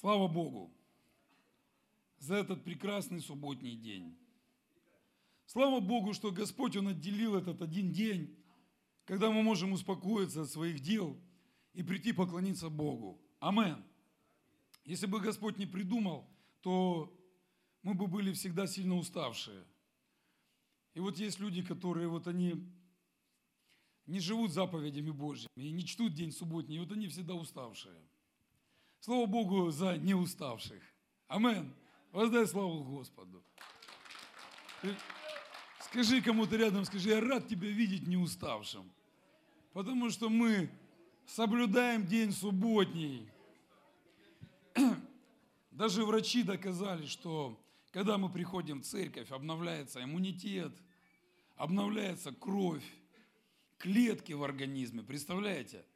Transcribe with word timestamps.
Слава 0.00 0.28
Богу 0.28 0.72
за 2.16 2.36
этот 2.36 2.64
прекрасный 2.64 3.20
субботний 3.20 3.76
день. 3.76 4.16
Слава 5.44 5.80
Богу, 5.80 6.14
что 6.14 6.30
Господь, 6.30 6.74
Он 6.74 6.88
отделил 6.88 7.36
этот 7.36 7.60
один 7.60 7.92
день, 7.92 8.34
когда 9.04 9.30
мы 9.30 9.42
можем 9.42 9.72
успокоиться 9.72 10.40
от 10.40 10.48
своих 10.48 10.80
дел 10.80 11.20
и 11.74 11.82
прийти 11.82 12.14
поклониться 12.14 12.70
Богу. 12.70 13.20
Амен. 13.40 13.84
Если 14.86 15.04
бы 15.04 15.20
Господь 15.20 15.58
не 15.58 15.66
придумал, 15.66 16.26
то 16.62 17.14
мы 17.82 17.92
бы 17.92 18.06
были 18.06 18.32
всегда 18.32 18.66
сильно 18.66 18.96
уставшие. 18.96 19.66
И 20.94 21.00
вот 21.00 21.18
есть 21.18 21.40
люди, 21.40 21.62
которые 21.62 22.08
вот 22.08 22.26
они 22.26 22.72
не 24.06 24.20
живут 24.20 24.50
заповедями 24.50 25.10
Божьими 25.10 25.50
и 25.56 25.70
не 25.70 25.84
чтут 25.84 26.14
день 26.14 26.32
субботний, 26.32 26.76
и 26.76 26.80
вот 26.80 26.90
они 26.90 27.06
всегда 27.06 27.34
уставшие. 27.34 28.00
Слава 29.00 29.26
Богу 29.26 29.70
за 29.70 29.96
неуставших. 29.96 30.82
Амен. 31.26 31.72
Воздай 32.12 32.46
славу 32.46 32.84
Господу. 32.84 33.42
Скажи 35.80 36.20
кому-то 36.20 36.56
рядом, 36.56 36.84
скажи, 36.84 37.08
я 37.08 37.20
рад 37.20 37.48
тебя 37.48 37.68
видеть 37.68 38.06
неуставшим. 38.06 38.90
Потому 39.72 40.10
что 40.10 40.28
мы 40.28 40.70
соблюдаем 41.26 42.06
день 42.06 42.30
субботний. 42.30 43.26
Даже 45.70 46.04
врачи 46.04 46.42
доказали, 46.42 47.06
что 47.06 47.58
когда 47.92 48.18
мы 48.18 48.28
приходим 48.28 48.82
в 48.82 48.84
церковь, 48.84 49.30
обновляется 49.30 50.04
иммунитет, 50.04 50.72
обновляется 51.56 52.32
кровь, 52.32 52.84
клетки 53.78 54.34
в 54.34 54.44
организме, 54.44 55.02
представляете? 55.02 55.86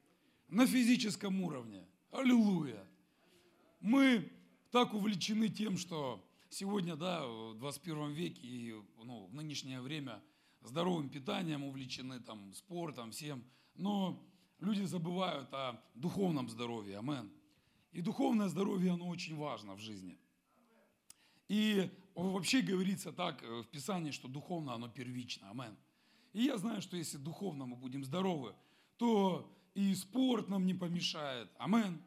На 0.49 0.67
физическом 0.67 1.43
уровне. 1.43 1.85
Аллилуйя. 2.11 2.87
Мы 3.85 4.33
так 4.71 4.95
увлечены 4.95 5.51
тем, 5.51 5.77
что 5.77 6.27
сегодня, 6.49 6.97
да, 6.97 7.27
в 7.27 7.59
21 7.59 8.13
веке 8.13 8.41
и 8.41 8.73
ну, 8.97 9.27
в 9.27 9.35
нынешнее 9.35 9.83
время 9.83 10.23
здоровым 10.63 11.11
питанием 11.11 11.63
увлечены, 11.63 12.19
там, 12.21 12.55
спортом, 12.55 13.11
всем. 13.11 13.45
Но 13.75 14.27
люди 14.59 14.85
забывают 14.85 15.53
о 15.53 15.79
духовном 15.95 16.49
здоровье. 16.49 16.97
Амен. 16.97 17.31
И 17.93 18.01
духовное 18.01 18.49
здоровье, 18.49 18.93
оно 18.93 19.07
очень 19.07 19.37
важно 19.37 19.75
в 19.75 19.81
жизни. 19.81 20.19
И 21.49 21.91
вообще 22.15 22.63
говорится 22.63 23.13
так 23.13 23.43
э, 23.43 23.61
в 23.61 23.67
Писании, 23.67 24.13
что 24.13 24.29
духовно 24.29 24.73
оно 24.73 24.89
первично. 24.89 25.51
Амен. 25.51 25.77
И 26.33 26.45
я 26.45 26.57
знаю, 26.57 26.81
что 26.81 26.97
если 26.97 27.19
духовно 27.19 27.67
мы 27.67 27.77
будем 27.77 28.03
здоровы, 28.03 28.55
то 28.97 29.55
и 29.75 29.95
спорт 29.95 30.49
нам 30.49 30.65
не 30.65 30.73
помешает. 30.73 31.51
Амен. 31.59 32.01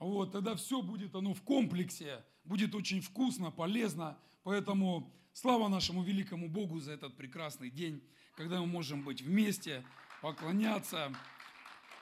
Вот, 0.00 0.32
тогда 0.32 0.54
все 0.54 0.82
будет 0.82 1.14
оно 1.14 1.34
в 1.34 1.42
комплексе, 1.42 2.24
будет 2.44 2.74
очень 2.74 3.00
вкусно, 3.00 3.50
полезно. 3.50 4.18
Поэтому 4.44 5.12
слава 5.32 5.68
нашему 5.68 6.02
великому 6.02 6.48
Богу 6.48 6.78
за 6.80 6.92
этот 6.92 7.16
прекрасный 7.16 7.70
день, 7.70 8.02
когда 8.36 8.60
мы 8.60 8.66
можем 8.66 9.02
быть 9.02 9.22
вместе, 9.22 9.84
поклоняться, 10.22 11.12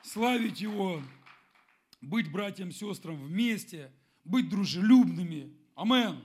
славить 0.02 0.60
Его, 0.60 1.02
быть 2.00 2.30
братьям, 2.30 2.70
сестрам 2.70 3.16
вместе, 3.16 3.92
быть 4.24 4.50
дружелюбными. 4.50 5.56
Амен. 5.74 6.20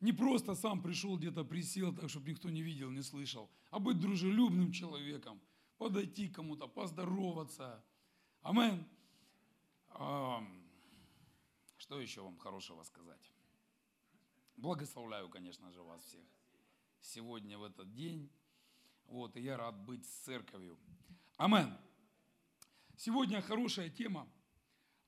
Не 0.00 0.12
просто 0.12 0.54
сам 0.54 0.82
пришел 0.82 1.16
где-то 1.16 1.44
присел, 1.44 1.94
так, 1.94 2.10
чтобы 2.10 2.30
никто 2.30 2.50
не 2.50 2.62
видел, 2.62 2.90
не 2.90 3.02
слышал, 3.02 3.50
а 3.70 3.78
быть 3.78 3.98
дружелюбным 3.98 4.70
человеком, 4.70 5.40
подойти 5.78 6.28
кому-то, 6.28 6.66
поздороваться. 6.66 7.84
Амен. 8.42 8.86
Что 11.78 12.00
еще 12.00 12.22
вам 12.22 12.36
хорошего 12.38 12.82
сказать? 12.82 13.32
Благословляю, 14.56 15.28
конечно 15.28 15.70
же, 15.70 15.82
вас 15.82 16.02
всех 16.02 16.24
сегодня 17.00 17.58
в 17.58 17.64
этот 17.64 17.94
день. 17.94 18.30
Вот, 19.06 19.36
и 19.36 19.40
я 19.40 19.56
рад 19.56 19.76
быть 19.84 20.04
с 20.04 20.24
церковью. 20.24 20.78
Амен. 21.36 21.76
Сегодня 22.96 23.40
хорошая 23.40 23.88
тема. 23.88 24.28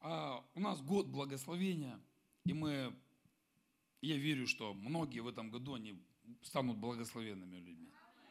А, 0.00 0.44
у 0.54 0.60
нас 0.60 0.81
год 0.81 1.06
благословения, 1.06 2.00
и 2.44 2.53
мы, 2.53 2.94
я 4.00 4.16
верю, 4.16 4.47
что 4.47 4.75
многие 4.75 5.21
в 5.21 5.27
этом 5.27 5.50
году 5.50 5.75
они 5.75 6.00
станут 6.43 6.77
благословенными 6.77 7.56
людьми. 7.56 7.91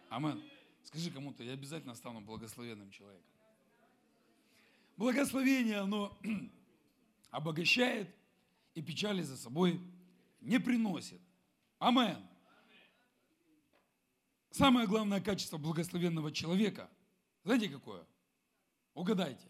Амен. 0.09 0.41
Скажи 0.83 1.11
кому-то, 1.11 1.43
я 1.43 1.53
обязательно 1.53 1.95
стану 1.95 2.21
благословенным 2.21 2.91
человеком. 2.91 3.36
Благословение, 4.97 5.77
оно 5.77 6.17
обогащает 7.29 8.09
и 8.73 8.81
печали 8.81 9.21
за 9.21 9.37
собой 9.37 9.79
не 10.41 10.59
приносит. 10.59 11.21
Амен. 11.77 12.17
Самое 14.49 14.87
главное 14.87 15.21
качество 15.21 15.57
благословенного 15.57 16.31
человека, 16.31 16.89
знаете 17.43 17.69
какое? 17.69 18.03
Угадайте. 18.95 19.47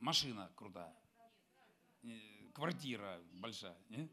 Машина 0.00 0.50
крутая. 0.56 0.92
Квартира 2.52 3.20
большая. 3.34 3.76
Не? 3.88 4.10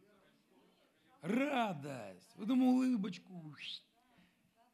Радость. 1.22 2.32
Вот 2.36 2.48
ему 2.48 2.76
улыбочку. 2.76 3.56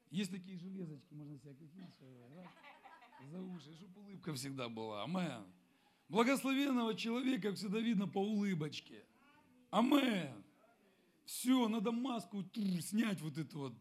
Есть 0.10 0.32
такие 0.32 0.58
железочки, 0.58 1.14
можно 1.14 1.38
себе 1.40 1.54
купить 1.54 1.96
за 3.26 3.42
уши, 3.42 3.74
чтобы 3.74 4.02
улыбка 4.02 4.34
всегда 4.34 4.70
была. 4.70 5.04
Амен. 5.04 5.46
Благословенного 6.10 6.96
человека 6.96 7.54
всегда 7.54 7.80
видно 7.80 8.08
по 8.08 8.20
улыбочке. 8.20 9.04
Амен. 9.72 10.44
Все, 11.26 11.68
надо 11.68 11.92
маску 11.92 12.44
тур, 12.44 12.82
снять 12.82 13.22
вот 13.22 13.38
эту 13.38 13.60
вот 13.60 13.74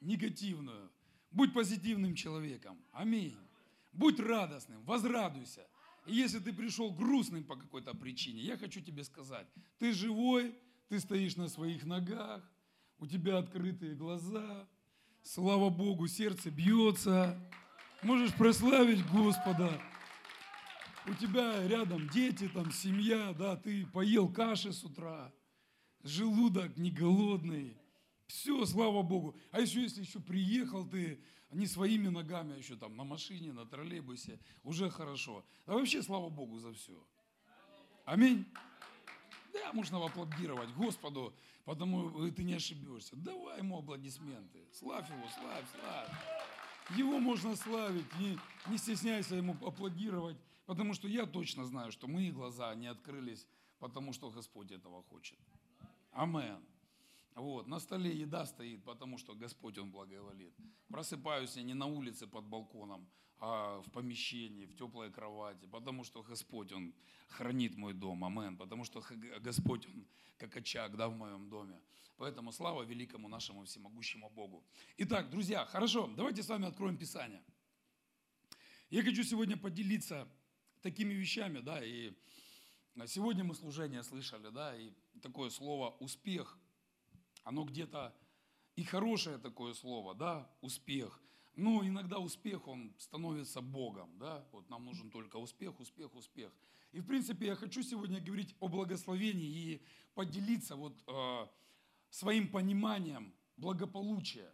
негативную. 0.00 0.90
Будь 1.30 1.52
позитивным 1.52 2.14
человеком. 2.14 2.78
Аминь. 2.92 3.36
Будь 3.92 4.20
радостным, 4.20 4.84
возрадуйся. 4.84 5.66
И 6.06 6.14
если 6.14 6.38
ты 6.38 6.52
пришел 6.52 6.92
грустным 6.92 7.44
по 7.44 7.56
какой-то 7.56 7.94
причине, 7.94 8.40
я 8.42 8.56
хочу 8.56 8.80
тебе 8.80 9.04
сказать, 9.04 9.46
ты 9.78 9.92
живой, 9.92 10.54
ты 10.88 10.98
стоишь 10.98 11.36
на 11.36 11.48
своих 11.48 11.84
ногах, 11.84 12.42
у 12.98 13.06
тебя 13.06 13.38
открытые 13.38 13.94
глаза, 13.94 14.68
слава 15.22 15.70
Богу, 15.70 16.08
сердце 16.08 16.50
бьется, 16.50 17.38
можешь 18.02 18.34
прославить 18.34 19.06
Господа. 19.10 19.80
У 21.06 21.14
тебя 21.14 21.66
рядом 21.66 22.08
дети, 22.08 22.48
там 22.48 22.70
семья, 22.70 23.32
да, 23.32 23.56
ты 23.56 23.86
поел 23.86 24.28
каши 24.28 24.72
с 24.72 24.84
утра, 24.84 25.32
желудок 26.02 26.76
не 26.76 26.90
голодный. 26.90 27.76
Все, 28.28 28.64
слава 28.66 29.02
Богу. 29.02 29.36
А 29.50 29.60
еще 29.60 29.82
если 29.82 30.02
еще 30.02 30.20
приехал 30.20 30.86
ты 30.86 31.20
не 31.50 31.66
своими 31.66 32.08
ногами, 32.08 32.54
а 32.54 32.56
еще 32.56 32.76
там 32.76 32.96
на 32.96 33.04
машине, 33.04 33.52
на 33.52 33.66
троллейбусе, 33.66 34.38
уже 34.62 34.90
хорошо. 34.90 35.44
А 35.66 35.74
вообще 35.74 36.02
слава 36.02 36.28
Богу 36.30 36.58
за 36.58 36.72
все. 36.72 36.94
Аминь. 38.04 38.46
Да, 39.52 39.72
можно 39.72 40.02
аплодировать 40.04 40.70
Господу, 40.70 41.34
потому 41.64 42.30
ты 42.30 42.42
не 42.42 42.54
ошибешься. 42.54 43.16
Давай 43.16 43.58
ему 43.58 43.80
аплодисменты. 43.80 44.60
Славь 44.72 45.10
его, 45.10 45.28
славь, 45.28 45.64
славь. 45.72 46.51
Его 46.90 47.18
можно 47.18 47.56
славить, 47.56 48.06
не, 48.18 48.38
не 48.68 48.78
стесняйся 48.78 49.36
ему 49.36 49.56
аплодировать, 49.66 50.36
потому 50.66 50.94
что 50.94 51.08
я 51.08 51.26
точно 51.26 51.64
знаю, 51.64 51.92
что 51.92 52.06
мои 52.06 52.30
глаза 52.30 52.74
не 52.74 52.86
открылись, 52.86 53.46
потому 53.78 54.12
что 54.12 54.30
Господь 54.30 54.70
этого 54.70 55.02
хочет. 55.04 55.38
Амен. 56.12 56.60
Вот, 57.34 57.66
на 57.66 57.80
столе 57.80 58.10
еда 58.14 58.44
стоит, 58.46 58.84
потому 58.84 59.18
что 59.18 59.34
Господь, 59.34 59.78
Он 59.78 59.90
благоволит. 59.90 60.54
Просыпаюсь 60.88 61.56
я 61.56 61.62
не 61.62 61.74
на 61.74 61.86
улице 61.86 62.26
под 62.26 62.44
балконом, 62.44 63.08
а 63.38 63.80
в 63.80 63.90
помещении, 63.90 64.66
в 64.66 64.76
теплой 64.76 65.10
кровати, 65.10 65.66
потому 65.66 66.04
что 66.04 66.22
Господь, 66.22 66.72
Он 66.72 66.94
хранит 67.28 67.76
мой 67.76 67.94
дом, 67.94 68.24
амен, 68.24 68.56
потому 68.56 68.84
что 68.84 69.02
Господь, 69.40 69.86
Он 69.86 70.06
как 70.36 70.56
очаг, 70.56 70.96
да, 70.96 71.08
в 71.08 71.16
моем 71.16 71.48
доме. 71.48 71.80
Поэтому 72.18 72.52
слава 72.52 72.82
великому 72.82 73.28
нашему 73.28 73.64
всемогущему 73.64 74.30
Богу. 74.30 74.62
Итак, 74.98 75.30
друзья, 75.30 75.64
хорошо, 75.64 76.08
давайте 76.16 76.42
с 76.42 76.48
вами 76.48 76.66
откроем 76.68 76.96
Писание. 76.96 77.42
Я 78.90 79.02
хочу 79.02 79.24
сегодня 79.24 79.56
поделиться 79.56 80.28
такими 80.82 81.14
вещами, 81.14 81.60
да, 81.60 81.82
и 81.82 82.12
сегодня 83.06 83.42
мы 83.42 83.54
служение 83.54 84.02
слышали, 84.02 84.50
да, 84.50 84.76
и 84.76 84.92
такое 85.22 85.48
слово 85.48 85.96
«успех», 85.98 86.58
оно 87.44 87.64
где-то 87.64 88.14
и 88.76 88.84
хорошее 88.84 89.38
такое 89.38 89.74
слово, 89.74 90.14
да, 90.14 90.50
успех. 90.60 91.20
Но 91.54 91.86
иногда 91.86 92.18
успех, 92.18 92.66
он 92.66 92.94
становится 92.98 93.60
Богом, 93.60 94.10
да, 94.18 94.44
вот 94.52 94.68
нам 94.70 94.86
нужен 94.86 95.10
только 95.10 95.36
успех, 95.36 95.78
успех, 95.80 96.14
успех. 96.14 96.52
И 96.92 97.00
в 97.00 97.06
принципе 97.06 97.46
я 97.46 97.54
хочу 97.54 97.82
сегодня 97.82 98.20
говорить 98.20 98.54
о 98.60 98.68
благословении 98.68 99.48
и 99.48 99.82
поделиться 100.14 100.76
вот 100.76 100.94
э, 101.06 101.46
своим 102.10 102.48
пониманием 102.48 103.32
благополучия, 103.56 104.52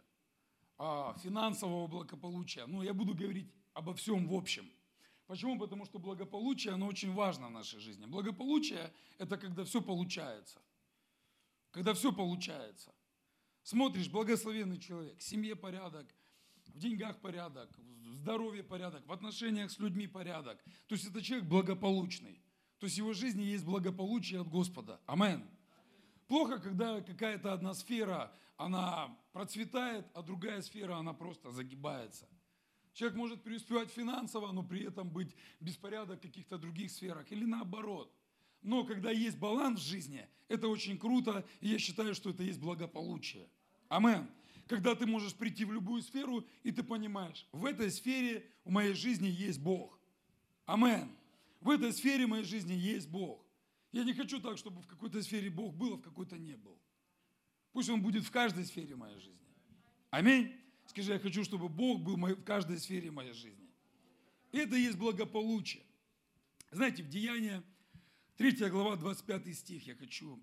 э, 0.77 1.13
финансового 1.23 1.87
благополучия. 1.87 2.65
Но 2.65 2.83
я 2.83 2.93
буду 2.93 3.13
говорить 3.13 3.51
обо 3.73 3.93
всем 3.93 4.27
в 4.27 4.33
общем. 4.33 4.69
Почему? 5.27 5.59
Потому 5.59 5.85
что 5.85 5.99
благополучие, 5.99 6.73
оно 6.73 6.87
очень 6.87 7.13
важно 7.13 7.47
в 7.47 7.51
нашей 7.51 7.79
жизни. 7.79 8.05
Благополучие– 8.05 8.91
это 9.17 9.37
когда 9.37 9.63
все 9.63 9.81
получается. 9.81 10.59
Когда 11.71 11.93
все 11.93 12.11
получается. 12.11 12.93
Смотришь, 13.63 14.09
благословенный 14.09 14.79
человек, 14.79 15.17
в 15.19 15.23
семье 15.23 15.55
порядок, 15.55 16.07
в 16.67 16.77
деньгах 16.77 17.19
порядок, 17.19 17.69
в 17.77 18.15
здоровье 18.15 18.63
порядок, 18.63 19.05
в 19.05 19.11
отношениях 19.11 19.71
с 19.71 19.79
людьми 19.79 20.07
порядок. 20.07 20.63
То 20.87 20.95
есть 20.95 21.05
это 21.05 21.21
человек 21.21 21.47
благополучный. 21.47 22.41
То 22.79 22.85
есть 22.85 22.95
в 22.95 22.99
его 22.99 23.13
жизни 23.13 23.43
есть 23.43 23.65
благополучие 23.65 24.41
от 24.41 24.47
Господа. 24.47 24.99
Амен. 25.05 25.43
Плохо, 26.27 26.59
когда 26.59 27.01
какая-то 27.01 27.53
одна 27.53 27.73
сфера, 27.73 28.31
она 28.57 29.17
процветает, 29.33 30.05
а 30.13 30.21
другая 30.21 30.61
сфера, 30.61 30.95
она 30.95 31.13
просто 31.13 31.51
загибается. 31.51 32.27
Человек 32.93 33.17
может 33.17 33.43
преуспевать 33.43 33.89
финансово, 33.89 34.51
но 34.51 34.63
при 34.63 34.83
этом 34.83 35.09
быть 35.09 35.35
беспорядок 35.59 36.19
в 36.19 36.21
каких-то 36.21 36.57
других 36.57 36.91
сферах. 36.91 37.31
Или 37.31 37.45
наоборот. 37.45 38.13
Но 38.61 38.83
когда 38.83 39.11
есть 39.11 39.37
баланс 39.37 39.79
в 39.79 39.87
жизни, 39.87 40.27
это 40.47 40.67
очень 40.67 40.97
круто, 40.97 41.45
и 41.61 41.69
я 41.69 41.79
считаю, 41.79 42.13
что 42.13 42.31
это 42.31 42.43
есть 42.43 42.59
благополучие. 42.59 43.47
Амен. 43.87 44.29
Когда 44.67 44.93
ты 44.93 45.07
можешь 45.07 45.33
прийти 45.33 45.65
в 45.65 45.71
любую 45.71 46.01
сферу, 46.03 46.45
и 46.63 46.71
ты 46.71 46.83
понимаешь, 46.83 47.47
в 47.51 47.65
этой 47.65 47.89
сфере 47.89 48.45
в 48.63 48.69
моей 48.69 48.93
жизни 48.93 49.27
есть 49.27 49.59
Бог. 49.59 49.99
Амен. 50.65 51.09
В 51.61 51.69
этой 51.69 51.91
сфере 51.91 52.27
моей 52.27 52.43
жизни 52.43 52.73
есть 52.73 53.09
Бог. 53.09 53.43
Я 53.91 54.03
не 54.03 54.13
хочу 54.13 54.39
так, 54.39 54.57
чтобы 54.57 54.81
в 54.81 54.87
какой-то 54.87 55.21
сфере 55.23 55.49
Бог 55.49 55.73
был, 55.73 55.95
а 55.95 55.97
в 55.97 56.01
какой-то 56.01 56.37
не 56.37 56.55
был. 56.55 56.77
Пусть 57.71 57.89
Он 57.89 58.01
будет 58.01 58.23
в 58.23 58.31
каждой 58.31 58.65
сфере 58.65 58.95
моей 58.95 59.19
жизни. 59.19 59.47
Аминь. 60.11 60.55
Скажи, 60.85 61.13
я 61.13 61.19
хочу, 61.19 61.43
чтобы 61.43 61.69
Бог 61.69 62.01
был 62.01 62.15
в 62.15 62.43
каждой 62.43 62.79
сфере 62.79 63.11
моей 63.11 63.33
жизни. 63.33 63.69
Это 64.51 64.75
есть 64.75 64.97
благополучие. 64.97 65.83
Знаете, 66.71 67.03
в 67.03 67.09
Деянии 67.09 67.61
3 68.39 68.69
глава, 68.69 68.95
25 68.95 69.53
стих, 69.53 69.85
я 69.85 69.95
хочу 69.95 70.41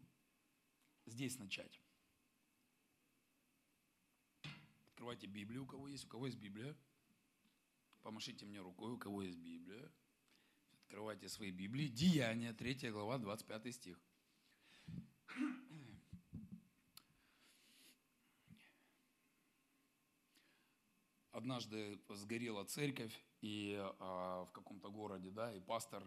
здесь 1.06 1.38
начать. 1.38 1.81
Открывайте 4.88 5.26
Библию, 5.26 5.62
у 5.62 5.66
кого 5.66 5.88
есть, 5.88 6.04
у 6.04 6.08
кого 6.08 6.26
есть 6.26 6.37
Библия. 6.37 6.76
Помашите 8.02 8.44
мне 8.44 8.60
рукой, 8.60 8.93
у 8.93 8.98
кого 8.98 9.22
есть 9.22 9.38
Библия. 9.38 9.90
Открывайте 10.82 11.31
свои 11.31 11.50
Библии. 11.50 11.88
Деяния, 11.88 12.52
3 12.52 12.90
глава, 12.90 13.16
25 13.16 13.75
стих. 13.75 13.98
однажды 21.32 21.98
сгорела 22.10 22.64
церковь 22.64 23.14
и 23.40 23.75
а, 24.00 24.44
в 24.44 24.52
каком-то 24.52 24.90
городе, 24.90 25.31
да, 25.31 25.54
и 25.54 25.60
пастор, 25.60 26.02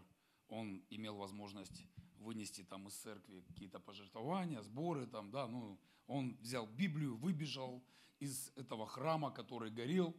он 0.49 0.83
имел 0.89 1.15
возможность 1.15 1.85
вынести 2.19 2.63
там 2.63 2.87
из 2.87 2.93
церкви 2.95 3.41
какие-то 3.47 3.79
пожертвования, 3.79 4.61
сборы 4.61 5.07
там, 5.07 5.31
да, 5.31 5.47
ну, 5.47 5.79
он 6.07 6.37
взял 6.41 6.67
Библию, 6.67 7.15
выбежал 7.15 7.83
из 8.19 8.51
этого 8.55 8.85
храма, 8.85 9.31
который 9.31 9.71
горел, 9.71 10.15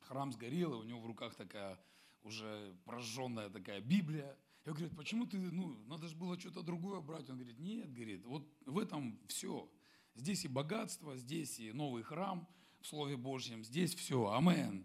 храм 0.00 0.32
сгорел, 0.32 0.74
и 0.74 0.76
у 0.78 0.82
него 0.84 1.00
в 1.00 1.06
руках 1.06 1.34
такая 1.34 1.78
уже 2.24 2.76
прожженная 2.84 3.50
такая 3.50 3.80
Библия. 3.80 4.36
Я 4.64 4.72
говорю, 4.72 4.90
почему 4.96 5.26
ты, 5.26 5.38
ну, 5.38 5.76
надо 5.86 6.08
же 6.08 6.16
было 6.16 6.38
что-то 6.38 6.62
другое 6.62 7.00
брать. 7.00 7.28
Он 7.30 7.36
говорит, 7.36 7.58
нет, 7.58 7.92
говорит, 7.92 8.24
вот 8.24 8.48
в 8.66 8.78
этом 8.78 9.18
все. 9.28 9.70
Здесь 10.14 10.44
и 10.44 10.48
богатство, 10.48 11.16
здесь 11.16 11.58
и 11.60 11.72
новый 11.72 12.02
храм– 12.02 12.48
в 12.82 12.86
Слове 12.88 13.16
Божьем. 13.16 13.64
Здесь 13.64 13.94
все. 13.94 14.30
Амен. 14.32 14.84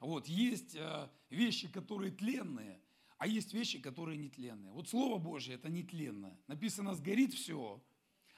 Вот, 0.00 0.26
есть 0.26 0.74
э, 0.74 1.08
вещи, 1.30 1.68
которые 1.68 2.10
тленные, 2.10 2.80
а 3.18 3.26
есть 3.26 3.54
вещи, 3.54 3.78
которые 3.78 4.18
нетленные. 4.18 4.72
Вот 4.72 4.88
Слово 4.88 5.18
Божье– 5.18 5.54
это 5.56 5.68
нетленное. 5.68 6.38
Написано, 6.46 6.94
сгорит 6.94 7.34
все, 7.34 7.82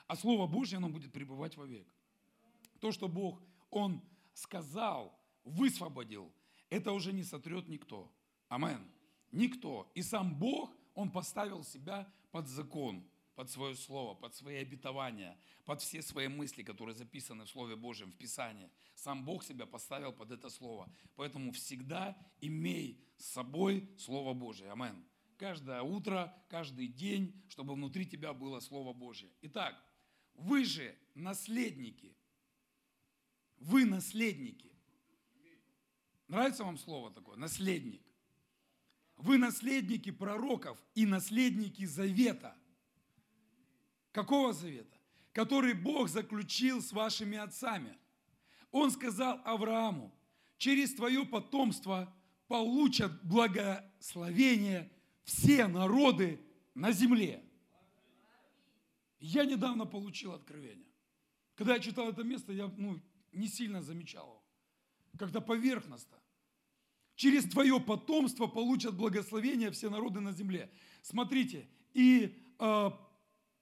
а 0.06 0.16
Слово 0.16 0.46
Божье, 0.46 0.78
оно 0.78 0.88
будет 0.88 1.12
пребывать 1.12 1.56
вовек. 1.56 1.86
То, 2.80 2.92
что 2.92 3.08
Бог, 3.08 3.42
Он 3.70 4.02
сказал, 4.34 5.18
высвободил, 5.44 6.32
это 6.70 6.92
уже 6.92 7.12
не 7.12 7.24
сотрет 7.24 7.68
никто. 7.68 8.12
Амен. 8.48 8.86
Никто. 9.32 9.90
И 9.94 10.02
сам 10.02 10.34
Бог, 10.38 10.76
Он 10.94 11.10
поставил 11.10 11.64
себя 11.64 12.12
под 12.30 12.48
закон– 12.48 13.04
под 13.36 13.50
свое 13.50 13.76
слово, 13.76 14.14
под 14.14 14.34
свои 14.34 14.56
обетования, 14.56 15.38
под 15.66 15.82
все 15.82 16.00
свои 16.00 16.26
мысли, 16.26 16.62
которые 16.62 16.96
записаны 16.96 17.44
в 17.44 17.50
Слове 17.50 17.76
Божьем, 17.76 18.10
в 18.10 18.16
Писании. 18.16 18.70
Сам 18.94 19.24
Бог 19.24 19.44
себя 19.44 19.66
поставил 19.66 20.12
под 20.12 20.32
это 20.32 20.48
слово. 20.48 20.90
Поэтому 21.16 21.52
всегда 21.52 22.16
имей 22.40 22.98
с 23.18 23.26
собой 23.26 23.88
Слово 23.98 24.32
Божье. 24.32 24.72
Амен. 24.72 25.04
Каждое 25.36 25.82
утро, 25.82 26.34
каждый 26.48 26.88
день, 26.88 27.44
чтобы 27.48 27.74
внутри 27.74 28.06
тебя 28.06 28.32
было 28.32 28.58
Слово 28.60 28.94
Божье. 28.94 29.30
Итак, 29.42 29.76
вы 30.32 30.64
же 30.64 30.96
наследники. 31.14 32.16
Вы 33.58 33.84
наследники. 33.84 34.72
Нравится 36.26 36.64
вам 36.64 36.78
слово 36.78 37.10
такое? 37.10 37.36
Наследник. 37.36 38.02
Вы 39.16 39.36
наследники 39.36 40.10
пророков 40.10 40.82
и 40.94 41.04
наследники 41.04 41.84
завета– 41.84 42.56
Какого 44.16 44.54
завета? 44.54 44.96
Который 45.34 45.74
Бог 45.74 46.08
заключил 46.08 46.80
с 46.80 46.90
вашими 46.90 47.36
отцами. 47.36 47.98
Он 48.70 48.90
сказал 48.90 49.42
Аврааму, 49.44 50.10
через 50.56 50.94
твое 50.94 51.26
потомство 51.26 52.16
получат 52.48 53.12
благословение 53.22 54.90
все 55.24 55.66
народы 55.66 56.40
на 56.74 56.92
земле. 56.92 57.44
Я 59.18 59.44
недавно 59.44 59.84
получил 59.84 60.32
откровение. 60.32 60.88
Когда 61.54 61.74
я 61.74 61.80
читал 61.80 62.08
это 62.08 62.24
место, 62.24 62.54
я 62.54 62.72
ну, 62.74 62.98
не 63.32 63.48
сильно 63.48 63.82
замечал 63.82 64.26
его. 64.26 64.42
Как-то 65.18 65.42
поверхностно. 65.42 66.16
Через 67.16 67.44
твое 67.44 67.78
потомство 67.80 68.46
получат 68.46 68.94
благословение 68.96 69.70
все 69.72 69.90
народы 69.90 70.20
на 70.20 70.32
земле. 70.32 70.72
Смотрите, 71.02 71.68
и 71.92 72.42
э, 72.58 72.90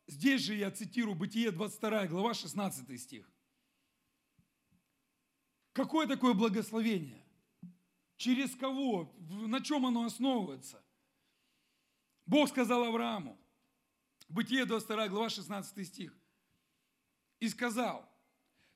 Здесь 0.06 0.42
же 0.42 0.54
я 0.54 0.70
цитирую 0.70 1.14
Бытие 1.14 1.50
22 1.50 2.06
глава 2.08 2.34
16 2.34 3.00
стих. 3.00 3.30
Какое 5.72 6.06
такое 6.06 6.34
благословение? 6.34 7.24
Через 8.16 8.54
кого? 8.54 9.14
На 9.46 9.60
чем 9.60 9.86
оно 9.86 10.04
основывается? 10.04 10.82
Бог 12.26 12.48
сказал 12.48 12.84
Аврааму, 12.84 13.38
Бытие 14.28 14.64
22 14.64 15.08
глава 15.08 15.28
16 15.28 15.86
стих, 15.86 16.16
и 17.40 17.48
сказал, 17.48 18.08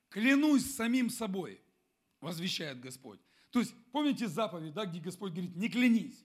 клянусь 0.09 0.75
самим 0.75 1.09
собой, 1.09 1.61
возвещает 2.21 2.79
Господь. 2.79 3.19
То 3.49 3.59
есть, 3.59 3.73
помните 3.91 4.27
заповедь, 4.27 4.73
да, 4.73 4.85
где 4.85 4.99
Господь 4.99 5.31
говорит, 5.31 5.55
не 5.55 5.69
клянись, 5.69 6.23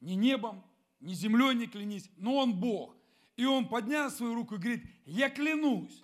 ни 0.00 0.12
небом, 0.12 0.64
ни 1.00 1.12
землей 1.12 1.54
не 1.54 1.66
клянись, 1.66 2.08
но 2.16 2.36
Он 2.36 2.58
Бог. 2.58 2.96
И 3.36 3.44
он 3.44 3.68
поднял 3.68 4.10
свою 4.10 4.34
руку 4.34 4.56
и 4.56 4.58
говорит, 4.58 4.84
я 5.06 5.30
клянусь, 5.30 6.02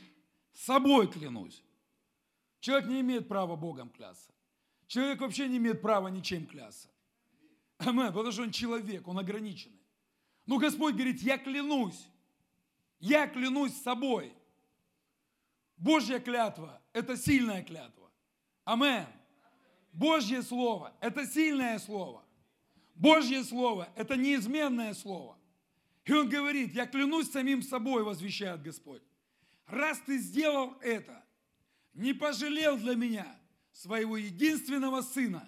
собой 0.52 1.10
клянусь. 1.10 1.62
Человек 2.60 2.88
не 2.88 3.00
имеет 3.00 3.28
права 3.28 3.56
Богом 3.56 3.90
клясться. 3.90 4.32
Человек 4.86 5.20
вообще 5.20 5.48
не 5.48 5.58
имеет 5.58 5.82
права 5.82 6.08
ничем 6.08 6.46
клясться. 6.46 6.88
Амен, 7.78 8.08
потому 8.08 8.32
что 8.32 8.42
он 8.42 8.50
человек, 8.50 9.06
он 9.06 9.18
ограниченный. 9.18 9.80
Но 10.46 10.58
Господь 10.58 10.94
говорит, 10.94 11.20
я 11.20 11.38
клянусь, 11.38 12.08
я 12.98 13.28
клянусь 13.28 13.76
собой. 13.82 14.32
Божья 15.76 16.18
клятва– 16.18 16.82
это 16.92 17.16
сильная 17.16 17.62
клятва. 17.62 18.10
Амен. 18.64 19.06
Божье 19.92 20.42
Слово– 20.42 20.92
это 21.00 21.26
сильное 21.26 21.78
Слово. 21.78 22.24
Божье 22.94 23.44
Слово– 23.44 23.88
это 23.94 24.16
неизменное 24.16 24.94
Слово. 24.94 25.37
И 26.08 26.12
он 26.14 26.30
говорит, 26.30 26.72
я 26.72 26.86
клянусь 26.86 27.30
самим 27.30 27.60
собой, 27.60 28.02
возвещает 28.02 28.62
Господь. 28.62 29.02
Раз 29.66 30.00
ты 30.06 30.16
сделал 30.16 30.74
это, 30.80 31.22
не 31.92 32.14
пожалел 32.14 32.78
для 32.78 32.94
меня 32.94 33.26
своего 33.72 34.16
единственного 34.16 35.02
сына, 35.02 35.46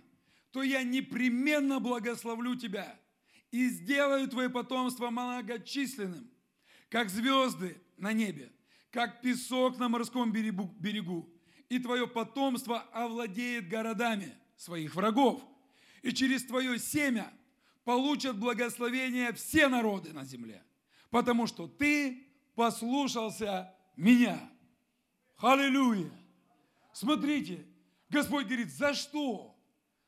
то 0.51 0.63
я 0.63 0.83
непременно 0.83 1.81
благословлю 1.81 2.57
тебя 2.57 3.01
и 3.51 3.71
сделаю 3.71 4.29
твое 4.29 4.51
потомство 4.51 5.09
многочисленным, 5.09 6.31
как 6.91 7.09
звезды 7.09 7.81
на 7.97 8.13
небе, 8.13 8.53
как 8.91 9.23
песок 9.23 9.79
на 9.79 9.89
морском 9.89 10.31
берегу, 10.31 10.75
берегу. 10.79 11.27
И 11.71 11.79
твое 11.79 12.07
потомство 12.07 12.81
овладеет 12.93 13.67
городами 13.67 14.35
своих 14.59 14.95
врагов. 14.95 15.43
И 16.03 16.13
через 16.13 16.45
твое 16.45 16.79
семя 16.79 17.33
получат 17.85 18.39
благословение 18.39 19.33
все 19.33 19.69
народы 19.69 20.13
на 20.13 20.25
земле, 20.25 20.63
потому 21.11 21.47
что 21.47 21.67
ты 21.67 22.27
послушался 22.55 23.75
меня. 23.97 24.39
Аллилуйя. 25.39 26.11
Смотрите, 26.93 27.67
Господь 28.09 28.47
говорит, 28.47 28.71
за 28.71 28.95
что? 28.95 29.57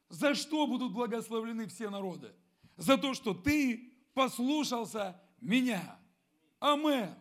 За 0.09 0.35
что 0.35 0.67
будут 0.67 0.93
благословлены 0.93 1.67
все 1.67 1.89
народы? 1.89 2.35
за 2.77 2.99
то, 2.99 3.15
что 3.15 3.35
ты 3.35 3.93
послушался 4.15 5.21
меня. 5.41 5.99
Амен. 6.61 7.15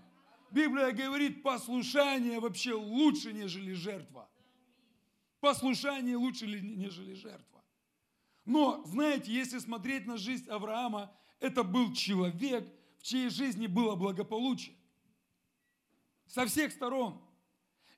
Библия 0.51 0.91
говорит, 0.91 1.43
послушание 1.43 2.39
вообще 2.39 2.73
лучше, 2.73 3.31
нежели 3.31 3.73
жертва. 3.73 4.29
Послушание 5.39 6.17
лучше, 6.17 6.45
нежели 6.45 7.13
жертва. 7.13 7.60
Но, 8.45 8.83
знаете, 8.85 9.31
если 9.31 9.59
смотреть 9.59 10.05
на 10.07 10.17
жизнь 10.17 10.49
Авраама, 10.49 11.15
это 11.39 11.63
был 11.63 11.93
человек, 11.93 12.67
в 12.97 13.03
чьей 13.03 13.29
жизни 13.29 13.67
было 13.67 13.95
благополучие. 13.95 14.75
Со 16.27 16.45
всех 16.45 16.71
сторон. 16.71 17.21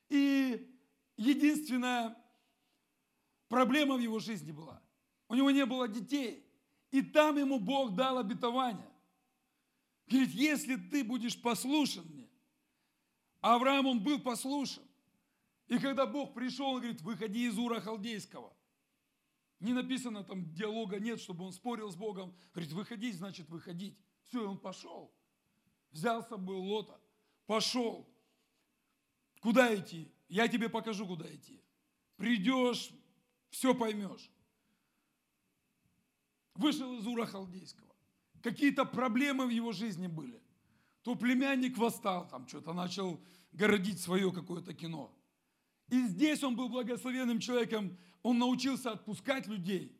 И 0.08 0.70
единственная 1.16 2.16
проблема 3.48 3.96
в 3.96 4.00
его 4.00 4.18
жизни 4.18 4.52
была. 4.52 4.82
У 5.28 5.34
него 5.34 5.50
не 5.50 5.64
было 5.66 5.88
детей. 5.88 6.44
И 6.90 7.02
там 7.02 7.36
ему 7.38 7.58
Бог 7.58 7.94
дал 7.94 8.18
обетование. 8.18 8.88
Говорит, 10.06 10.30
если 10.30 10.76
ты 10.76 11.02
будешь 11.02 11.40
послушен 11.40 12.04
мне. 12.06 12.28
Авраам, 13.40 13.86
он 13.86 14.02
был 14.02 14.20
послушен. 14.20 14.82
И 15.66 15.78
когда 15.78 16.06
Бог 16.06 16.34
пришел, 16.34 16.66
он 16.66 16.80
говорит, 16.80 17.00
выходи 17.02 17.46
из 17.46 17.58
Ура 17.58 17.80
Халдейского. 17.80 18.53
Не 19.64 19.72
написано 19.72 20.22
там, 20.24 20.52
диалога 20.52 21.00
нет, 21.00 21.18
чтобы 21.18 21.46
он 21.46 21.52
спорил 21.54 21.90
с 21.90 21.96
Богом. 21.96 22.34
Говорит, 22.52 22.72
выходить, 22.72 23.16
значит 23.16 23.48
выходить. 23.48 23.96
Все, 24.26 24.42
и 24.42 24.46
он 24.46 24.58
пошел. 24.58 25.10
Взял 25.90 26.22
с 26.22 26.28
собой 26.28 26.56
Лота, 26.56 27.00
пошел. 27.46 28.06
Куда 29.40 29.74
идти? 29.74 30.12
Я 30.28 30.48
тебе 30.48 30.68
покажу, 30.68 31.06
куда 31.06 31.34
идти. 31.34 31.62
Придешь, 32.16 32.90
все 33.48 33.74
поймешь. 33.74 34.30
Вышел 36.56 36.98
из 36.98 37.06
Ура 37.06 37.24
Халдейского. 37.24 37.96
Какие-то 38.42 38.84
проблемы 38.84 39.46
в 39.46 39.50
его 39.50 39.72
жизни 39.72 40.08
были. 40.08 40.42
То 41.00 41.14
племянник 41.14 41.78
восстал, 41.78 42.28
там 42.28 42.46
что-то 42.46 42.74
начал 42.74 43.18
городить 43.52 43.98
свое 43.98 44.30
какое-то 44.30 44.74
кино. 44.74 45.10
И 45.88 46.06
здесь 46.06 46.42
он 46.42 46.54
был 46.54 46.68
благословенным 46.68 47.40
человеком, 47.40 47.96
он 48.24 48.38
научился 48.38 48.90
отпускать 48.90 49.46
людей. 49.46 49.94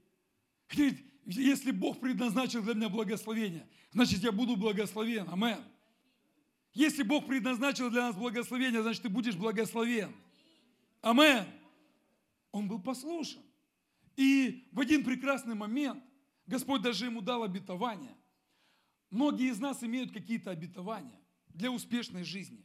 Говорит, 0.70 0.98
если 1.26 1.70
Бог 1.70 2.00
предназначил 2.00 2.62
для 2.62 2.74
меня 2.74 2.88
благословение, 2.88 3.68
значит 3.92 4.22
я 4.22 4.32
буду 4.32 4.56
благословен. 4.56 5.28
Амен. 5.28 5.62
Если 6.72 7.02
Бог 7.02 7.26
предназначил 7.26 7.90
для 7.90 8.08
нас 8.08 8.16
благословение, 8.16 8.82
значит 8.82 9.02
ты 9.02 9.10
будешь 9.10 9.36
благословен. 9.36 10.10
Амен. 11.02 11.44
Он 12.50 12.66
был 12.66 12.80
послушен. 12.80 13.42
И 14.16 14.68
в 14.72 14.80
один 14.80 15.04
прекрасный 15.04 15.54
момент 15.54 16.02
Господь 16.46 16.80
даже 16.80 17.04
ему 17.04 17.20
дал 17.20 17.42
обетование. 17.42 18.16
Многие 19.10 19.50
из 19.50 19.60
нас 19.60 19.82
имеют 19.84 20.12
какие-то 20.12 20.50
обетования 20.50 21.20
для 21.48 21.70
успешной 21.70 22.24
жизни. 22.24 22.64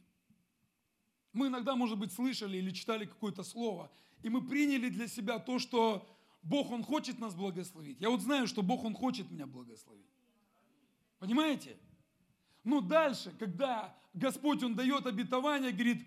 Мы 1.32 1.46
иногда, 1.48 1.76
может 1.76 1.98
быть, 1.98 2.12
слышали 2.12 2.58
или 2.58 2.70
читали 2.70 3.04
какое-то 3.04 3.42
слово, 3.42 3.90
и 4.22 4.28
мы 4.28 4.46
приняли 4.46 4.88
для 4.88 5.06
себя 5.06 5.38
то, 5.38 5.58
что 5.58 6.06
Бог, 6.42 6.70
Он 6.70 6.82
хочет 6.82 7.18
нас 7.18 7.34
благословить. 7.34 8.00
Я 8.00 8.10
вот 8.10 8.20
знаю, 8.22 8.46
что 8.46 8.62
Бог, 8.62 8.84
Он 8.84 8.94
хочет 8.94 9.30
меня 9.30 9.46
благословить. 9.46 10.10
Понимаете? 11.18 11.76
Но 12.64 12.80
дальше, 12.80 13.34
когда 13.38 13.96
Господь, 14.14 14.62
Он 14.62 14.74
дает 14.74 15.06
обетование, 15.06 15.72
говорит, 15.72 16.06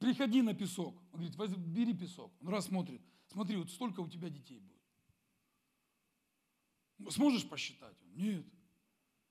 приходи 0.00 0.42
на 0.42 0.54
песок. 0.54 1.00
Он 1.12 1.20
говорит, 1.20 1.56
бери 1.58 1.94
песок. 1.94 2.32
Он 2.40 2.48
раз 2.48 2.66
смотрит, 2.66 3.00
смотри, 3.28 3.56
вот 3.56 3.70
столько 3.70 4.00
у 4.00 4.08
тебя 4.08 4.28
детей 4.28 4.58
будет. 4.58 4.74
Сможешь 7.12 7.48
посчитать? 7.48 7.96
Нет. 8.14 8.44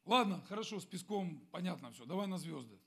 Ладно, 0.06 0.42
хорошо, 0.48 0.80
с 0.80 0.86
песком 0.86 1.39
понятно 1.51 1.92
все, 1.92 2.06
давай 2.06 2.27
на 2.27 2.38
звезды. 2.38 2.77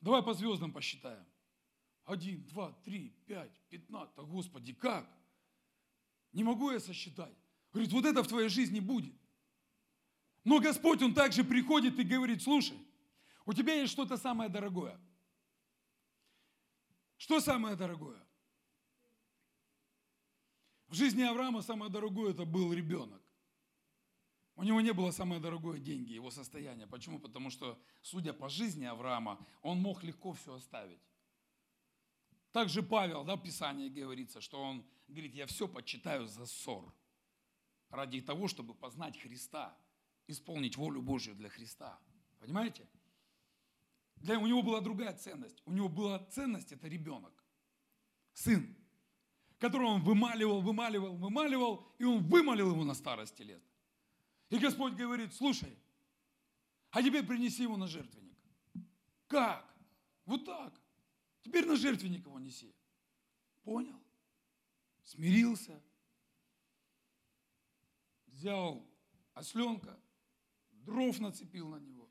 Давай 0.00 0.22
по 0.22 0.34
звездам 0.34 0.72
посчитаем. 0.72 1.26
Один, 2.04 2.44
два, 2.46 2.72
три, 2.84 3.10
пять, 3.26 3.52
пятнадцать. 3.68 4.16
Господи, 4.16 4.72
как? 4.72 5.08
Не 6.32 6.44
могу 6.44 6.70
я 6.70 6.80
сосчитать. 6.80 7.34
Говорит, 7.72 7.92
вот 7.92 8.04
это 8.04 8.22
в 8.22 8.28
твоей 8.28 8.48
жизни 8.48 8.80
будет. 8.80 9.14
Но 10.44 10.60
Господь, 10.60 11.02
Он 11.02 11.14
также 11.14 11.44
приходит 11.44 11.98
и 11.98 12.04
говорит, 12.04 12.42
слушай, 12.42 12.78
у 13.44 13.52
тебя 13.52 13.74
есть 13.74 13.92
что-то 13.92 14.16
самое 14.16 14.48
дорогое. 14.48 14.98
Что 17.16 17.40
самое 17.40 17.76
дорогое? 17.76 18.24
В 20.86 20.94
жизни 20.94 21.22
Авраама 21.22 21.60
самое 21.60 21.90
дорогое 21.90 22.30
это 22.30 22.44
был 22.46 22.72
ребенок. 22.72 23.20
У 24.58 24.64
него 24.64 24.80
не 24.80 24.92
было 24.92 25.12
самое 25.12 25.40
дорогое 25.40 25.78
деньги, 25.78 26.14
его 26.14 26.32
состояние. 26.32 26.88
Почему? 26.88 27.20
Потому 27.20 27.48
что, 27.48 27.80
судя 28.02 28.32
по 28.32 28.48
жизни 28.48 28.86
Авраама, 28.86 29.38
он 29.62 29.78
мог 29.78 30.02
легко 30.02 30.32
все 30.32 30.54
оставить. 30.54 30.98
Также 32.50 32.82
Павел, 32.82 33.22
да, 33.22 33.36
в 33.36 33.42
Писании 33.42 33.88
говорится, 33.88 34.40
что 34.40 34.60
он 34.60 34.84
говорит, 35.06 35.32
я 35.36 35.46
все 35.46 35.68
почитаю 35.68 36.26
за 36.26 36.44
ссор. 36.44 36.92
Ради 37.90 38.20
того, 38.20 38.48
чтобы 38.48 38.74
познать 38.74 39.16
Христа, 39.20 39.78
исполнить 40.26 40.76
волю 40.76 41.02
Божью 41.02 41.36
для 41.36 41.50
Христа. 41.50 41.96
Понимаете? 42.40 42.88
Для, 44.16 44.40
у 44.40 44.46
него 44.48 44.62
была 44.62 44.80
другая 44.80 45.16
ценность. 45.16 45.62
У 45.66 45.72
него 45.72 45.88
была 45.88 46.18
ценность, 46.30 46.72
это 46.72 46.88
ребенок, 46.88 47.44
сын, 48.32 48.76
которого 49.60 49.90
он 49.90 50.02
вымаливал, 50.02 50.62
вымаливал, 50.62 51.14
вымаливал, 51.14 51.86
и 51.98 52.02
он 52.02 52.24
вымалил 52.24 52.72
его 52.72 52.84
на 52.84 52.94
старости 52.94 53.42
лет. 53.42 53.62
И 54.50 54.58
Господь 54.58 54.94
говорит, 54.94 55.34
слушай, 55.34 55.76
а 56.90 57.02
теперь 57.02 57.26
принеси 57.26 57.62
его 57.62 57.76
на 57.76 57.86
жертвенник. 57.86 58.38
Как? 59.26 59.66
Вот 60.24 60.44
так. 60.44 60.72
Теперь 61.42 61.66
на 61.66 61.76
жертвенник 61.76 62.24
его 62.24 62.38
неси. 62.38 62.74
Понял? 63.62 64.00
Смирился. 65.04 65.82
Взял 68.26 68.86
осленка, 69.34 69.98
дров 70.70 71.18
нацепил 71.18 71.68
на 71.68 71.76
него, 71.76 72.08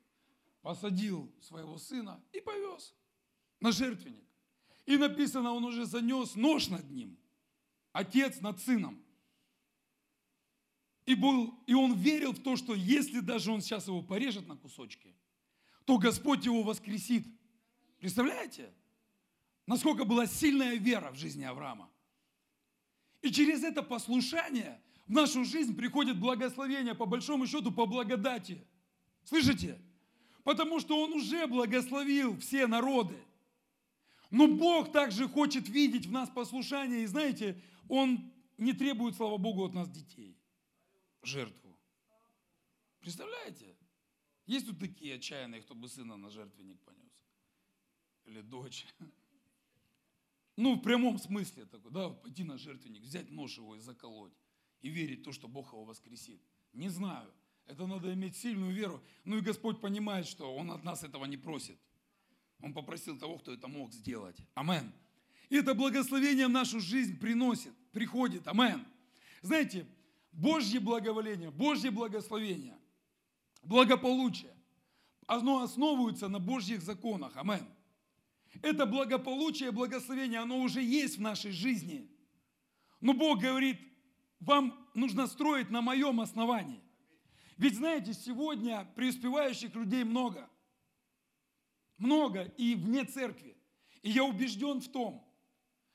посадил 0.62 1.32
своего 1.40 1.78
сына 1.78 2.22
и 2.32 2.40
повез 2.40 2.94
на 3.60 3.72
жертвенник. 3.72 4.24
И 4.86 4.96
написано, 4.96 5.52
он 5.52 5.64
уже 5.64 5.86
занес 5.86 6.34
нож 6.34 6.68
над 6.68 6.90
ним, 6.90 7.18
отец 7.92 8.40
над 8.40 8.60
сыном. 8.60 9.02
И, 11.08 11.14
был, 11.14 11.58
и 11.66 11.72
он 11.72 11.94
верил 11.94 12.34
в 12.34 12.38
то, 12.38 12.54
что 12.54 12.74
если 12.74 13.20
даже 13.20 13.50
он 13.50 13.62
сейчас 13.62 13.86
его 13.86 14.02
порежет 14.02 14.46
на 14.46 14.56
кусочки, 14.56 15.14
то 15.86 15.96
Господь 15.96 16.44
его 16.44 16.62
воскресит. 16.62 17.26
Представляете? 17.98 18.70
Насколько 19.66 20.04
была 20.04 20.26
сильная 20.26 20.74
вера 20.74 21.10
в 21.10 21.14
жизни 21.14 21.44
Авраама. 21.44 21.88
И 23.22 23.30
через 23.30 23.64
это 23.64 23.82
послушание 23.82 24.82
в 25.06 25.12
нашу 25.12 25.46
жизнь 25.46 25.74
приходит 25.74 26.20
благословение, 26.20 26.94
по 26.94 27.06
большому 27.06 27.46
счету, 27.46 27.72
по 27.72 27.86
благодати. 27.86 28.62
Слышите? 29.24 29.80
Потому 30.44 30.78
что 30.78 31.02
Он 31.02 31.14
уже 31.14 31.46
благословил 31.46 32.36
все 32.36 32.66
народы. 32.66 33.16
Но 34.30 34.46
Бог 34.46 34.92
также 34.92 35.26
хочет 35.26 35.70
видеть 35.70 36.04
в 36.04 36.12
нас 36.12 36.28
послушание. 36.28 37.04
И 37.04 37.06
знаете, 37.06 37.58
Он 37.88 38.30
не 38.58 38.74
требует, 38.74 39.16
слава 39.16 39.38
Богу, 39.38 39.64
от 39.64 39.72
нас 39.72 39.88
детей 39.88 40.37
жертву. 41.22 41.76
Представляете? 43.00 43.76
Есть 44.46 44.66
тут 44.66 44.78
такие 44.78 45.14
отчаянные, 45.14 45.62
кто 45.62 45.74
бы 45.74 45.88
сына 45.88 46.16
на 46.16 46.30
жертвенник 46.30 46.80
понес? 46.80 47.24
Или 48.24 48.40
дочь? 48.40 48.86
Ну, 50.56 50.74
в 50.74 50.82
прямом 50.82 51.18
смысле 51.18 51.66
такой, 51.66 51.92
да, 51.92 52.10
пойти 52.10 52.42
на 52.42 52.58
жертвенник, 52.58 53.02
взять 53.02 53.30
нож 53.30 53.58
его 53.58 53.76
и 53.76 53.78
заколоть. 53.78 54.32
И 54.80 54.88
верить 54.88 55.20
в 55.20 55.24
то, 55.24 55.32
что 55.32 55.48
Бог 55.48 55.72
его 55.72 55.84
воскресит. 55.84 56.40
Не 56.72 56.88
знаю. 56.88 57.32
Это 57.66 57.86
надо 57.86 58.12
иметь 58.14 58.36
сильную 58.36 58.72
веру. 58.72 59.02
Ну 59.24 59.36
и 59.36 59.40
Господь 59.40 59.80
понимает, 59.80 60.26
что 60.26 60.54
Он 60.56 60.70
от 60.70 60.82
нас 60.82 61.04
этого 61.04 61.26
не 61.26 61.36
просит. 61.36 61.78
Он 62.60 62.72
попросил 62.72 63.18
того, 63.18 63.38
кто 63.38 63.52
это 63.52 63.68
мог 63.68 63.92
сделать. 63.92 64.36
Амен. 64.54 64.92
И 65.48 65.56
это 65.56 65.74
благословение 65.74 66.46
в 66.46 66.50
нашу 66.50 66.80
жизнь 66.80 67.18
приносит, 67.18 67.72
приходит. 67.92 68.48
Амен. 68.48 68.84
Знаете, 69.42 69.86
Божье 70.38 70.78
благоволение, 70.78 71.50
Божье 71.50 71.90
благословение, 71.90 72.78
благополучие, 73.62 74.54
оно 75.26 75.62
основывается 75.62 76.28
на 76.28 76.38
Божьих 76.38 76.80
законах. 76.80 77.36
Амен. 77.36 77.66
Это 78.62 78.86
благополучие, 78.86 79.72
благословение, 79.72 80.38
оно 80.38 80.60
уже 80.60 80.80
есть 80.80 81.18
в 81.18 81.20
нашей 81.20 81.50
жизни. 81.50 82.08
Но 83.00 83.14
Бог 83.14 83.40
говорит, 83.40 83.80
вам 84.38 84.88
нужно 84.94 85.26
строить 85.26 85.70
на 85.70 85.82
моем 85.82 86.20
основании. 86.20 86.80
Ведь 87.56 87.74
знаете, 87.76 88.14
сегодня 88.14 88.88
преуспевающих 88.94 89.74
людей 89.74 90.04
много. 90.04 90.48
Много 91.96 92.44
и 92.56 92.76
вне 92.76 93.04
церкви. 93.04 93.56
И 94.02 94.10
я 94.10 94.22
убежден 94.22 94.80
в 94.80 94.88
том, 94.88 95.28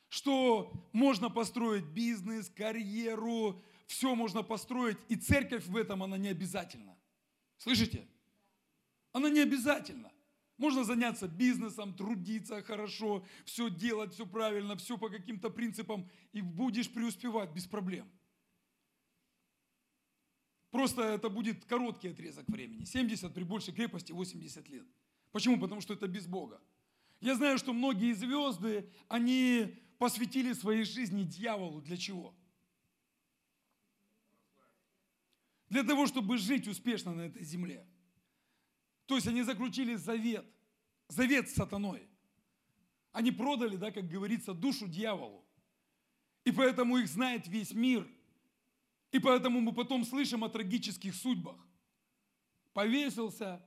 что 0.10 0.90
можно 0.92 1.30
построить 1.30 1.86
бизнес, 1.86 2.50
карьеру, 2.50 3.64
все 3.94 4.16
можно 4.16 4.42
построить, 4.42 4.98
и 5.08 5.16
церковь 5.16 5.68
в 5.68 5.78
этом, 5.78 6.02
она 6.02 6.18
не 6.18 6.30
обязательна. 6.30 6.98
Слышите? 7.58 8.08
Она 9.12 9.30
не 9.30 9.40
обязательна. 9.40 10.12
Можно 10.58 10.84
заняться 10.84 11.28
бизнесом, 11.28 11.94
трудиться 11.94 12.64
хорошо, 12.64 13.24
все 13.46 13.70
делать, 13.70 14.14
все 14.14 14.26
правильно, 14.26 14.76
все 14.76 14.98
по 14.98 15.10
каким-то 15.10 15.52
принципам, 15.52 16.10
и 16.32 16.42
будешь 16.42 16.92
преуспевать 16.92 17.52
без 17.52 17.66
проблем. 17.66 18.10
Просто 20.72 21.04
это 21.04 21.30
будет 21.30 21.64
короткий 21.66 22.08
отрезок 22.08 22.48
времени. 22.48 22.86
70 22.86 23.32
при 23.32 23.44
большей 23.44 23.76
крепости 23.76 24.12
80 24.12 24.70
лет. 24.70 24.88
Почему? 25.32 25.60
Потому 25.60 25.82
что 25.82 25.94
это 25.94 26.08
без 26.08 26.26
Бога. 26.26 26.60
Я 27.22 27.36
знаю, 27.36 27.60
что 27.60 27.74
многие 27.74 28.14
звезды, 28.14 28.90
они 29.08 29.76
посвятили 30.00 30.54
своей 30.54 30.84
жизни 30.84 31.24
дьяволу. 31.24 31.80
Для 31.82 31.96
чего? 31.96 32.34
Для 35.74 35.84
того, 35.84 36.08
чтобы 36.08 36.38
жить 36.38 36.68
успешно 36.68 37.14
на 37.14 37.22
этой 37.22 37.44
земле. 37.44 37.86
То 39.06 39.16
есть 39.16 39.28
они 39.28 39.44
заключили 39.44 39.96
завет. 39.96 40.46
Завет 41.10 41.50
с 41.50 41.56
сатаной. 41.56 42.08
Они 43.12 43.32
продали, 43.32 43.76
да, 43.76 43.92
как 43.92 44.08
говорится, 44.08 44.54
душу 44.54 44.88
дьяволу. 44.88 45.46
И 46.46 46.52
поэтому 46.52 46.98
их 46.98 47.08
знает 47.08 47.48
весь 47.48 47.74
мир– 47.74 48.08
и 49.14 49.20
поэтому 49.20 49.62
мы 49.62 49.74
потом 49.74 50.04
слышим 50.04 50.44
о 50.44 50.50
трагических 50.50 51.14
судьбах. 51.14 51.56
Повесился, 52.74 53.64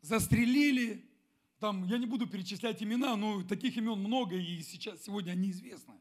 застрелили, 0.00 1.06
там, 1.58 1.84
я 1.84 1.98
не 1.98 2.06
буду 2.06 2.26
перечислять 2.26 2.82
имена, 2.82 3.14
но 3.14 3.42
таких 3.42 3.76
имен 3.76 3.98
много, 3.98 4.36
и 4.36 4.62
сейчас, 4.62 5.04
сегодня 5.04 5.32
они 5.32 5.50
известны. 5.50 6.00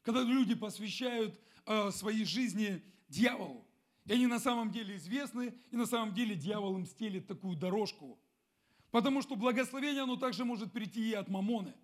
Когда 0.00 0.22
люди 0.22 0.54
посвящают 0.54 1.38
э, 1.66 1.90
своей 1.90 2.24
жизни 2.24 2.82
дьяволу, 3.10 3.67
и 4.08 4.12
они 4.12 4.26
на 4.26 4.40
самом 4.40 4.70
деле 4.72 4.96
известны, 4.96 5.54
и 5.70 5.76
на 5.76 5.86
самом 5.86 6.14
деле 6.14 6.34
дьявол 6.34 6.76
им 6.78 6.86
стелит 6.86 7.26
такую 7.28 7.56
дорожку. 7.56 8.18
Потому 8.90 9.22
что 9.22 9.36
благословение, 9.36 10.02
оно 10.02 10.16
также 10.16 10.44
может 10.44 10.72
прийти 10.72 11.10
и 11.10 11.12
от 11.14 11.28
мамоны. 11.28 11.74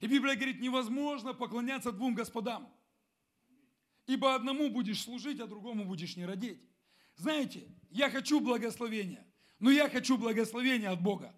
И 0.00 0.06
Библия 0.06 0.34
говорит, 0.34 0.60
невозможно 0.60 1.34
поклоняться 1.34 1.92
двум 1.92 2.14
господам– 2.14 2.68
Ибо 4.06 4.34
одному 4.34 4.70
будешь 4.70 5.02
служить, 5.02 5.40
а 5.40 5.46
другому 5.46 5.84
будешь 5.84 6.16
не 6.16 6.26
родить. 6.26 6.60
Знаете, 7.16 7.68
я 7.90 8.10
хочу 8.10 8.40
благословения, 8.40 9.24
но 9.58 9.70
я 9.70 9.88
хочу 9.88 10.18
благословения 10.18 10.90
от 10.90 11.00
Бога. 11.00 11.34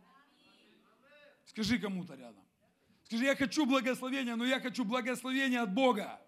Скажи 1.45 1.79
кому-то 1.79 2.15
рядом. 2.15 2.43
Скажи, 3.05 3.25
я 3.25 3.37
хочу 3.37 3.67
благословения, 3.67 4.35
но 4.35 4.47
я 4.47 4.61
хочу 4.61 4.85
благословения 4.85 5.61
от 5.61 5.75
Бога. 5.75 6.21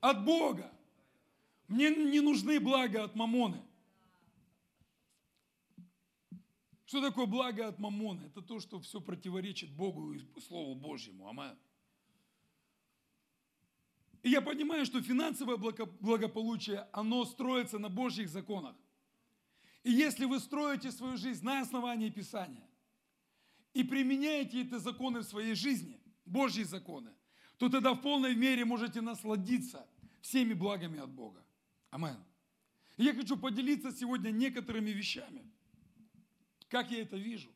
От 0.00 0.24
Бога. 0.24 0.70
Мне 1.72 1.88
не 1.88 2.20
нужны 2.20 2.60
блага 2.60 3.04
от 3.04 3.14
мамоны. 3.16 3.62
Что 6.84 7.00
такое 7.00 7.24
благо 7.24 7.68
от 7.68 7.78
мамоны? 7.78 8.24
Это 8.26 8.42
то, 8.42 8.60
что 8.60 8.78
все 8.80 9.00
противоречит 9.00 9.70
Богу 9.70 10.12
и 10.12 10.20
Слову 10.46 10.74
Божьему. 10.74 11.30
Аминь. 11.30 11.56
И 14.22 14.28
я 14.28 14.42
понимаю, 14.42 14.84
что 14.84 15.00
финансовое 15.00 15.56
благополучие, 15.56 16.86
оно 16.92 17.24
строится 17.24 17.78
на 17.78 17.88
Божьих 17.88 18.28
законах. 18.28 18.76
И 19.82 19.90
если 19.90 20.26
вы 20.26 20.40
строите 20.40 20.92
свою 20.92 21.16
жизнь 21.16 21.42
на 21.42 21.60
основании 21.60 22.10
Писания 22.10 22.68
и 23.72 23.82
применяете 23.82 24.60
эти 24.60 24.76
законы 24.76 25.20
в 25.20 25.24
своей 25.24 25.54
жизни, 25.54 25.98
Божьи 26.26 26.64
законы, 26.64 27.14
то 27.56 27.70
тогда 27.70 27.94
в 27.94 28.02
полной 28.02 28.34
мере 28.34 28.66
можете 28.66 29.00
насладиться 29.00 29.88
всеми 30.20 30.52
благами 30.52 30.98
от 31.00 31.10
Бога. 31.10 31.42
Амин. 31.92 32.16
И 32.96 33.04
я 33.04 33.14
хочу 33.14 33.36
поделиться 33.36 33.92
сегодня 33.92 34.30
некоторыми 34.30 34.90
вещами, 34.90 35.44
как 36.68 36.90
я 36.90 37.02
это 37.02 37.16
вижу. 37.18 37.50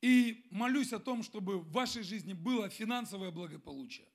И 0.00 0.46
молюсь 0.50 0.92
о 0.94 0.98
том, 0.98 1.22
чтобы 1.22 1.58
в 1.58 1.70
вашей 1.70 2.02
жизни 2.02 2.32
было 2.32 2.70
финансовое 2.70 3.30
благополучие, 3.30 4.08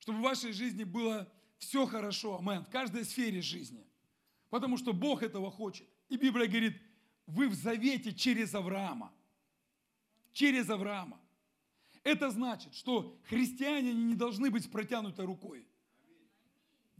чтобы 0.00 0.18
в 0.18 0.22
вашей 0.22 0.52
жизни 0.52 0.82
было 0.82 1.32
все 1.58 1.86
хорошо, 1.86 2.38
амен, 2.38 2.64
в 2.64 2.70
каждой 2.70 3.04
сфере 3.04 3.40
жизни. 3.40 3.86
Потому 4.48 4.76
что 4.76 4.92
Бог 4.92 5.22
этого 5.22 5.52
хочет. 5.52 5.88
И 6.08 6.16
Библия 6.16 6.48
говорит, 6.48 6.82
вы 7.26 7.48
в 7.48 7.54
завете 7.54 8.12
через 8.12 8.54
Авраама. 8.54 9.14
Через 10.32 10.68
Авраама. 10.68 11.20
Это 12.02 12.30
значит, 12.30 12.74
что 12.74 13.16
христиане 13.28 13.94
не 13.94 14.16
должны 14.16 14.50
быть 14.50 14.68
протянутой 14.68 15.26
рукой. 15.26 15.64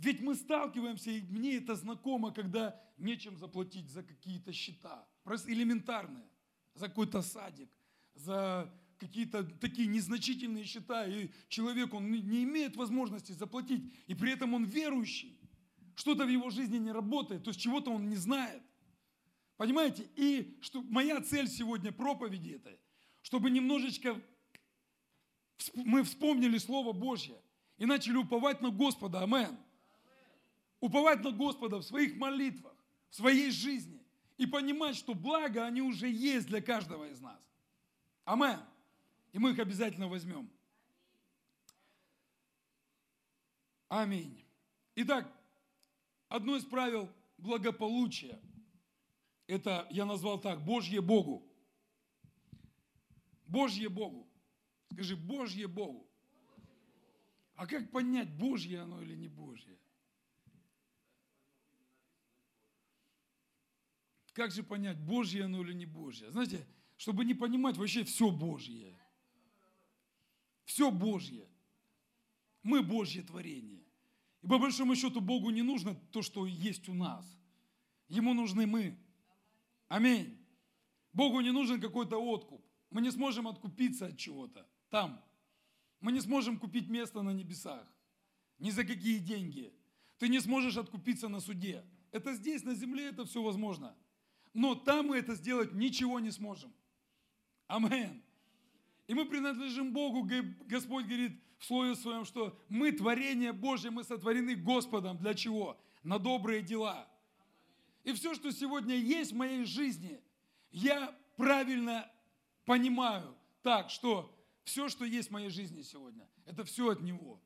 Ведь 0.00 0.22
мы 0.22 0.34
сталкиваемся, 0.34 1.10
и 1.10 1.20
мне 1.20 1.58
это 1.58 1.74
знакомо, 1.74 2.32
когда 2.32 2.80
нечем 2.96 3.36
заплатить 3.36 3.90
за 3.90 4.02
какие-то 4.02 4.50
счета, 4.50 5.06
просто 5.24 5.52
элементарные, 5.52 6.26
за 6.74 6.88
какой-то 6.88 7.20
садик, 7.20 7.68
за 8.14 8.72
какие-то 8.96 9.44
такие 9.44 9.88
незначительные 9.88 10.64
счета, 10.64 11.06
и 11.06 11.28
человек, 11.48 11.92
он 11.92 12.10
не 12.10 12.44
имеет 12.44 12.76
возможности 12.76 13.32
заплатить, 13.32 13.92
и 14.06 14.14
при 14.14 14.32
этом 14.32 14.54
он 14.54 14.64
верующий. 14.64 15.38
Что-то 15.96 16.24
в 16.24 16.30
его 16.30 16.48
жизни 16.48 16.78
не 16.78 16.92
работает, 16.92 17.44
то 17.44 17.50
есть 17.50 17.60
чего-то 17.60 17.90
он 17.90 18.08
не 18.08 18.16
знает. 18.16 18.62
Понимаете? 19.58 20.08
И 20.16 20.56
что 20.62 20.80
моя 20.80 21.20
цель 21.20 21.46
сегодня 21.46 21.92
проповеди 21.92 22.52
этой, 22.52 22.78
чтобы 23.20 23.50
немножечко 23.50 24.18
мы 25.74 26.04
вспомнили 26.04 26.56
Слово 26.56 26.94
Божье 26.94 27.36
и 27.76 27.84
начали 27.84 28.16
уповать 28.16 28.62
на 28.62 28.70
Господа. 28.70 29.22
Амен. 29.22 29.58
Уповать 30.80 31.22
на 31.22 31.30
Господа 31.30 31.78
в 31.78 31.82
своих 31.82 32.16
молитвах, 32.16 32.74
в 33.10 33.14
своей 33.16 33.50
жизни 33.50 34.02
и 34.38 34.46
понимать, 34.46 34.96
что 34.96 35.14
благо 35.14 35.66
они 35.66 35.82
уже 35.82 36.08
есть 36.08 36.46
для 36.46 36.62
каждого 36.62 37.04
из 37.04 37.20
нас. 37.20 37.38
Амен. 38.24 38.60
И 39.32 39.38
мы 39.38 39.50
их 39.50 39.58
обязательно 39.58 40.08
возьмем. 40.08 40.50
Аминь. 43.88 44.44
Итак, 44.94 45.30
одно 46.28 46.56
из 46.56 46.64
правил 46.64 47.10
благополучия, 47.36 48.40
это 49.46 49.86
я 49.90 50.06
назвал 50.06 50.40
так, 50.40 50.64
Божье 50.64 51.00
Богу. 51.00 51.46
Божье 53.46 53.88
Богу. 53.88 54.28
Скажи, 54.92 55.16
Божье 55.16 55.66
Богу. 55.66 56.08
А 57.56 57.66
как 57.66 57.90
понять, 57.90 58.32
Божье 58.38 58.80
оно 58.80 59.02
или 59.02 59.16
не 59.16 59.28
Божье? 59.28 59.76
Как 64.40 64.52
же 64.52 64.62
понять, 64.62 64.98
Божье 64.98 65.44
оно 65.44 65.60
или 65.60 65.74
не 65.74 65.84
Божье? 65.84 66.30
Знаете, 66.30 66.66
чтобы 66.96 67.26
не 67.26 67.34
понимать 67.34 67.76
вообще 67.76 68.04
все 68.04 68.30
Божье. 68.30 68.98
Все 70.64 70.90
Божье. 70.90 71.46
Мы 72.62 72.82
Божье 72.82 73.22
творение. 73.22 73.84
И 74.40 74.46
по 74.46 74.58
большому 74.58 74.96
счету 74.96 75.20
Богу 75.20 75.50
не 75.50 75.60
нужно 75.60 75.94
то, 76.10 76.22
что 76.22 76.46
есть 76.46 76.88
у 76.88 76.94
нас. 76.94 77.26
Ему 78.08 78.32
нужны 78.32 78.66
мы. 78.66 78.98
Аминь. 79.88 80.38
Богу 81.12 81.42
не 81.42 81.50
нужен 81.50 81.78
какой-то 81.78 82.16
откуп. 82.16 82.64
Мы 82.88 83.02
не 83.02 83.10
сможем 83.10 83.46
откупиться 83.46 84.06
от 84.06 84.16
чего-то 84.16 84.66
там. 84.88 85.22
Мы 86.00 86.12
не 86.12 86.20
сможем 86.22 86.58
купить 86.58 86.88
место 86.88 87.20
на 87.20 87.34
небесах. 87.34 87.86
Ни 88.58 88.70
за 88.70 88.84
какие 88.84 89.18
деньги. 89.18 89.70
Ты 90.16 90.30
не 90.30 90.40
сможешь 90.40 90.78
откупиться 90.78 91.28
на 91.28 91.40
суде. 91.40 91.84
Это 92.10 92.32
здесь, 92.32 92.64
на 92.64 92.74
земле, 92.74 93.10
это 93.10 93.26
все 93.26 93.42
возможно. 93.42 93.94
Но 94.52 94.74
там 94.74 95.08
мы 95.08 95.18
это 95.18 95.34
сделать 95.34 95.72
ничего 95.72 96.20
не 96.20 96.30
сможем. 96.30 96.72
Амен. 97.66 98.22
И 99.06 99.14
мы 99.14 99.24
принадлежим 99.24 99.92
Богу. 99.92 100.28
Господь 100.66 101.06
говорит 101.06 101.40
в 101.58 101.64
Слове 101.64 101.94
Своем, 101.94 102.24
что 102.24 102.58
мы 102.68 102.92
творение 102.92 103.52
Божье, 103.52 103.90
мы 103.90 104.04
сотворены 104.04 104.56
Господом. 104.56 105.18
Для 105.18 105.34
чего? 105.34 105.80
На 106.02 106.18
добрые 106.18 106.62
дела. 106.62 107.08
И 108.02 108.12
все, 108.12 108.34
что 108.34 108.50
сегодня 108.50 108.96
есть 108.96 109.32
в 109.32 109.36
моей 109.36 109.64
жизни, 109.64 110.20
я 110.72 111.14
правильно 111.36 112.10
понимаю 112.64 113.36
так, 113.62 113.90
что 113.90 114.34
все, 114.64 114.88
что 114.88 115.04
есть 115.04 115.28
в 115.28 115.32
моей 115.32 115.50
жизни 115.50 115.82
сегодня, 115.82 116.26
это 116.46 116.64
все 116.64 116.90
от 116.90 117.02
Него. 117.02 117.40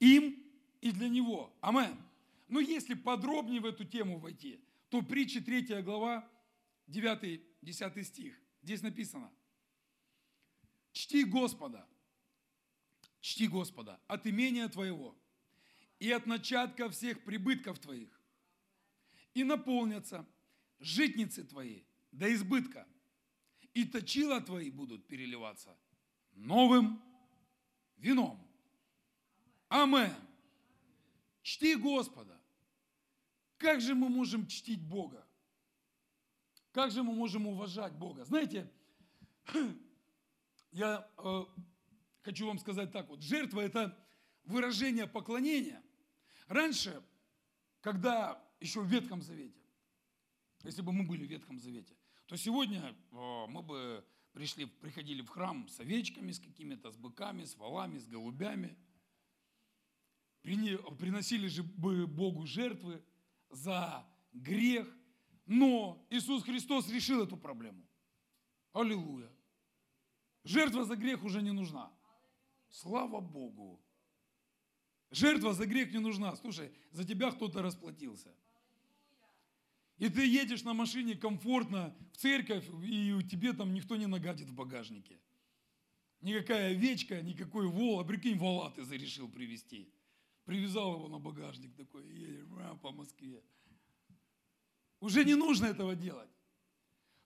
Им 0.00 0.42
и 0.80 0.90
для 0.90 1.08
Него. 1.08 1.52
Амен. 1.60 1.96
Но 2.48 2.60
если 2.60 2.94
подробнее 2.94 3.60
в 3.60 3.66
эту 3.66 3.84
тему 3.84 4.18
войти, 4.18 4.60
то 4.96 5.02
притча 5.02 5.42
3 5.42 5.82
глава, 5.82 6.26
9-10 6.88 8.02
стих. 8.02 8.40
Здесь 8.62 8.82
написано– 8.82 9.30
Чти 10.92 11.24
Господа, 11.24 11.86
чти 13.20 13.46
Господа 13.46 14.00
от 14.06 14.26
имения 14.26 14.66
твоего 14.70 15.14
и 15.98 16.10
от 16.10 16.24
начатка 16.24 16.88
всех 16.88 17.22
прибытков 17.22 17.78
твоих. 17.78 18.08
И 19.34 19.44
наполнятся 19.44 20.26
житницы 20.78 21.44
твои 21.44 21.82
до 22.12 22.32
избытка, 22.32 22.88
и 23.74 23.84
точила 23.84 24.40
твои 24.40 24.70
будут 24.70 25.06
переливаться 25.06 25.76
новым 26.32 27.02
вином. 27.98 28.40
Амен. 29.68 30.14
Чти 31.42 31.74
Господа. 31.74 32.40
Как 33.58 33.80
же 33.80 33.94
мы 33.94 34.08
можем 34.08 34.46
чтить 34.46 34.82
Бога? 34.82 35.26
Как 36.72 36.90
же 36.90 37.02
мы 37.02 37.14
можем 37.14 37.46
уважать 37.46 37.94
Бога? 37.94 38.24
Знаете, 38.24 38.70
я 40.72 41.10
э, 41.16 41.44
хочу 42.22 42.46
вам 42.46 42.58
сказать 42.58 42.92
так 42.92 43.08
вот. 43.08 43.22
Жертва– 43.22 43.60
это 43.62 43.98
выражение 44.44 45.06
поклонения. 45.06 45.82
Раньше, 46.48 47.02
когда 47.80 48.42
еще 48.60 48.80
в 48.80 48.86
Ветхом 48.86 49.22
Завете, 49.22 49.58
если 50.64 50.82
бы 50.82 50.92
мы 50.92 51.04
были 51.04 51.26
в 51.26 51.30
Ветхом 51.30 51.58
Завете, 51.58 51.96
то 52.26 52.36
сегодня 52.36 52.94
э, 53.10 53.46
мы 53.48 53.62
бы 53.62 54.04
пришли, 54.32 54.66
приходили 54.66 55.22
в 55.22 55.28
храм 55.28 55.66
с 55.68 55.80
овечками, 55.80 56.30
с 56.30 56.38
какими-то, 56.38 56.90
с 56.90 56.96
быками, 56.96 57.44
с 57.44 57.56
валами, 57.56 57.96
с 57.96 58.06
голубями. 58.06 58.76
Приносили 60.42 61.48
же 61.48 61.62
бы 61.62 62.06
Богу 62.06 62.46
жертвы 62.46 63.02
за 63.50 64.06
грех. 64.32 64.86
Но 65.46 66.06
Иисус 66.10 66.42
Христос 66.42 66.88
решил 66.88 67.22
эту 67.22 67.36
проблему. 67.36 67.86
Аллилуйя. 68.72 69.30
Жертва 70.44 70.84
за 70.84 70.96
грех 70.96 71.24
уже 71.24 71.42
не 71.42 71.52
нужна. 71.52 71.92
Слава 72.68 73.20
Богу. 73.20 73.80
Жертва 75.10 75.54
за 75.54 75.66
грех 75.66 75.92
не 75.92 75.98
нужна. 75.98 76.36
Слушай, 76.36 76.72
за 76.90 77.04
тебя 77.04 77.30
кто-то 77.30 77.62
расплатился. 77.62 78.34
И 79.98 80.08
ты 80.10 80.26
едешь 80.26 80.62
на 80.62 80.74
машине 80.74 81.14
комфортно 81.14 81.96
в 82.12 82.16
церковь, 82.18 82.68
и 82.84 83.12
у 83.12 83.22
тебе 83.22 83.52
там 83.54 83.72
никто 83.72 83.96
не 83.96 84.06
нагадит 84.06 84.48
в 84.48 84.54
багажнике. 84.54 85.18
Никакая 86.20 86.72
овечка, 86.72 87.22
никакой 87.22 87.66
вол, 87.66 88.00
а 88.00 88.04
прикинь, 88.04 88.36
вола 88.36 88.70
ты 88.70 88.84
зарешил 88.84 89.28
привезти. 89.28 89.92
Привязал 90.46 90.94
его 90.94 91.08
на 91.08 91.18
багажник 91.18 91.74
такой, 91.76 92.06
и 92.06 92.20
едешь 92.20 92.80
по 92.80 92.90
Москве. 92.90 93.42
Уже 95.00 95.24
не 95.24 95.34
нужно 95.34 95.66
этого 95.66 95.94
делать. 95.94 96.30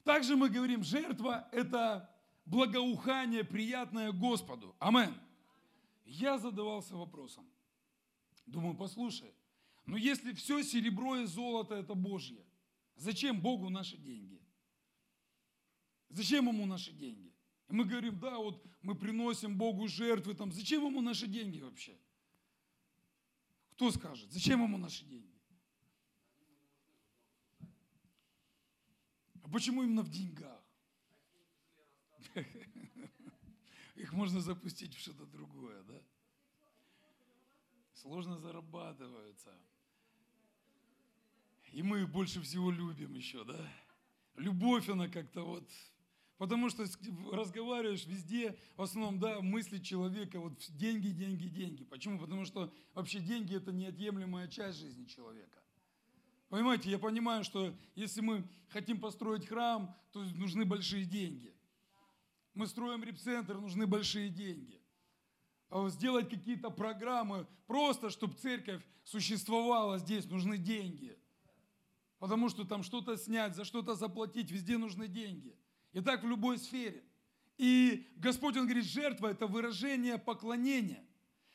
Также 0.02 0.35
мы 0.35 0.48
говорим, 0.48 0.83
жертва– 0.83 1.48
это 1.52 2.11
благоухание, 2.46 3.44
приятное 3.44 4.11
Господу. 4.11 4.74
Амен. 4.80 5.14
Я 6.04 6.38
задавался 6.38 6.96
вопросом. 6.96 7.48
Думаю, 8.46 8.74
послушай, 8.74 9.33
но 9.87 9.96
если 9.96 10.33
все 10.33 10.64
серебро 10.64 11.18
и 11.18 11.26
золото– 11.26 11.74
это 11.76 11.94
Божье, 11.94 12.44
Зачем 13.00 13.40
Богу 13.40 13.70
наши 13.70 13.96
деньги? 13.96 14.38
Зачем 16.11 16.48
ему 16.48 16.66
наши 16.66 16.92
деньги? 16.92 17.33
И 17.70 17.72
мы 17.72 17.87
говорим, 17.87 18.20
да, 18.20 18.37
вот 18.37 18.62
мы 18.83 18.94
приносим 18.94 19.56
Богу 19.56 19.88
жертвы, 19.88 20.35
там, 20.35 20.52
зачем 20.52 20.85
ему 20.85 21.00
наши 21.00 21.26
деньги 21.26 21.61
вообще? 21.61 21.96
Кто 23.80 23.90
скажет, 23.92 24.30
зачем 24.30 24.62
ему 24.62 24.76
наши 24.76 25.06
деньги? 25.06 25.40
А 29.42 29.48
почему 29.50 29.82
именно 29.82 30.02
в 30.02 30.10
деньгах? 30.10 30.62
Их 33.94 34.12
можно 34.12 34.42
запустить 34.42 34.94
в 34.94 35.00
что-то 35.00 35.24
другое, 35.24 35.82
да? 35.84 35.98
Сложно 37.94 38.36
зарабатываются. 38.36 39.58
И 41.72 41.82
мы 41.82 42.02
их 42.02 42.10
больше 42.10 42.42
всего 42.42 42.70
любим 42.70 43.14
еще, 43.14 43.44
да? 43.44 43.66
Любовь, 44.36 44.90
она 44.90 45.08
как-то 45.08 45.40
вот... 45.40 45.66
Потому 46.40 46.70
что 46.70 46.87
разговариваешь 47.33 48.07
везде, 48.07 48.57
в 48.79 48.81
основном, 48.81 49.18
да, 49.18 49.42
мысли 49.42 49.76
человека, 49.76 50.40
вот 50.40 50.55
деньги, 50.70 51.09
деньги, 51.09 51.48
деньги. 51.48 51.85
Почему? 51.85 52.18
Потому 52.18 52.46
что 52.46 52.72
вообще 52.94 53.20
деньги– 53.20 53.55
это 53.57 53.72
неотъемлемая 53.72 54.48
часть 54.48 54.79
жизни 54.79 55.05
человека. 55.05 55.62
Понимаете, 56.48 56.88
я 56.88 56.98
понимаю, 56.98 57.44
что 57.44 57.76
если 57.94 58.22
мы 58.22 58.48
хотим 58.70 59.00
построить 59.00 59.46
храм, 59.46 59.94
то 60.12 60.22
нужны 60.35 60.64
большие 60.64 61.05
деньги. 61.05 61.55
Мы 62.55 62.66
строим 62.68 63.05
репцентр, 63.05 63.59
нужны 63.59 63.87
большие 63.87 64.31
деньги. 64.31 64.81
А 65.68 65.90
сделать 65.90 66.31
какие-то 66.31 66.70
программы, 66.70 67.46
просто 67.66 68.09
чтобы 68.09 68.33
церковь 68.33 68.83
существовала 69.05 69.98
здесь, 69.98 70.24
нужны 70.24 70.57
деньги– 70.57 71.18
Потому 72.20 72.50
что 72.50 72.64
там 72.64 72.83
что-то 72.83 73.16
снять, 73.16 73.57
за 73.57 73.64
что-то 73.64 73.94
заплатить, 73.94 74.50
везде 74.50 74.76
нужны 74.76 75.09
деньги. 75.09 75.57
И 75.92 76.00
так 76.00 76.22
в 76.22 76.29
любой 76.29 76.59
сфере. 76.59 77.03
И 77.59 78.11
Господь, 78.16 78.57
Он 78.57 78.64
говорит, 78.64 78.85
жертва– 78.85 79.26
это 79.29 79.46
выражение 79.46 80.18
поклонения. 80.18 81.05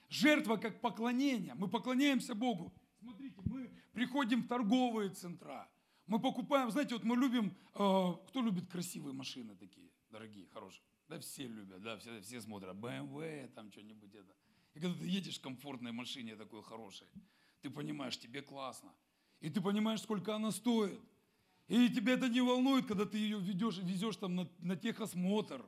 Жертва 0.10 0.58
как 0.58 0.82
поклонение. 0.82 1.56
Мы 1.56 1.67
поклоняемся 1.67 2.36
Богу. 2.36 2.74
Смотрите, 3.00 3.36
мы 3.45 3.71
приходим 3.93 4.43
в 4.43 4.48
торговые 4.48 5.10
центра. 5.10 5.67
Мы 6.08 6.19
покупаем, 6.19 6.69
знаете, 6.69 6.93
вот 6.93 7.04
мы 7.04 7.15
любим, 7.15 7.56
э, 7.74 8.13
кто 8.28 8.41
любит 8.41 8.67
красивые 8.67 9.13
машины 9.13 9.56
такие, 9.56 9.89
дорогие, 10.12 10.48
хорошие? 10.54 10.84
Да 11.08 11.19
все 11.19 11.48
любят, 11.48 11.82
да, 11.82 11.98
все, 11.98 12.21
все 12.21 12.41
смотрят, 12.41 12.76
BMW, 12.76 13.48
там 13.54 13.71
что-нибудь 13.71 14.13
это. 14.13 14.36
И 14.76 14.80
когда 14.80 14.95
ты 15.00 15.08
едешь 15.08 15.39
в 15.39 15.41
комфортной 15.41 15.91
машине 15.91 16.36
такой 16.36 16.62
хорошей, 16.62 17.08
ты 17.62 17.69
понимаешь, 17.69 18.17
тебе 18.19 18.41
классно. 18.41 18.93
И 19.39 19.50
ты 19.50 19.62
понимаешь, 19.62 20.02
сколько 20.02 20.36
она 20.36 20.52
стоит. 20.52 21.00
И 21.67 21.89
тебя 21.89 22.13
это 22.13 22.30
не 22.30 22.41
волнует, 22.41 22.86
когда 22.86 23.06
ты 23.06 23.17
ее 23.17 23.39
ведешь, 23.39 23.78
везешь 23.80 24.17
там 24.17 24.36
на, 24.36 24.49
на 24.60 24.75
техосмотр. 24.75 25.65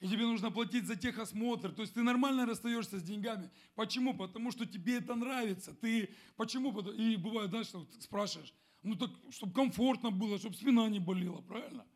И 0.00 0.08
тебе 0.08 0.26
нужно 0.26 0.50
платить 0.50 0.86
за 0.86 0.96
техосмотр. 0.96 1.72
То 1.72 1.80
есть 1.80 1.94
ты 1.94 2.02
нормально 2.02 2.44
расстаешься 2.44 2.98
с 2.98 3.02
деньгами. 3.02 3.50
Почему? 3.74 4.12
Потому 4.12 4.52
что 4.52 4.66
тебе 4.66 4.98
это 4.98 5.14
нравится. 5.14 5.72
Ты 5.72 6.14
почему? 6.36 6.78
И 6.90 7.16
бывает, 7.16 7.48
знаешь, 7.48 7.68
что 7.68 7.86
спрашиваешь, 8.00 8.52
ну 8.82 8.96
так, 8.96 9.10
чтобы 9.30 9.54
комфортно 9.54 10.10
было, 10.10 10.38
чтобы 10.38 10.54
спина 10.56 10.86
не 10.90 11.00
болела, 11.00 11.40
правильно? 11.40 11.86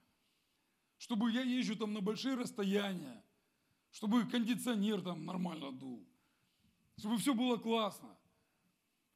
Чтобы 0.96 1.30
я 1.30 1.42
езжу 1.42 1.76
там 1.76 1.92
на 1.92 2.00
большие 2.00 2.34
расстояния, 2.34 3.22
чтобы 3.90 4.24
кондиционер 4.24 5.02
там 5.02 5.26
нормально 5.26 5.70
дул, 5.72 6.08
чтобы 6.96 7.18
все 7.18 7.34
было 7.34 7.58
классно. 7.58 8.17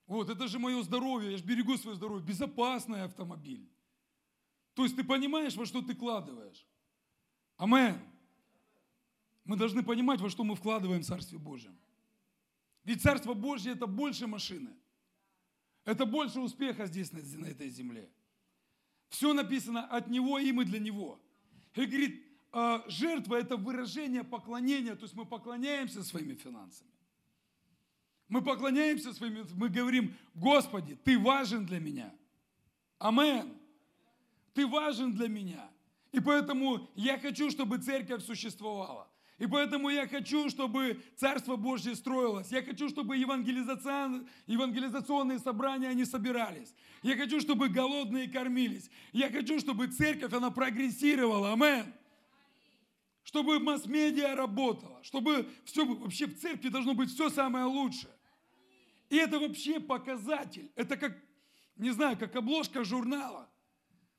Вот, 0.07 0.29
это 0.29 0.49
же 0.49 0.59
мое 0.59 0.83
здоровье, 0.83 1.33
я 1.33 1.39
же 1.39 1.45
берегу 1.45 1.77
свое 1.77 1.97
здоровье. 1.97 2.27
Безопасный 2.27 3.05
автомобиль. 3.05 3.69
То 4.75 4.85
есть 4.85 4.97
ты 4.97 5.05
понимаешь, 5.05 5.55
во 5.55 5.67
что 5.67 5.83
ты 5.83 5.95
вкладываешь. 5.95 6.67
Амен. 7.57 8.01
Мы 9.45 9.57
должны 9.57 9.83
понимать, 9.83 10.21
во 10.21 10.31
что 10.31 10.45
мы 10.45 10.55
вкладываем 10.55 11.03
в 11.03 11.07
Царстве 11.07 11.39
Божьем. 11.39 11.77
Ведь 12.85 13.03
Царство 13.03 13.35
Божье 13.35 13.73
это 13.73 13.87
больше 13.87 14.27
машины. 14.27 14.71
Это 15.85 16.07
больше 16.07 16.41
успеха 16.41 16.87
здесь, 16.87 17.13
на, 17.13 17.21
на 17.21 17.47
этой 17.47 17.69
земле. 17.69 18.11
Все 19.09 19.33
написано 19.33 19.85
от 19.87 20.09
Него, 20.09 20.39
им 20.39 20.61
и 20.63 20.65
для 20.65 20.79
Него. 20.79 21.21
И 21.75 21.85
говорит, 21.85 22.25
«А, 22.53 22.85
жертва 22.89 23.37
это 23.37 23.57
выражение 23.57 24.25
поклонения, 24.25 24.95
то 24.95 25.03
есть 25.03 25.15
мы 25.15 25.27
поклоняемся 25.27 26.05
своими 26.05 26.35
финансами. 26.35 26.92
Мы 28.33 28.41
поклоняемся 28.41 29.13
своим, 29.13 29.47
мы 29.57 29.69
говорим, 29.69 30.17
Господи, 30.35 30.97
Ты 31.05 31.19
важен 31.19 31.67
для 31.67 31.79
меня. 31.79 32.11
Амен. 32.99 33.53
Ты 34.55 34.67
важен 34.67 35.13
для 35.13 35.29
меня. 35.29 35.69
И 36.13 36.19
поэтому 36.19 36.89
я 36.95 37.19
хочу, 37.19 37.51
чтобы 37.51 37.77
церковь 37.77 38.25
существовала. 38.25 39.07
И 39.37 39.47
поэтому 39.47 39.91
я 39.91 40.09
хочу, 40.09 40.49
чтобы 40.49 40.99
Царство 41.15 41.57
Божье 41.57 41.95
строилось. 41.95 42.51
Я 42.51 42.63
хочу, 42.63 42.89
чтобы 42.89 43.19
евангелизацион, 43.19 44.27
евангелизационные 44.47 45.39
собрания, 45.39 45.89
они 45.89 46.07
собирались. 46.07 46.75
Я 47.03 47.19
хочу, 47.19 47.39
чтобы 47.39 47.69
голодные 47.69 48.31
кормились. 48.31 48.91
Я 49.13 49.29
хочу, 49.29 49.61
чтобы 49.61 49.89
церковь, 49.89 50.33
она 50.33 50.51
прогрессировала. 50.51 51.53
Амен 51.53 51.93
чтобы 53.25 53.61
масс-медиа 53.61 54.35
работала, 54.35 55.03
чтобы 55.05 55.49
все, 55.65 55.87
вообще 55.87 56.27
в 56.27 56.39
церкви 56.41 56.69
должно 56.69 56.95
быть 56.95 57.11
все 57.11 57.31
самое 57.31 57.67
лучшее. 57.67 58.12
И 59.13 59.17
это 59.17 59.39
вообще 59.39 59.79
показатель. 59.79 60.73
Это 60.75 60.97
как, 60.97 61.15
не 61.77 61.91
знаю, 61.91 62.17
как 62.17 62.35
обложка 62.35 62.83
журнала. 62.83 63.47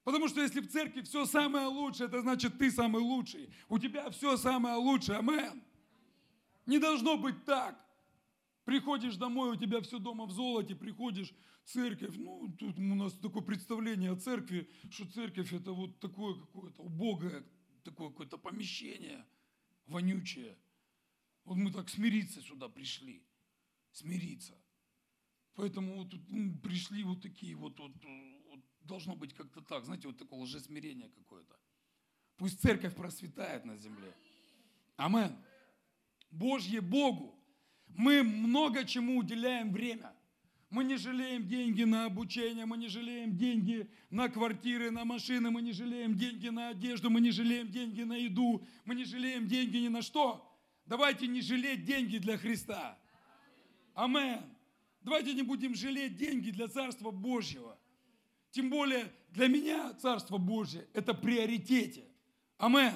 Потому 0.04 0.28
что 0.28 0.40
если 0.40 0.62
в 0.62 0.70
церкви 0.70 1.02
все 1.02 1.26
самое 1.26 1.66
лучшее, 1.66 2.10
это 2.10 2.22
значит 2.22 2.60
ты 2.60 2.70
самый 2.70 3.02
лучший. 3.02 3.52
У 3.70 3.80
тебя 3.80 4.12
все 4.12 4.38
самое 4.38 4.76
лучшее. 4.76 5.18
Амен. 5.18 5.64
Не 6.68 6.78
должно 6.78 7.18
быть 7.18 7.44
так. 7.44 7.76
Приходишь 8.66 9.16
домой, 9.16 9.54
у 9.54 9.56
тебя 9.56 9.82
все 9.82 9.98
дома 9.98 10.28
в 10.28 10.32
золоте, 10.32 10.76
приходишь 10.76 11.34
в 11.64 11.72
церковь. 11.72 12.14
Ну, 12.16 12.56
тут 12.60 12.78
у 12.78 12.96
нас 12.96 13.14
такое 13.14 13.42
представление 13.42 14.12
о 14.12 14.16
церкви, 14.16 14.70
что 14.92 15.12
церковь 15.12 15.52
это 15.54 15.72
вот 15.72 16.00
такое 16.02 16.36
какое-то 16.36 16.84
убогое, 16.84 17.44
такое 17.84 18.10
какое-то 18.10 18.38
помещение 18.38 19.26
вонючее. 19.88 20.56
Вот 21.46 21.56
мы 21.56 21.74
так 21.74 21.90
смириться 21.90 22.44
сюда 22.44 22.70
пришли. 22.70 23.26
Смириться. 23.92 24.63
Поэтому 25.56 26.04
вот 26.04 26.14
ну, 26.30 26.58
пришли 26.58 27.04
вот 27.04 27.22
такие 27.22 27.56
вот, 27.56 27.80
вот, 27.80 27.92
вот, 28.50 28.60
должно 28.82 29.16
быть 29.16 29.34
как-то 29.34 29.62
так, 29.62 29.86
знаете, 29.86 30.08
вот 30.08 30.18
такое 30.18 30.40
лжесмирение 30.40 31.10
какое-то. 31.10 31.56
Пусть 32.38 32.60
церковь 32.62 32.96
просветает 32.96 33.66
на 33.66 33.78
земле. 33.78 34.14
Амен. 34.98 35.36
Божье 36.32 36.82
Богу. 36.82 37.40
Мы 37.88 38.24
много 38.24 38.86
чему 38.86 39.20
уделяем 39.20 39.72
время. 39.72 40.14
Мы 40.72 40.84
не 40.86 40.98
жалеем 40.98 41.48
деньги 41.48 41.84
на 41.84 42.06
обучение, 42.06 42.66
мы 42.66 42.78
не 42.78 42.88
жалеем 42.88 43.38
деньги 43.38 43.88
на 44.10 44.28
квартиры, 44.28 44.90
на 44.90 45.06
машины, 45.06 45.52
мы 45.52 45.62
не 45.62 45.72
жалеем 45.72 46.18
деньги 46.18 46.48
на 46.50 46.70
одежду, 46.70 47.12
мы 47.12 47.22
не 47.22 47.30
жалеем 47.30 47.70
деньги 47.70 48.02
на 48.02 48.16
еду, 48.16 48.66
мы 48.84 48.96
не 48.96 49.06
жалеем 49.06 49.48
деньги 49.48 49.78
ни 49.78 49.90
на 49.90 50.02
что. 50.02 50.52
Давайте 50.88 51.28
не 51.28 51.42
жалеть 51.42 51.86
деньги 51.86 52.18
для 52.18 52.40
Христа. 52.40 52.98
Амен. 53.94 54.53
Давайте 55.04 55.34
не 55.34 55.42
будем 55.42 55.76
жалеть 55.76 56.16
деньги 56.16 56.50
для 56.52 56.68
Царства 56.68 57.12
Божьего. 57.12 57.78
Тем 58.52 58.70
более 58.70 59.12
для 59.32 59.48
меня 59.48 59.94
Царство 59.96 60.38
Божье– 60.38 60.88
это 60.94 61.14
приоритете. 61.14 62.06
Амен. 62.58 62.94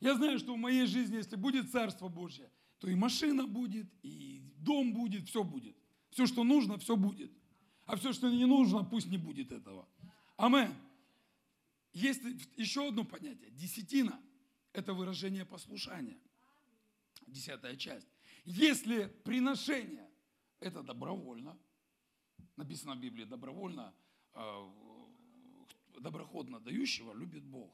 Я 0.00 0.14
знаю, 0.14 0.38
что 0.38 0.54
в 0.54 0.58
моей 0.58 0.86
жизни, 0.86 1.16
если 1.16 1.36
будет 1.36 1.70
Царство 1.70 2.08
Божье, 2.08 2.50
то 2.78 2.88
и 2.88 2.94
машина 2.94 3.46
будет, 3.46 3.86
и 4.02 4.42
дом 4.58 4.92
будет, 4.92 5.28
все 5.28 5.42
будет. 5.42 5.76
Все, 6.10 6.26
что 6.26 6.44
нужно, 6.44 6.76
все 6.78 6.96
будет. 6.96 7.32
А 7.86 7.96
все, 7.96 8.12
что 8.12 8.28
не 8.28 8.44
нужно, 8.44 8.84
пусть 8.84 9.06
не 9.06 9.16
будет 9.16 9.52
этого. 9.52 9.88
Амен. 10.36 10.74
Есть 11.94 12.20
еще 12.56 12.88
одно 12.88 13.04
понятие. 13.04 13.50
Десятина– 13.52 14.20
это 14.74 14.92
выражение 14.92 15.46
послушания. 15.46 16.18
Десятая 17.26 17.76
часть. 17.76 18.08
Если 18.44 19.06
приношение– 19.24 20.02
это 20.60 20.82
добровольно, 20.82 21.58
написано 22.56 22.94
в 22.94 23.00
Библии, 23.00 23.24
добровольно, 23.24 23.94
а, 24.32 24.72
доброходно 26.00 26.60
дающего 26.60 27.12
любит 27.12 27.44
Бог. 27.44 27.72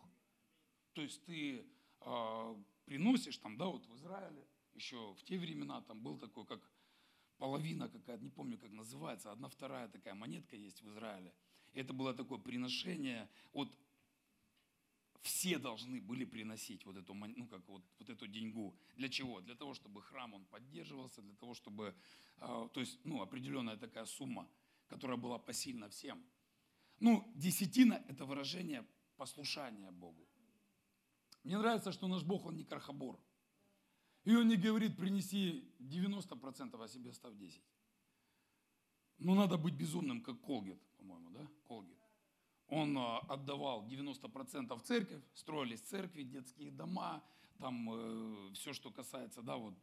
То 0.93 1.03
есть 1.03 1.25
ты 1.25 1.67
а, 2.01 2.57
приносишь 2.85 3.39
там, 3.39 3.57
да, 3.57 3.67
вот 3.67 3.87
в 3.87 3.95
Израиле, 3.97 4.47
еще 4.75 5.15
в 5.15 5.23
те 5.25 5.39
времена 5.39 5.81
там 5.83 6.03
был 6.03 6.19
такой, 6.19 6.47
как 6.47 6.61
половина 7.39 7.89
какая-то, 7.89 8.23
не 8.23 8.31
помню, 8.31 8.59
как 8.59 8.71
называется, 8.71 9.33
одна 9.33 9.49
вторая 9.49 9.89
такая 9.89 10.15
монетка 10.15 10.57
есть 10.57 10.83
в 10.83 10.89
Израиле. 10.89 11.35
Это 11.73 11.93
было 11.93 12.15
такое 12.15 12.39
приношение, 12.39 13.29
вот 13.53 13.69
все 15.23 15.59
должны 15.59 16.01
были 16.01 16.25
приносить 16.25 16.85
вот 16.85 16.97
эту, 16.97 17.15
ну, 17.15 17.47
как 17.47 17.67
вот, 17.69 17.83
вот 17.99 18.11
эту 18.11 18.27
деньгу. 18.27 18.77
Для 18.97 19.09
чего? 19.09 19.41
Для 19.41 19.55
того, 19.55 19.75
чтобы 19.75 20.03
храм 20.03 20.35
он 20.35 20.45
поддерживался, 20.45 21.23
для 21.23 21.35
того, 21.35 21.55
чтобы, 21.55 21.95
э, 22.39 22.69
то 22.73 22.81
есть, 22.81 22.99
ну, 23.05 23.23
определенная 23.23 23.77
такая 23.77 24.05
сумма, 24.05 24.49
которая 24.89 25.17
была 25.17 25.39
посильна 25.39 25.89
всем. 25.89 26.23
Ну, 27.01 27.33
десятина– 27.35 28.05
это 28.09 28.25
выражение 28.25 28.87
послушания 29.17 29.91
Богу. 29.91 30.29
Мне 31.45 31.59
нравится, 31.59 31.93
что 31.93 32.09
наш 32.09 32.23
Бог, 32.23 32.45
Он 32.45 32.57
не 32.57 32.65
крахобор– 32.65 33.19
и 34.25 34.35
он 34.35 34.49
не 34.49 34.57
говорит, 34.57 34.97
принеси 34.97 35.65
90%, 35.81 36.83
а 36.83 36.89
себе 36.89 37.11
оставь 37.11 37.37
10. 37.37 37.61
Ну, 39.19 39.35
надо 39.35 39.59
быть 39.59 39.75
безумным, 39.75 40.21
как 40.21 40.41
Колгет, 40.41 40.81
по-моему, 40.97 41.31
да? 41.31 41.47
Колгет. 41.65 41.99
Он 42.73 42.97
а, 42.97 43.19
отдавал 43.29 43.87
90% 43.87 44.75
в 44.79 44.83
церковь, 44.83 45.23
строились 45.35 45.81
церкви, 45.83 46.23
детские 46.23 46.71
дома, 46.71 47.23
там 47.59 47.91
э, 47.93 48.55
все, 48.55 48.73
что 48.73 48.91
касается, 48.91 49.43
да, 49.43 49.57
вот 49.59 49.75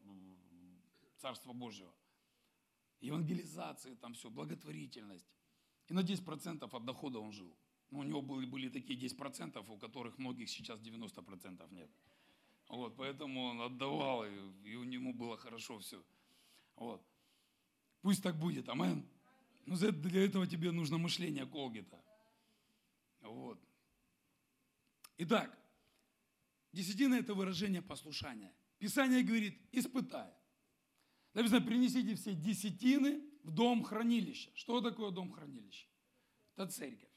Царства 1.20 1.54
Божьего. 1.54 1.94
Евангелизации, 3.02 3.94
там 3.94 4.16
все, 4.16 4.32
благотворительность. 4.32 5.28
И 5.88 5.94
на 5.94 6.00
10% 6.00 6.68
от 6.68 6.86
дохода 6.86 7.20
он 7.20 7.32
жил. 7.32 7.56
Но 7.92 8.00
у 8.00 8.04
него 8.04 8.24
были, 8.24 8.48
были 8.48 8.70
такие 8.70 9.00
10%, 9.00 9.64
у 9.70 9.78
которых 9.78 10.18
многих 10.18 10.50
сейчас 10.50 10.80
90% 10.80 11.72
нет. 11.72 11.92
Вот, 12.70 12.96
поэтому 12.96 13.44
он 13.44 13.62
отдавал, 13.62 14.26
и, 14.26 14.32
и 14.64 14.76
у 14.76 14.84
него 14.84 15.14
было 15.14 15.38
хорошо 15.38 15.78
все. 15.78 16.04
Вот. 16.76 17.06
Пусть 18.02 18.24
так 18.24 18.36
будет, 18.40 18.68
амен. 18.68 19.06
Но 19.68 19.76
для 19.76 20.26
этого 20.26 20.48
тебе 20.48 20.72
нужно 20.72 20.98
мышление 20.98 21.46
Колгита. 21.46 22.04
Вот. 23.22 23.60
Итак, 25.18 25.58
десятина– 26.72 27.16
это 27.16 27.34
выражение 27.34 27.82
послушания. 27.82 28.54
Писание 28.78 29.24
говорит, 29.24 29.60
испытай. 29.72 30.32
Написано, 31.34 31.62
принесите 31.62 32.16
все 32.16 32.34
десятины 32.34 33.22
в 33.44 33.52
дом 33.52 33.84
хранилища. 33.84 34.52
Что 34.56 34.82
такое 34.82 35.12
дом 35.12 35.32
хранилища? 35.32 35.88
Это 36.56 36.68
церковь. 36.72 37.10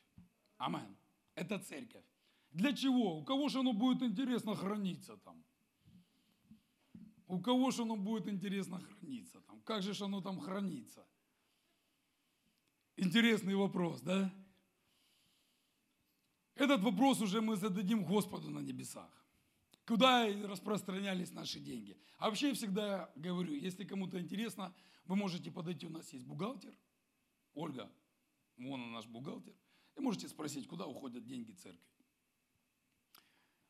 Амен. 0.58 0.96
Это 1.34 1.58
церковь. 1.58 2.04
Для 2.50 2.74
чего? 2.74 3.18
У 3.18 3.24
кого 3.24 3.48
же 3.48 3.60
оно 3.60 3.72
будет 3.72 4.02
интересно 4.02 4.54
храниться 4.54 5.16
там? 5.16 5.42
У 7.26 7.40
кого 7.40 7.70
же 7.70 7.82
оно 7.82 7.96
будет 7.96 8.28
интересно 8.28 8.78
храниться 8.78 9.40
там? 9.40 9.60
Как 9.62 9.82
же 9.82 10.04
оно 10.04 10.20
там 10.20 10.38
хранится? 10.38 11.06
Интересный 12.96 13.54
вопрос, 13.54 14.02
да? 14.02 14.30
Этот 16.62 16.80
вопрос 16.82 17.20
уже 17.20 17.40
мы 17.40 17.56
зададим 17.56 18.04
Господу 18.04 18.48
на 18.48 18.60
небесах. 18.60 19.10
Куда 19.84 20.28
распространялись 20.46 21.32
наши 21.32 21.58
деньги? 21.58 21.98
А 22.18 22.28
вообще 22.28 22.50
я 22.50 22.54
всегда 22.54 23.10
говорю, 23.16 23.52
если 23.52 23.84
кому-то 23.84 24.20
интересно, 24.20 24.72
вы 25.06 25.16
можете 25.16 25.50
подойти, 25.50 25.86
у 25.86 25.90
нас 25.90 26.12
есть 26.12 26.24
бухгалтер, 26.24 26.72
Ольга, 27.54 27.90
вон 28.58 28.80
он 28.80 28.92
наш 28.92 29.06
бухгалтер, 29.06 29.56
и 29.96 30.00
можете 30.00 30.28
спросить, 30.28 30.68
куда 30.68 30.86
уходят 30.86 31.26
деньги 31.26 31.50
церкви. 31.50 31.82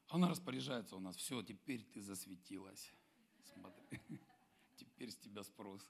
Она 0.08 0.28
распоряжается 0.28 0.94
у 0.94 1.00
нас, 1.00 1.16
все, 1.16 1.42
теперь 1.42 1.82
ты 1.84 2.02
засветилась. 2.02 2.92
Смотри, 3.54 4.00
теперь 4.76 5.10
с 5.10 5.16
тебя 5.16 5.42
спрос. 5.44 5.80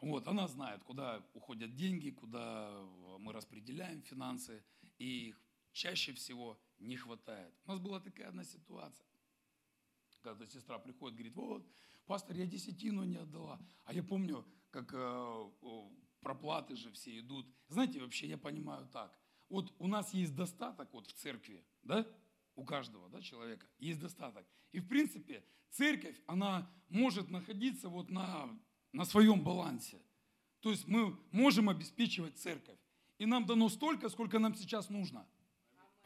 Вот, 0.00 0.28
она 0.28 0.48
знает, 0.48 0.82
куда 0.84 1.22
уходят 1.34 1.74
деньги, 1.74 2.08
куда 2.08 2.70
мы 3.18 3.34
распределяем 3.34 4.00
финансы, 4.00 4.64
и 4.98 5.28
их 5.28 5.47
чаще 5.78 6.12
всего 6.12 6.60
не 6.80 6.96
хватает. 6.96 7.54
У 7.64 7.70
нас 7.70 7.80
была 7.80 8.00
такая 8.00 8.28
одна 8.28 8.44
ситуация, 8.44 9.06
когда 10.20 10.44
сестра 10.46 10.78
приходит, 10.78 11.16
говорит, 11.16 11.36
вот, 11.36 11.66
пастор, 12.06 12.36
я 12.36 12.46
десятину 12.46 13.04
не 13.04 13.16
отдала. 13.16 13.60
А 13.84 13.94
я 13.94 14.02
помню, 14.02 14.44
как 14.70 14.92
э, 14.92 15.50
проплаты 16.20 16.74
же 16.74 16.90
все 16.90 17.20
идут. 17.20 17.46
Знаете, 17.68 18.00
вообще 18.00 18.26
я 18.26 18.36
понимаю 18.36 18.88
так. 18.92 19.16
Вот 19.48 19.72
у 19.78 19.86
нас 19.86 20.12
есть 20.12 20.34
достаток 20.34 20.92
вот 20.92 21.06
в 21.06 21.12
церкви, 21.12 21.64
да, 21.82 22.06
у 22.56 22.64
каждого 22.64 23.08
да, 23.08 23.22
человека 23.22 23.66
есть 23.78 24.00
достаток. 24.00 24.44
И 24.72 24.80
в 24.80 24.88
принципе 24.88 25.44
церковь, 25.70 26.20
она 26.26 26.68
может 26.88 27.30
находиться 27.30 27.88
вот 27.88 28.10
на, 28.10 28.50
на 28.92 29.04
своем 29.04 29.44
балансе. 29.44 30.02
То 30.60 30.70
есть 30.70 30.88
мы 30.88 31.16
можем 31.30 31.68
обеспечивать 31.68 32.36
церковь. 32.36 32.78
И 33.18 33.26
нам 33.26 33.46
дано 33.46 33.68
столько, 33.68 34.08
сколько 34.08 34.38
нам 34.40 34.54
сейчас 34.56 34.90
нужно. 34.90 35.26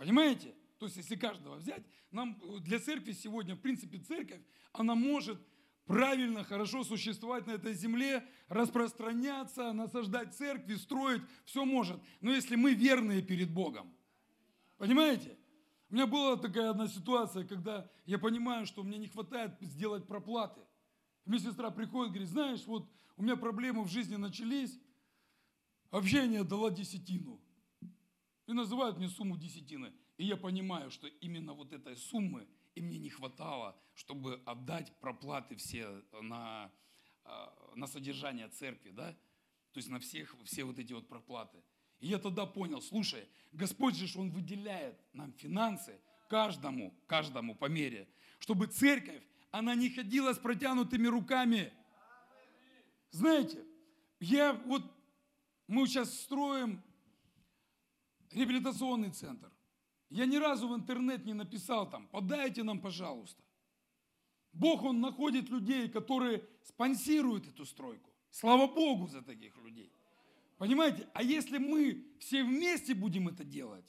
Понимаете? 0.02 0.52
То 0.80 0.86
есть 0.86 0.96
если 0.96 1.14
каждого 1.14 1.54
взять, 1.54 1.84
нам 2.10 2.36
для 2.58 2.80
церкви 2.80 3.12
сегодня, 3.12 3.54
в 3.54 3.60
принципе, 3.60 3.98
церковь, 3.98 4.40
она 4.72 4.96
может 4.96 5.40
правильно, 5.84 6.42
хорошо 6.42 6.82
существовать 6.82 7.46
на 7.46 7.52
этой 7.52 7.72
земле, 7.72 8.26
распространяться, 8.48 9.72
насаждать 9.72 10.34
церкви, 10.34 10.74
строить, 10.74 11.22
все 11.44 11.64
может. 11.64 12.00
Но 12.20 12.32
если 12.32 12.56
мы 12.56 12.74
верные 12.74 13.22
перед 13.22 13.52
Богом, 13.52 13.94
понимаете? 14.76 15.38
У 15.88 15.94
меня 15.94 16.08
была 16.08 16.36
такая 16.36 16.70
одна 16.70 16.88
ситуация, 16.88 17.46
когда 17.46 17.88
я 18.04 18.18
понимаю, 18.18 18.66
что 18.66 18.82
мне 18.82 18.98
не 18.98 19.06
хватает 19.06 19.52
сделать 19.60 20.08
проплаты. 20.08 20.62
И 21.26 21.30
мне 21.30 21.38
сестра 21.38 21.70
приходит, 21.70 22.10
говорит, 22.10 22.28
знаешь, 22.28 22.66
вот 22.66 22.90
у 23.16 23.22
меня 23.22 23.36
проблемы 23.36 23.84
в 23.84 23.88
жизни 23.88 24.16
начались, 24.16 24.76
вообще 25.92 26.26
не 26.26 26.38
отдала 26.38 26.72
десятину. 26.72 27.40
И 28.46 28.52
называют 28.52 28.98
мне 28.98 29.08
сумму 29.08 29.36
десятины. 29.36 29.92
И 30.16 30.24
я 30.24 30.36
понимаю, 30.36 30.90
что 30.90 31.06
именно 31.06 31.54
вот 31.54 31.72
этой 31.72 31.96
суммы 31.96 32.46
и 32.74 32.80
мне 32.80 32.98
не 32.98 33.10
хватало, 33.10 33.76
чтобы 33.94 34.42
отдать 34.46 34.92
проплаты 35.00 35.56
все 35.56 36.02
на, 36.20 36.72
а, 37.24 37.72
на 37.74 37.86
содержание 37.86 38.48
церкви, 38.48 38.90
да? 38.90 39.12
То 39.72 39.78
есть 39.78 39.88
на 39.88 39.98
всех, 39.98 40.34
все 40.44 40.64
вот 40.64 40.78
эти 40.78 40.92
вот 40.92 41.08
проплаты. 41.08 41.62
И 42.00 42.08
я 42.08 42.18
тогда 42.18 42.46
понял, 42.46 42.80
слушай, 42.82 43.26
Господь 43.52 43.96
же, 43.96 44.18
Он 44.18 44.30
выделяет 44.30 44.98
нам 45.12 45.32
финансы 45.34 46.00
каждому, 46.28 46.94
каждому 47.06 47.54
по 47.54 47.66
мере, 47.66 48.08
чтобы 48.38 48.66
церковь, 48.66 49.22
она 49.50 49.74
не 49.74 49.90
ходила 49.90 50.32
с 50.32 50.38
протянутыми 50.38 51.06
руками. 51.06 51.72
Знаете, 53.10 53.64
я 54.18 54.54
вот, 54.54 54.82
мы 55.66 55.86
сейчас 55.86 56.20
строим 56.20 56.82
реабилитационный 58.34 59.10
центр. 59.10 59.50
Я 60.10 60.26
ни 60.26 60.36
разу 60.36 60.68
в 60.68 60.74
интернет 60.74 61.24
не 61.24 61.32
написал 61.32 61.88
там, 61.88 62.06
подайте 62.08 62.62
нам, 62.62 62.80
пожалуйста. 62.80 63.42
Бог, 64.52 64.82
Он 64.82 65.00
находит 65.00 65.48
людей, 65.48 65.88
которые 65.88 66.46
спонсируют 66.62 67.48
эту 67.48 67.64
стройку. 67.64 68.10
Слава 68.30 68.66
Богу 68.66 69.08
за 69.08 69.22
таких 69.22 69.56
людей. 69.58 69.90
Понимаете? 70.58 71.08
А 71.14 71.22
если 71.22 71.58
мы 71.58 72.06
все 72.18 72.44
вместе 72.44 72.94
будем 72.94 73.28
это 73.28 73.44
делать, 73.44 73.84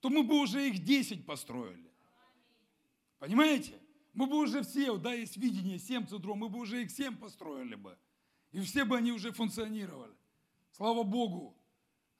то 0.00 0.10
мы 0.10 0.24
бы 0.24 0.40
уже 0.40 0.68
их 0.68 0.84
10 0.84 1.24
построили. 1.24 1.90
Понимаете? 3.18 3.78
Мы 4.12 4.26
бы 4.26 4.36
уже 4.36 4.62
все, 4.62 4.98
да, 4.98 5.14
есть 5.14 5.36
видение 5.36 5.78
7 5.78 6.06
центров, 6.06 6.36
мы 6.36 6.48
бы 6.48 6.58
уже 6.58 6.82
их 6.82 6.90
7 6.90 7.16
построили 7.16 7.76
бы. 7.76 7.96
И 8.50 8.60
все 8.60 8.84
бы 8.84 8.96
они 8.96 9.12
уже 9.12 9.32
функционировали. 9.32 10.12
Слава 10.72 11.02
Богу 11.02 11.56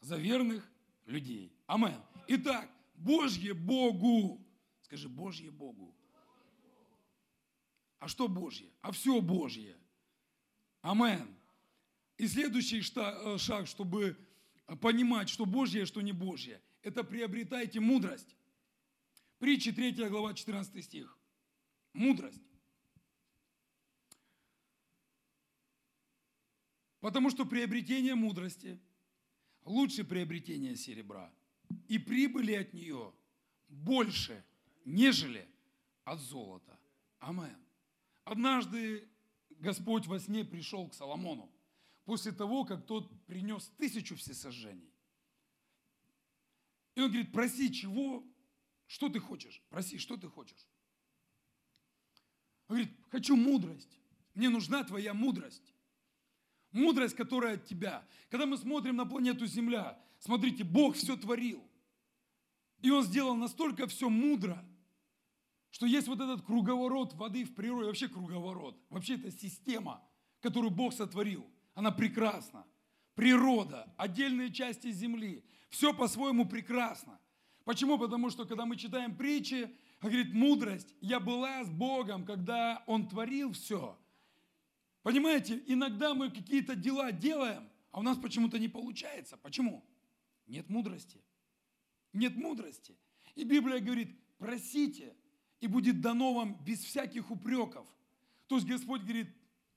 за 0.01 0.17
верных 0.17 0.72
людей. 1.07 1.53
Амен. 1.67 2.01
Итак, 2.29 2.71
Божье 2.95 3.55
Богу. 3.55 4.41
Скажи, 4.83 5.09
Божье 5.09 5.51
Богу. 5.51 5.95
А 7.99 8.09
что 8.09 8.29
Божье? 8.29 8.71
А 8.81 8.93
все 8.93 9.21
Божье. 9.21 9.77
Амен. 10.81 11.37
И 12.19 12.27
следующий 12.27 12.81
э, 12.81 13.39
шаг, 13.39 13.67
чтобы 13.67 14.17
понимать, 14.81 15.29
что 15.29 15.47
Божье, 15.47 15.83
а 15.83 15.87
что 15.87 16.01
не 16.01 16.13
Божье, 16.13 16.61
это 16.83 17.05
приобретайте 17.05 17.81
мудрость. 17.81 18.37
Притча 19.39 19.73
3 19.73 19.93
глава 20.09 20.35
14 20.35 20.85
стих. 20.85 21.19
Мудрость. 21.93 22.43
Потому 27.01 27.31
что 27.31 27.45
приобретение 27.45 28.15
мудрости 28.15 28.81
лучше 29.65 30.05
приобретения 30.05 30.77
серебра. 30.77 31.33
И 31.89 31.99
прибыли 31.99 32.53
от 32.53 32.73
нее 32.75 33.13
больше, 33.69 34.45
нежели 34.85 35.49
от 36.05 36.21
золота. 36.21 36.79
Амен. 37.19 37.57
Однажды 38.25 39.09
Господь 39.59 40.07
во 40.07 40.19
сне 40.19 40.45
пришел 40.45 40.89
к 40.89 40.95
Соломону 40.95 41.51
после 42.05 42.33
того, 42.33 42.65
как 42.65 42.87
тот 42.87 43.11
принес 43.27 43.71
тысячу 43.79 44.17
всесожжений. 44.17 44.93
И 46.95 47.01
он 47.01 47.09
говорит, 47.09 47.33
проси 47.33 47.73
чего, 47.73 48.25
что 48.87 49.09
ты 49.09 49.19
хочешь? 49.19 49.63
Проси, 49.71 49.99
что 49.99 50.17
ты 50.17 50.29
хочешь? 50.29 50.67
Он 52.69 52.77
говорит, 52.77 52.95
хочу 53.11 53.37
мудрость. 53.37 53.99
Мне 54.35 54.49
нужна 54.49 54.85
твоя 54.85 55.15
мудрость. 55.15 55.72
Мудрость, 56.73 57.15
которая 57.15 57.55
от 57.55 57.67
тебя. 57.67 58.05
Когда 58.31 58.47
мы 58.47 58.57
смотрим 58.57 58.97
на 58.97 59.07
планету 59.07 59.47
Земля, 59.47 59.99
смотрите, 60.19 60.65
Бог 60.65 60.97
все 60.97 61.17
творил. 61.17 61.63
И 62.81 62.91
Он 62.91 63.05
сделал 63.05 63.37
настолько 63.37 63.87
все 63.87 64.09
мудро, 64.09 64.65
что 65.71 65.87
есть 65.87 66.09
вот 66.09 66.21
этот 66.21 66.43
круговорот 66.43 67.15
воды 67.15 67.45
в 67.45 67.55
природе, 67.55 67.87
вообще 67.87 68.09
круговорот. 68.09 68.79
Вообще 68.91 69.15
это 69.15 69.31
система, 69.31 70.03
которую 70.41 70.71
Бог 70.71 70.93
сотворил. 70.93 71.49
Она 71.75 71.91
прекрасна. 71.91 72.67
Природа, 73.15 73.93
отдельные 73.97 74.53
части 74.53 74.91
земли, 74.91 75.45
все 75.69 75.93
по-своему 75.95 76.47
прекрасно. 76.47 77.21
Почему? 77.65 77.99
Потому 77.99 78.31
что 78.31 78.45
когда 78.45 78.67
мы 78.67 78.77
читаем 78.77 79.15
притчи, 79.17 79.75
говорит, 80.01 80.33
мудрость, 80.35 80.95
я 81.01 81.21
была 81.21 81.65
с 81.65 81.71
Богом, 81.71 82.25
когда 82.25 82.83
Он 82.87 83.09
творил 83.09 83.53
все. 83.53 83.99
Понимаете, 85.03 85.63
иногда 85.67 86.15
мы 86.15 86.31
какие-то 86.31 86.77
дела 86.77 87.11
делаем, 87.13 87.69
а 87.91 88.01
у 88.01 88.03
нас 88.03 88.19
почему-то 88.19 88.59
не 88.59 88.69
получается. 88.69 89.37
Почему? 89.37 89.85
Нет 90.47 90.69
мудрости. 90.69 91.21
Нет 92.13 92.37
мудрости. 92.37 92.97
И 93.35 93.45
Библия 93.45 93.81
говорит, 93.81 94.17
просите, 94.39 95.17
и 95.61 95.67
будет 95.67 96.01
дано 96.01 96.35
вам 96.35 96.63
без 96.65 96.81
всяких 96.81 97.31
упреков. 97.31 97.87
То 98.47 98.57
есть 98.57 98.67
Господь 98.67 99.03
говорит, 99.03 99.29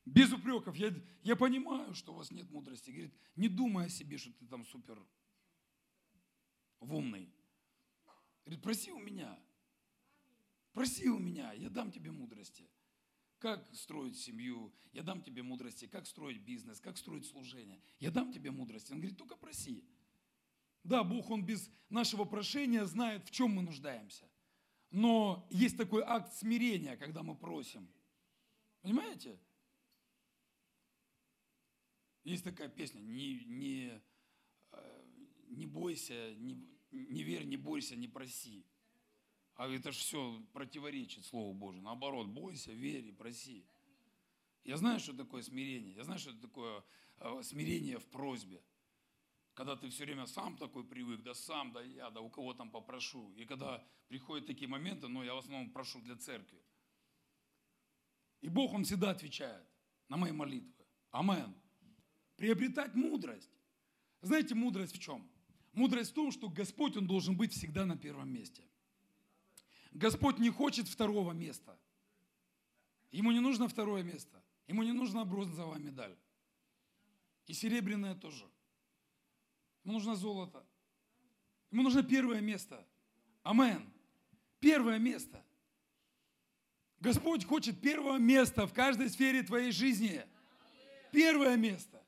без 0.05 0.31
упреков. 0.31 0.75
Я, 0.75 0.93
я 1.23 1.35
понимаю, 1.35 1.93
что 1.95 2.13
у 2.13 2.17
вас 2.17 2.31
нет 2.31 2.49
мудрости. 2.51 2.91
Говорит, 2.91 3.13
не 3.35 3.47
думай 3.47 3.87
о 3.87 3.89
себе, 3.89 4.17
что 4.17 4.31
ты 4.33 4.45
там 4.45 4.65
супер 4.65 4.99
умный. 6.79 7.33
Говорит, 8.45 8.63
проси 8.63 8.91
у 8.91 8.99
меня. 8.99 9.39
Проси 10.73 11.07
у 11.09 11.17
меня, 11.17 11.53
я 11.53 11.69
дам 11.69 11.91
тебе 11.91 12.11
мудрости. 12.11 12.67
Как 13.39 13.67
строить 13.75 14.17
семью, 14.17 14.73
я 14.93 15.03
дам 15.03 15.21
тебе 15.21 15.43
мудрости, 15.43 15.87
как 15.87 16.07
строить 16.07 16.41
бизнес, 16.41 16.79
как 16.79 16.97
строить 16.97 17.25
служение. 17.25 17.81
Я 17.99 18.11
дам 18.11 18.31
тебе 18.31 18.51
мудрости. 18.51 18.91
Он 18.91 18.99
говорит, 18.99 19.17
только 19.17 19.35
проси. 19.35 19.83
Да, 20.83 21.03
Бог, 21.03 21.29
Он 21.29 21.45
без 21.45 21.69
нашего 21.89 22.25
прошения 22.25 22.85
знает, 22.85 23.25
в 23.25 23.31
чем 23.31 23.51
мы 23.51 23.61
нуждаемся. 23.61 24.29
Но 24.91 25.47
есть 25.49 25.77
такой 25.77 26.03
акт 26.03 26.33
смирения, 26.33 26.95
когда 26.95 27.23
мы 27.23 27.35
просим. 27.35 27.87
Понимаете? 28.81 29.37
Есть 32.23 32.43
такая 32.43 32.69
песня, 32.69 32.99
не, 32.99 33.43
не, 33.45 34.01
э, 34.71 35.05
не 35.49 35.65
бойся, 35.65 36.33
не, 36.35 36.55
не 36.91 37.23
верь, 37.23 37.45
не 37.45 37.57
бойся, 37.57 37.95
не 37.95 38.07
проси. 38.07 38.65
А 39.55 39.67
это 39.69 39.91
же 39.91 39.99
все 39.99 40.41
противоречит 40.53 41.25
Слову 41.25 41.53
Божию. 41.53 41.81
Наоборот, 41.81 42.27
бойся, 42.27 42.73
верь 42.73 43.07
и 43.07 43.11
проси. 43.11 43.65
Я 44.63 44.77
знаю, 44.77 44.99
что 44.99 45.13
такое 45.13 45.41
смирение. 45.43 45.93
Я 45.93 46.03
знаю, 46.03 46.19
что 46.19 46.33
такое 46.33 46.83
э, 47.19 47.41
смирение 47.43 47.99
в 47.99 48.05
просьбе. 48.07 48.61
Когда 49.53 49.77
ты 49.77 49.89
все 49.89 50.03
время 50.03 50.25
сам 50.25 50.57
такой 50.57 50.83
привык, 50.83 51.23
да 51.23 51.33
сам, 51.33 51.71
да 51.71 51.81
я, 51.81 52.09
да 52.09 52.19
у 52.19 52.29
кого 52.29 52.53
там 52.53 52.69
попрошу. 52.69 53.33
И 53.35 53.45
когда 53.45 53.81
приходят 54.09 54.45
такие 54.45 54.67
моменты, 54.67 55.07
но 55.07 55.23
я 55.23 55.33
в 55.33 55.37
основном 55.37 55.69
прошу 55.71 56.01
для 56.01 56.17
церкви. 56.17 56.61
И 58.41 58.49
Бог, 58.49 58.73
Он 58.73 58.83
всегда 58.83 59.11
отвечает 59.11 59.65
на 60.09 60.17
мои 60.17 60.31
молитвы. 60.31 60.85
Амен 61.11 61.55
приобретать 62.35 62.93
мудрость. 62.93 63.51
Знаете, 64.21 64.55
мудрость 64.55 64.97
в 64.97 64.99
чем? 64.99 65.29
Мудрость 65.71 66.11
в 66.11 66.15
том, 66.15 66.31
что 66.31 66.49
Господь, 66.49 66.97
Он 66.97 67.07
должен 67.07 67.37
быть 67.37 67.53
всегда 67.53 67.85
на 67.85 67.97
первом 67.97 68.29
месте. 68.29 68.63
Господь 69.95 70.39
не 70.39 70.49
хочет 70.49 70.89
второго 70.89 71.31
места. 71.31 71.79
Ему 73.11 73.31
не 73.31 73.39
нужно 73.39 73.69
второе 73.69 74.03
место. 74.03 74.43
Ему 74.67 74.83
не 74.83 74.91
нужна 74.91 75.23
бронзовая 75.23 75.79
медаль. 75.79 76.13
И 77.47 77.53
серебряная 77.53 78.13
тоже. 78.13 78.45
Ему 79.85 79.93
нужно 79.93 80.15
золото. 80.15 80.65
Ему 81.71 81.83
нужно 81.83 82.03
первое 82.03 82.41
место. 82.41 82.85
Амен. 83.41 83.89
Первое 84.59 84.99
место. 84.99 85.41
Господь 86.99 87.45
хочет 87.45 87.79
первого 87.79 88.17
места 88.17 88.67
в 88.67 88.73
каждой 88.73 89.09
сфере 89.09 89.43
твоей 89.43 89.71
жизни. 89.71 90.25
Первое 91.13 91.55
место. 91.55 92.03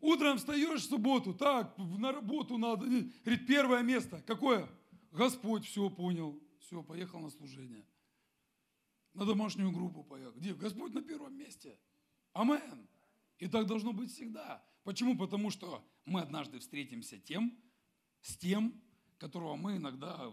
Утром 0.00 0.38
встаешь 0.38 0.80
в 0.80 0.88
субботу, 0.88 1.34
так, 1.34 1.76
на 1.76 2.10
работу 2.10 2.56
надо. 2.56 2.86
Говорит, 2.86 3.46
первое 3.46 3.82
место. 3.82 4.22
Какое? 4.26 4.66
Господь, 5.10 5.66
все 5.66 5.90
понял. 5.90 6.42
Все, 6.62 6.82
поехал 6.82 7.20
на 7.20 7.30
служение. 7.30 7.84
На 9.14 9.26
домашнюю 9.26 9.72
группу 9.72 10.04
поехал. 10.04 10.32
Где? 10.32 10.54
Господь 10.54 10.94
на 10.94 11.02
первом 11.02 11.36
месте. 11.36 11.78
Амен. 12.32 12.88
И 13.38 13.48
так 13.48 13.66
должно 13.66 13.92
быть 13.92 14.12
всегда. 14.12 14.64
Почему? 14.84 15.18
Потому 15.18 15.50
что 15.50 15.84
мы 16.04 16.20
однажды 16.20 16.60
встретимся 16.60 17.18
тем, 17.18 17.58
с 18.20 18.36
тем, 18.36 18.80
которого 19.18 19.56
мы 19.56 19.76
иногда 19.76 20.32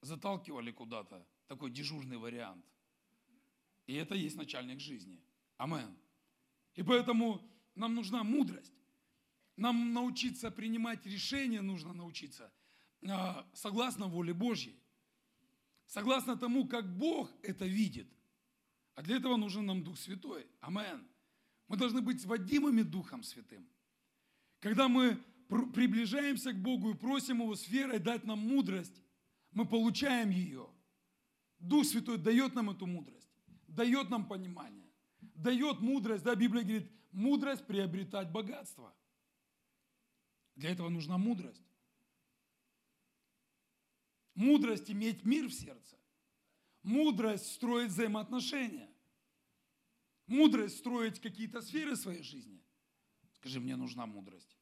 заталкивали 0.00 0.70
куда-то. 0.70 1.26
Такой 1.48 1.70
дежурный 1.70 2.16
вариант. 2.16 2.64
И 3.86 3.94
это 3.94 4.14
есть 4.14 4.36
начальник 4.36 4.80
жизни. 4.80 5.20
Амен. 5.56 5.96
И 6.74 6.82
поэтому 6.82 7.42
нам 7.74 7.94
нужна 7.94 8.22
мудрость. 8.22 8.72
Нам 9.56 9.92
научиться 9.92 10.50
принимать 10.50 11.04
решения 11.04 11.60
нужно 11.60 11.92
научиться 11.92 12.52
а, 13.08 13.46
согласно 13.52 14.06
воле 14.06 14.32
Божьей. 14.32 14.81
Согласно 15.92 16.38
тому, 16.38 16.66
как 16.66 16.96
Бог 16.96 17.30
это 17.42 17.66
видит. 17.66 18.08
А 18.94 19.02
для 19.02 19.16
этого 19.16 19.36
нужен 19.36 19.66
нам 19.66 19.84
Дух 19.84 19.98
Святой. 19.98 20.46
Амен. 20.60 21.06
Мы 21.68 21.76
должны 21.76 22.00
быть 22.00 22.24
водимыми 22.24 22.80
Духом 22.80 23.22
Святым. 23.22 23.68
Когда 24.60 24.88
мы 24.88 25.22
приближаемся 25.74 26.54
к 26.54 26.62
Богу 26.62 26.92
и 26.92 26.94
просим 26.94 27.42
Его 27.42 27.54
с 27.54 27.68
верой 27.68 27.98
дать 27.98 28.24
нам 28.24 28.38
мудрость, 28.38 29.02
мы 29.50 29.66
получаем 29.66 30.30
ее. 30.30 30.66
Дух 31.58 31.84
Святой 31.84 32.16
дает 32.16 32.54
нам 32.54 32.70
эту 32.70 32.86
мудрость, 32.86 33.28
дает 33.68 34.08
нам 34.08 34.26
понимание, 34.26 34.88
дает 35.20 35.80
мудрость. 35.80 36.24
Да, 36.24 36.34
Библия 36.34 36.62
говорит, 36.62 36.90
мудрость 37.10 37.66
приобретать 37.66 38.32
богатство. 38.32 38.94
Для 40.56 40.70
этого 40.70 40.88
нужна 40.88 41.18
мудрость. 41.18 41.66
Мудрость 44.34 44.90
иметь 44.90 45.24
мир 45.24 45.48
в 45.48 45.52
сердце. 45.52 45.96
Мудрость 46.82 47.52
строить 47.52 47.90
взаимоотношения. 47.90 48.90
Мудрость 50.26 50.78
строить 50.78 51.20
какие-то 51.20 51.60
сферы 51.60 51.96
своей 51.96 52.22
жизни. 52.22 52.62
Скажи, 53.34 53.60
мне 53.60 53.76
нужна 53.76 54.06
мудрость. 54.06 54.56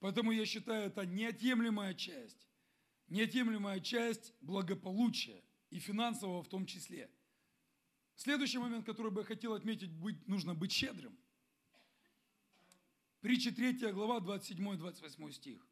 Поэтому 0.00 0.32
я 0.32 0.44
считаю, 0.44 0.88
это 0.88 1.06
неотъемлемая 1.06 1.94
часть. 1.94 2.48
Неотъемлемая 3.08 3.80
часть 3.80 4.34
благополучия 4.40 5.42
и 5.70 5.78
финансового 5.78 6.42
в 6.42 6.48
том 6.48 6.66
числе– 6.66 7.10
Следующий 8.16 8.58
момент, 8.58 8.86
который 8.86 9.12
бы 9.12 9.20
я 9.20 9.26
хотел 9.26 9.52
отметить, 9.52 9.92
быть, 9.92 10.26
нужно 10.26 10.54
быть 10.54 10.72
щедрым. 10.72 11.16
Притча 13.20 13.54
3 13.54 13.92
глава, 13.92 14.20
27-28 14.20 15.32
стих. 15.32 15.66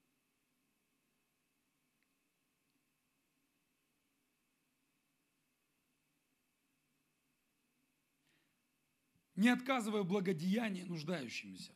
Не 9.37 9.49
отказывая 9.49 10.03
благодеяние 10.03 10.85
нуждающимся. 10.85 11.72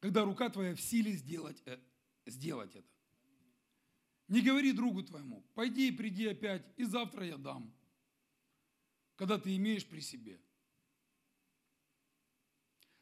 когда 0.00 0.24
рука 0.24 0.50
твоя 0.50 0.74
в 0.74 0.80
силе 0.80 1.12
сделать, 1.12 1.62
э, 1.64 1.78
сделать 2.26 2.74
это. 2.74 2.88
Не 4.26 4.40
говори 4.40 4.72
другу 4.72 5.04
твоему, 5.04 5.44
пойди 5.54 5.88
и 5.88 5.92
приди 5.92 6.26
опять, 6.26 6.66
и 6.76 6.82
завтра 6.82 7.24
я 7.24 7.36
дам, 7.36 7.72
когда 9.14 9.38
ты 9.38 9.54
имеешь 9.54 9.86
при 9.86 10.00
себе. 10.00 10.40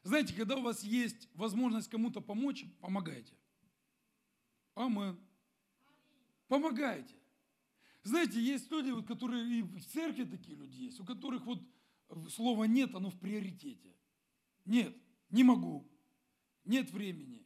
Знаете, 0.03 0.35
когда 0.35 0.57
у 0.57 0.61
вас 0.61 0.83
есть 0.83 1.27
возможность 1.33 1.89
кому-то 1.89 2.21
помочь, 2.21 2.65
помогайте. 2.79 3.33
Амен. 4.75 5.19
Помогайте. 6.47 7.15
Знаете, 8.03 8.41
есть 8.41 8.69
люди, 8.69 8.91
вот, 8.91 9.07
которые 9.07 9.59
и 9.59 9.61
в 9.63 9.85
церкви 9.85 10.23
такие 10.25 10.55
люди 10.55 10.75
есть, 10.75 10.99
у 10.99 11.05
которых 11.05 11.45
вот 11.45 11.61
слова 12.29 12.65
нет, 12.65 12.95
оно 12.95 13.09
в 13.09 13.19
приоритете. 13.19 13.95
Нет, 14.65 14.95
не 15.29 15.43
могу, 15.43 15.87
нет 16.65 16.91
времени, 16.91 17.45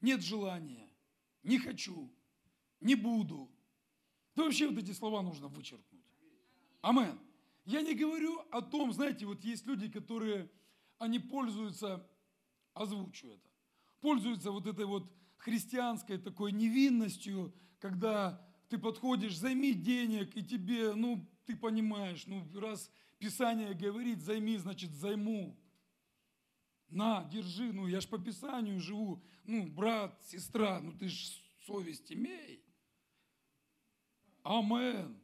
нет 0.00 0.22
желания, 0.22 0.88
не 1.42 1.58
хочу, 1.58 2.12
не 2.80 2.94
буду. 2.94 3.50
Да 4.34 4.44
вообще 4.44 4.68
вот 4.68 4.78
эти 4.78 4.92
слова 4.92 5.22
нужно 5.22 5.48
вычеркнуть. 5.48 6.04
Амен. 6.80 7.18
Я 7.66 7.82
не 7.82 7.94
говорю 7.94 8.38
о 8.50 8.62
том, 8.62 8.92
знаете, 8.92 9.26
вот 9.26 9.44
есть 9.44 9.66
люди, 9.66 9.88
которые, 9.90 10.50
они 10.98 11.18
пользуются, 11.18 12.08
озвучу 12.74 13.28
это, 13.28 13.50
пользуются 14.00 14.50
вот 14.50 14.66
этой 14.66 14.86
вот 14.86 15.12
христианской 15.36 16.18
такой 16.18 16.52
невинностью, 16.52 17.54
когда 17.78 18.46
ты 18.68 18.78
подходишь, 18.78 19.36
займи 19.36 19.74
денег, 19.74 20.36
и 20.36 20.44
тебе, 20.44 20.94
ну, 20.94 21.28
ты 21.50 21.56
понимаешь, 21.56 22.26
ну, 22.26 22.46
раз 22.54 22.90
Писание 23.18 23.74
говорит, 23.74 24.20
займи, 24.20 24.56
значит, 24.56 24.92
займу. 24.94 25.56
На, 26.88 27.24
держи, 27.24 27.72
ну, 27.72 27.88
я 27.88 28.00
ж 28.00 28.06
по 28.06 28.18
Писанию 28.18 28.78
живу. 28.78 29.20
Ну, 29.44 29.66
брат, 29.66 30.16
сестра, 30.24 30.80
ну, 30.80 30.92
ты 30.92 31.08
ж 31.08 31.42
совесть 31.66 32.12
имей. 32.12 32.64
Амен. 34.44 35.20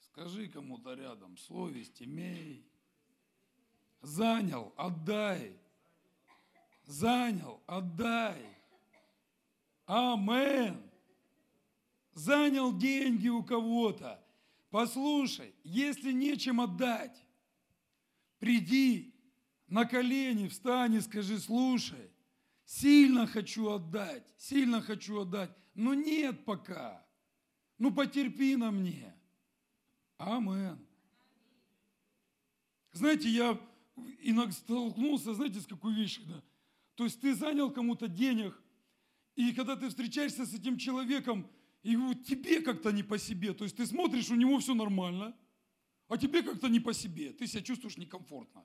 Скажи 0.00 0.48
кому-то 0.48 0.94
рядом, 0.94 1.36
совесть 1.36 2.02
имей. 2.02 2.66
Занял, 4.00 4.72
отдай. 4.76 5.60
Занял, 6.84 7.62
отдай. 7.66 8.42
Амен. 9.84 10.82
Занял 12.14 12.74
деньги 12.74 13.28
у 13.28 13.42
кого-то. 13.44 14.25
Послушай, 14.76 15.54
если 15.64 16.12
нечем 16.12 16.60
отдать, 16.60 17.16
приди 18.38 19.14
на 19.68 19.86
колени, 19.86 20.48
встань 20.48 20.96
и 20.96 21.00
скажи, 21.00 21.38
слушай, 21.38 22.10
сильно 22.66 23.26
хочу 23.26 23.70
отдать, 23.70 24.30
сильно 24.36 24.82
хочу 24.82 25.20
отдать, 25.20 25.50
но 25.72 25.94
нет 25.94 26.44
пока. 26.44 27.02
Ну 27.78 27.90
потерпи 27.90 28.54
на 28.56 28.70
мне. 28.70 29.14
Амен. 30.18 30.78
Знаете, 32.92 33.30
я 33.30 33.58
иногда 34.20 34.52
столкнулся, 34.52 35.32
знаете, 35.32 35.60
с 35.60 35.66
какой 35.66 35.94
вещью, 35.94 36.26
да? 36.26 36.42
То 36.96 37.04
есть 37.04 37.18
ты 37.22 37.34
занял 37.34 37.70
кому-то 37.70 38.08
денег, 38.08 38.54
и 39.36 39.54
когда 39.54 39.74
ты 39.74 39.88
встречаешься 39.88 40.44
с 40.44 40.52
этим 40.52 40.76
человеком, 40.76 41.50
и 41.86 41.94
вот 41.94 42.24
тебе 42.24 42.62
как-то 42.62 42.90
не 42.90 43.04
по 43.04 43.16
себе, 43.16 43.54
то 43.54 43.62
есть 43.62 43.76
ты 43.76 43.86
смотришь, 43.86 44.28
у 44.30 44.34
него 44.34 44.58
все 44.58 44.74
нормально, 44.74 45.36
а 46.08 46.18
тебе 46.18 46.42
как-то 46.42 46.66
не 46.68 46.80
по 46.80 46.92
себе, 46.92 47.32
ты 47.32 47.46
себя 47.46 47.62
чувствуешь 47.62 47.96
некомфортно. 47.96 48.64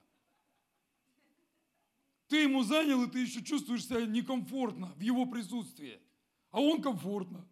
Ты 2.26 2.42
ему 2.42 2.64
занял, 2.64 3.04
и 3.04 3.08
ты 3.08 3.20
еще 3.20 3.40
чувствуешь 3.44 3.86
себя 3.86 4.04
некомфортно 4.06 4.88
в 4.96 5.00
его 5.00 5.24
присутствии, 5.24 6.00
а 6.50 6.60
он 6.60 6.82
комфортно. 6.82 7.46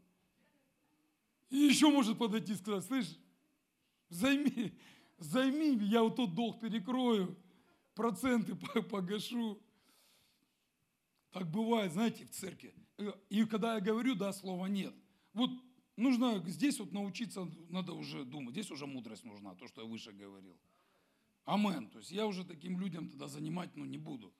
И 1.51 1.59
еще 1.59 1.89
может 1.89 2.19
подойти 2.19 2.55
и 2.55 2.57
сказать, 2.57 2.85
слышь, 2.85 3.17
займи, 4.09 4.77
займи, 5.19 5.77
я 5.87 6.03
вот 6.03 6.17
тот 6.17 6.35
долг 6.35 6.59
перекрою, 6.59 7.39
проценты 7.95 8.57
погашу. 8.57 9.63
Так 11.31 11.49
бывает, 11.49 11.93
знаете, 11.93 12.25
в 12.25 12.31
церкви. 12.31 12.75
И 13.29 13.45
когда 13.45 13.75
я 13.75 13.81
говорю, 13.81 14.17
да, 14.17 14.33
слова 14.33 14.67
нет. 14.67 14.97
Вот 15.33 15.51
нужно 15.97 16.43
здесь 16.47 16.79
вот 16.81 16.93
научиться, 16.93 17.49
надо 17.69 17.93
уже 17.93 18.25
думать. 18.25 18.53
Здесь 18.53 18.71
уже 18.71 18.87
мудрость 18.87 19.25
нужна, 19.25 19.55
то, 19.55 19.69
что 19.69 19.83
я 19.83 19.87
выше 19.87 20.13
говорил. 20.13 20.57
Амен. 21.45 21.89
То 21.89 21.99
есть 21.99 22.11
я 22.11 22.27
уже 22.27 22.45
таким 22.45 22.79
людям 22.79 23.09
тогда 23.09 23.29
занимать 23.29 23.75
ну, 23.77 23.85
не 23.85 23.99
буду. 23.99 24.33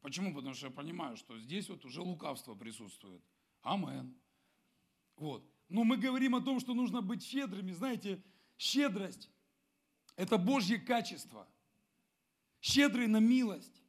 Почему? 0.00 0.34
Потому 0.34 0.54
что 0.54 0.66
я 0.66 0.72
понимаю, 0.72 1.16
что 1.16 1.38
здесь 1.38 1.68
вот 1.68 1.84
уже 1.84 2.02
лукавство 2.02 2.54
присутствует. 2.54 3.22
Амен. 3.62 4.14
Вот. 5.16 5.48
Но 5.68 5.84
мы 5.84 5.96
говорим 5.96 6.34
о 6.34 6.40
том, 6.40 6.60
что 6.60 6.74
нужно 6.74 7.00
быть 7.00 7.22
щедрыми. 7.22 7.72
Знаете, 7.72 8.22
щедрость– 8.58 9.30
это 10.16 10.36
Божье 10.36 10.78
качество. 10.78 11.48
Щедрый 12.60 13.06
на 13.06 13.18
милость. 13.18 13.82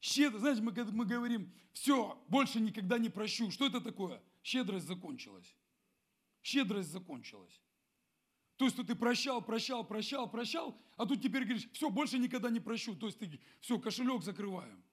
Щедро, 0.00 0.38
знаете, 0.38 0.62
мы, 0.62 0.72
мы 0.92 1.04
говорим, 1.04 1.52
все, 1.72 2.22
больше 2.28 2.60
никогда 2.60 2.98
не 2.98 3.08
прощу. 3.08 3.50
Что 3.50 3.66
это 3.66 3.80
такое? 3.80 4.22
Щедрость 4.46 4.86
закончилась. 4.86 5.56
Щедрость 6.40 6.90
закончилась. 6.90 7.60
То 8.54 8.66
есть, 8.66 8.76
что 8.76 8.84
ты 8.84 8.94
прощал, 8.94 9.42
прощал, 9.42 9.84
прощал, 9.84 10.30
прощал, 10.30 10.80
а 10.96 11.04
тут 11.04 11.20
теперь 11.20 11.42
говоришь, 11.42 11.68
все, 11.72 11.90
больше 11.90 12.16
никогда 12.16 12.48
не 12.48 12.60
прощу. 12.60 12.94
То 12.94 13.06
есть, 13.06 13.18
ты, 13.18 13.40
все, 13.60 13.80
кошелек 13.80 14.22
закрываем. 14.22 14.84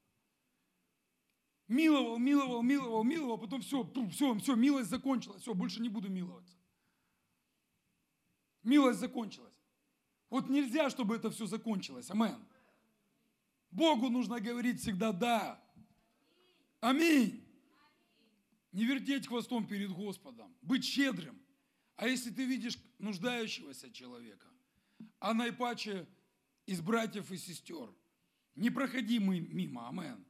Миловал, 1.67 2.17
миловал, 2.17 2.63
миловал, 2.63 3.03
миловал, 3.03 3.37
потом 3.37 3.61
все, 3.61 3.87
все, 4.09 4.35
все, 4.39 4.55
милость 4.55 4.89
закончилась, 4.89 5.43
все, 5.43 5.53
больше 5.53 5.83
не 5.83 5.89
буду 5.89 6.09
миловаться. 6.09 6.57
Милость 8.63 9.01
закончилась. 9.01 9.61
Вот 10.31 10.49
нельзя, 10.49 10.89
чтобы 10.89 11.15
это 11.15 11.29
все 11.29 11.45
закончилось. 11.45 12.09
Амен. 12.09 12.43
Богу 13.69 14.09
нужно 14.09 14.39
говорить 14.39 14.81
всегда 14.81 15.11
«да». 15.11 15.63
Аминь. 16.79 17.42
Не 18.73 18.85
вертеть 18.85 19.27
хвостом 19.27 19.67
перед 19.67 19.91
Господом, 19.91 20.53
быть 20.61 20.83
щедрым. 20.83 21.39
А 21.95 22.07
если 22.07 22.31
ты 22.31 22.43
видишь 22.45 22.77
нуждающегося 22.97 23.91
человека, 23.91 24.47
а 25.19 25.33
наипаче 25.33 26.07
из 26.65 26.81
братьев 26.81 27.31
и 27.31 27.37
сестер, 27.37 27.93
не 28.55 28.71
проходи 28.71 29.19
мимо, 29.19 29.87
амен. 29.87 30.25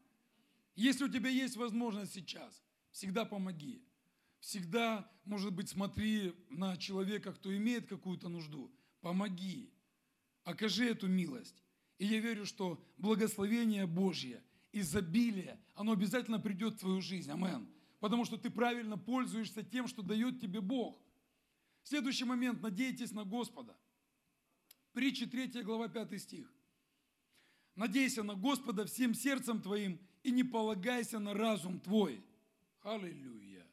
Если 0.76 1.06
у 1.06 1.10
тебя 1.10 1.30
есть 1.30 1.56
возможность 1.56 2.14
сейчас, 2.14 2.62
всегда 2.92 3.26
помоги. 3.26 3.82
Всегда, 4.40 5.10
может 5.24 5.54
быть, 5.54 5.70
смотри 5.70 6.34
на 6.50 6.76
человека, 6.76 7.32
кто 7.32 7.56
имеет 7.56 7.88
какую-то 7.88 8.28
нужду. 8.28 8.70
Помоги. 9.00 9.72
Окажи 10.44 10.86
эту 10.86 11.08
милость. 11.08 11.64
И 11.98 12.06
я 12.06 12.20
верю, 12.20 12.46
что 12.46 12.84
благословение 12.98 13.88
Божье, 13.88 14.44
изобилие, 14.74 15.58
оно 15.76 15.94
обязательно 15.94 16.40
придет 16.40 16.76
в 16.76 16.80
твою 16.80 17.02
жизнь. 17.02 17.32
Амен. 17.32 17.70
Потому 18.04 18.26
что 18.26 18.36
ты 18.36 18.50
правильно 18.50 18.98
пользуешься 18.98 19.64
тем, 19.64 19.88
что 19.88 20.02
дает 20.02 20.42
тебе 20.42 20.60
Бог. 20.60 21.02
Следующий 21.84 22.26
момент. 22.26 22.62
Надейтесь 22.62 23.14
на 23.14 23.24
Господа. 23.24 23.78
Притча 24.92 25.26
3 25.26 25.64
глава 25.64 25.88
5 25.88 26.22
стих. 26.22 26.54
Надейся 27.76 28.24
на 28.24 28.36
Господа 28.36 28.86
всем 28.86 29.14
сердцем 29.14 29.62
твоим 29.62 30.02
и 30.22 30.32
не 30.32 30.44
полагайся 30.44 31.18
на 31.18 31.34
разум 31.34 31.80
твой. 31.80 32.22
Аллилуйя. 32.82 33.66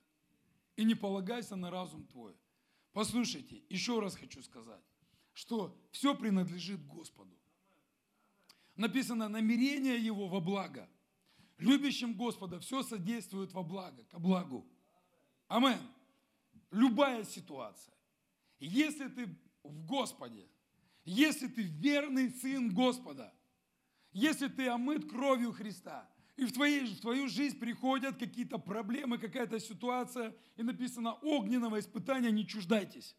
И 0.76 0.84
не 0.84 0.94
полагайся 0.94 1.56
на 1.56 1.68
разум 1.72 2.06
твой. 2.06 2.36
Послушайте, 2.92 3.64
еще 3.68 3.98
раз 3.98 4.14
хочу 4.14 4.44
сказать, 4.44 4.84
что 5.32 5.76
все 5.90 6.14
принадлежит 6.14 6.86
Господу 6.86 7.36
написано 8.76 9.28
намерение 9.28 9.98
его 9.98 10.28
во 10.28 10.40
благо. 10.40 10.88
Любящим 11.60 12.14
Господа 12.14 12.58
все 12.60 12.82
содействует 12.82 13.52
во 13.52 13.62
благо, 13.62 14.04
ко 14.10 14.18
благу. 14.18 14.66
Амен. 15.48 15.80
Любая 16.70 17.24
ситуация. 17.24 17.94
Если 18.58 19.08
ты 19.08 19.26
в 19.62 19.84
Господе, 19.86 20.48
если 21.04 21.48
ты 21.48 21.62
верный 21.62 22.30
сын 22.30 22.72
Господа, 22.72 23.32
если 24.12 24.48
ты 24.48 24.68
омыт 24.68 25.08
кровью 25.08 25.52
Христа, 25.52 26.08
и 26.36 26.44
в, 26.44 26.52
твоей, 26.52 26.86
в 26.86 27.00
твою 27.00 27.28
жизнь 27.28 27.58
приходят 27.58 28.16
какие-то 28.16 28.58
проблемы, 28.58 29.18
какая-то 29.18 29.60
ситуация, 29.60 30.34
и 30.56 30.62
написано 30.62 31.14
огненного 31.14 31.78
испытания, 31.78 32.30
не 32.30 32.46
чуждайтесь 32.46 33.16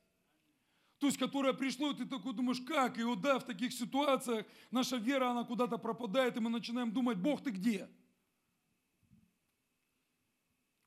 то 1.02 1.08
есть, 1.08 1.18
которое 1.18 1.54
пришло, 1.54 1.90
и 1.90 1.96
ты 1.96 2.06
такой 2.06 2.32
думаешь, 2.32 2.62
как? 2.62 3.00
И 3.00 3.04
вот 3.04 3.22
да, 3.22 3.40
в 3.40 3.44
таких 3.44 3.74
ситуациях 3.74 4.46
наша 4.70 4.98
вера, 4.98 5.32
она 5.32 5.44
куда-то 5.44 5.80
пропадает, 5.80 6.38
и 6.38 6.40
мы 6.40 6.52
начинаем 6.52 6.92
думать, 6.92 7.18
Бог, 7.18 7.42
ты 7.42 7.50
где? 7.50 7.90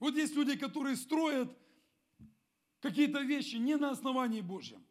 Вот 0.04 0.16
есть 0.16 0.34
люди, 0.36 0.54
которые 0.54 0.96
строят 0.96 1.50
какие-то 2.80 3.22
вещи 3.22 3.56
не 3.56 3.76
на 3.78 3.90
основании 3.90 4.42
Божьем. 4.42 4.84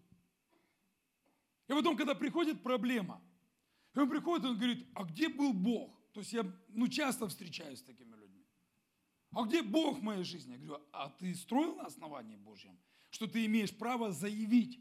И 1.68 1.74
потом, 1.74 1.96
когда 1.96 2.16
приходит 2.16 2.64
проблема, 2.64 3.22
и 3.94 4.00
он 4.00 4.10
приходит, 4.10 4.44
он 4.44 4.58
говорит, 4.58 4.88
а 4.96 5.04
где 5.04 5.30
был 5.30 5.54
Бог? 5.54 6.02
То 6.14 6.22
есть 6.22 6.34
я 6.34 6.52
ну, 6.70 6.88
часто 6.88 7.28
встречаюсь 7.28 7.78
с 7.78 7.84
такими 7.84 8.16
людьми. 8.16 8.44
А 9.34 9.44
где 9.44 9.62
Бог 9.62 10.00
в 10.00 10.02
моей 10.02 10.24
жизни? 10.24 10.54
Я 10.54 10.58
говорю, 10.58 10.84
а 10.92 11.10
ты 11.10 11.36
строил 11.36 11.76
на 11.76 11.84
основании 11.84 12.36
Божьем? 12.36 12.76
Что 13.12 13.28
ты 13.28 13.46
имеешь 13.46 13.78
право 13.78 14.12
заявить. 14.12 14.80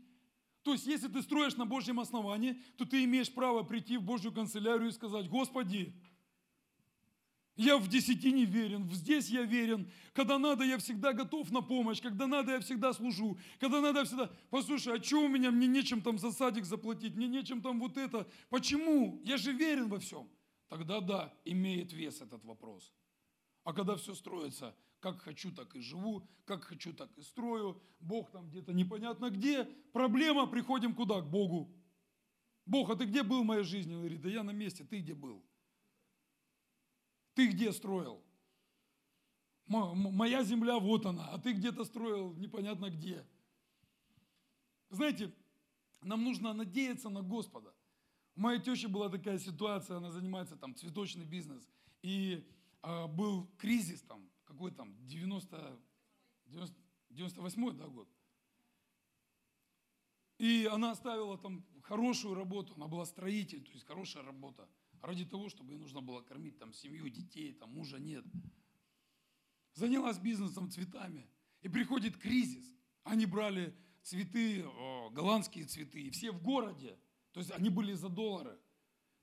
То 0.63 0.73
есть, 0.73 0.87
если 0.87 1.09
ты 1.09 1.21
строишь 1.21 1.57
на 1.57 1.67
Божьем 1.67 2.01
основании, 2.01 2.55
то 2.79 2.87
ты 2.87 3.05
имеешь 3.05 3.31
право 3.35 3.65
прийти 3.65 3.99
в 3.99 4.03
Божью 4.03 4.33
канцелярию 4.33 4.89
и 4.89 4.93
сказать, 4.93 5.29
Господи, 5.29 5.95
я 7.57 7.77
в 7.77 7.89
десятине 7.89 8.45
верен, 8.45 8.91
здесь 8.91 9.29
я 9.29 9.43
верен. 9.43 9.91
Когда 10.15 10.39
надо, 10.39 10.65
я 10.65 10.79
всегда 10.79 11.13
готов 11.13 11.51
на 11.51 11.61
помощь. 11.61 12.01
Когда 12.01 12.27
надо, 12.27 12.53
я 12.53 12.61
всегда 12.61 12.93
служу. 12.93 13.39
Когда 13.61 13.81
надо, 13.81 14.01
я 14.01 14.05
всегда... 14.05 14.31
Послушай, 14.51 14.99
а 14.99 15.03
что 15.03 15.25
у 15.25 15.29
меня? 15.29 15.51
Мне 15.51 15.67
нечем 15.67 16.01
там 16.01 16.19
за 16.19 16.33
садик 16.33 16.65
заплатить, 16.65 17.15
мне 17.15 17.29
нечем 17.29 17.61
там 17.61 17.79
вот 17.79 17.99
это. 17.99 18.27
Почему? 18.49 19.21
Я 19.25 19.37
же 19.37 19.53
верен 19.53 19.89
во 19.89 19.99
всем. 19.99 20.29
Тогда 20.69 21.01
да, 21.01 21.35
имеет 21.45 21.93
вес 21.93 22.23
этот 22.23 22.43
вопрос. 22.45 22.93
А 23.65 23.75
когда 23.75 23.97
все 23.97 24.15
строится, 24.15 24.75
как 25.01 25.21
хочу, 25.21 25.53
так 25.53 25.77
и 25.77 25.81
живу, 25.81 26.27
как 26.47 26.65
хочу, 26.65 26.95
так 26.95 27.11
и 27.19 27.23
строю, 27.23 27.83
Бог 28.01 28.31
там 28.31 28.49
где-то 28.49 28.73
непонятно 28.73 29.31
где, 29.31 29.65
проблема, 29.93 30.47
приходим 30.47 30.95
куда? 30.95 31.21
К 31.21 31.29
Богу. 31.29 31.71
Бог, 32.65 32.89
а 32.91 32.97
ты 32.97 33.05
где 33.05 33.23
был 33.23 33.43
в 33.43 33.47
моей 33.47 33.65
жизни? 33.65 33.93
Он 33.93 34.01
говорит, 34.01 34.23
да 34.23 34.31
я 34.31 34.43
на 34.43 34.53
месте, 34.53 34.85
ты 34.85 35.01
где 35.01 35.15
был? 35.15 35.45
Ты 37.35 37.49
где 37.49 37.73
строил? 37.73 38.23
Моя 39.67 40.45
земля, 40.45 40.79
вот 40.79 41.07
она, 41.07 41.29
а 41.31 41.39
ты 41.39 41.53
где-то 41.53 41.85
строил 41.85 42.35
непонятно 42.35 42.91
где. 42.91 43.27
Знаете, 44.91 45.33
нам 46.03 46.25
нужно 46.25 46.53
надеяться 46.53 47.09
на 47.09 47.23
Господа. 47.23 47.75
У 48.35 48.41
моей 48.41 48.61
тещи 48.61 48.87
была 48.87 49.09
такая 49.09 49.39
ситуация, 49.39 49.97
она 49.97 50.11
занимается 50.11 50.57
там 50.57 50.75
цветочный 50.75 51.25
бизнес, 51.25 51.67
и 52.03 52.47
э, 52.83 53.07
был 53.07 53.47
кризис 53.59 54.03
там, 54.03 54.29
какой 54.45 54.73
там, 54.73 54.95
90, 55.07 55.81
90, 56.47 56.81
98 57.11 57.77
да, 57.79 57.87
год. 57.89 58.09
И 60.39 60.69
она 60.71 60.91
оставила 60.91 61.39
там 61.39 61.65
хорошую 61.83 62.35
работу, 62.35 62.75
она 62.75 62.89
была 62.89 63.07
строитель, 63.07 63.63
то 63.65 63.73
есть 63.73 63.87
хорошая 63.87 64.23
работа– 64.23 64.69
ради 65.03 65.25
того, 65.25 65.49
чтобы 65.49 65.73
ей 65.75 65.79
нужно 65.79 66.01
было 66.01 66.23
кормить 66.23 66.59
там 66.59 66.73
семью, 66.73 67.09
детей, 67.09 67.53
там 67.53 67.75
мужа 67.75 67.99
нет. 67.99 68.25
Занялась 69.75 70.19
бизнесом 70.19 70.71
цветами. 70.71 71.29
И 71.63 71.69
приходит 71.69 72.17
кризис. 72.17 72.65
Они 73.05 73.27
брали 73.27 73.75
цветы, 74.03 74.65
голландские 75.13 75.65
цветы, 75.67 76.03
и 76.03 76.11
все 76.11 76.31
в 76.33 76.43
городе. 76.43 76.99
То 77.33 77.41
есть 77.41 77.53
они 77.53 77.69
были 77.69 77.95
за 77.95 78.09
доллары. 78.09 78.59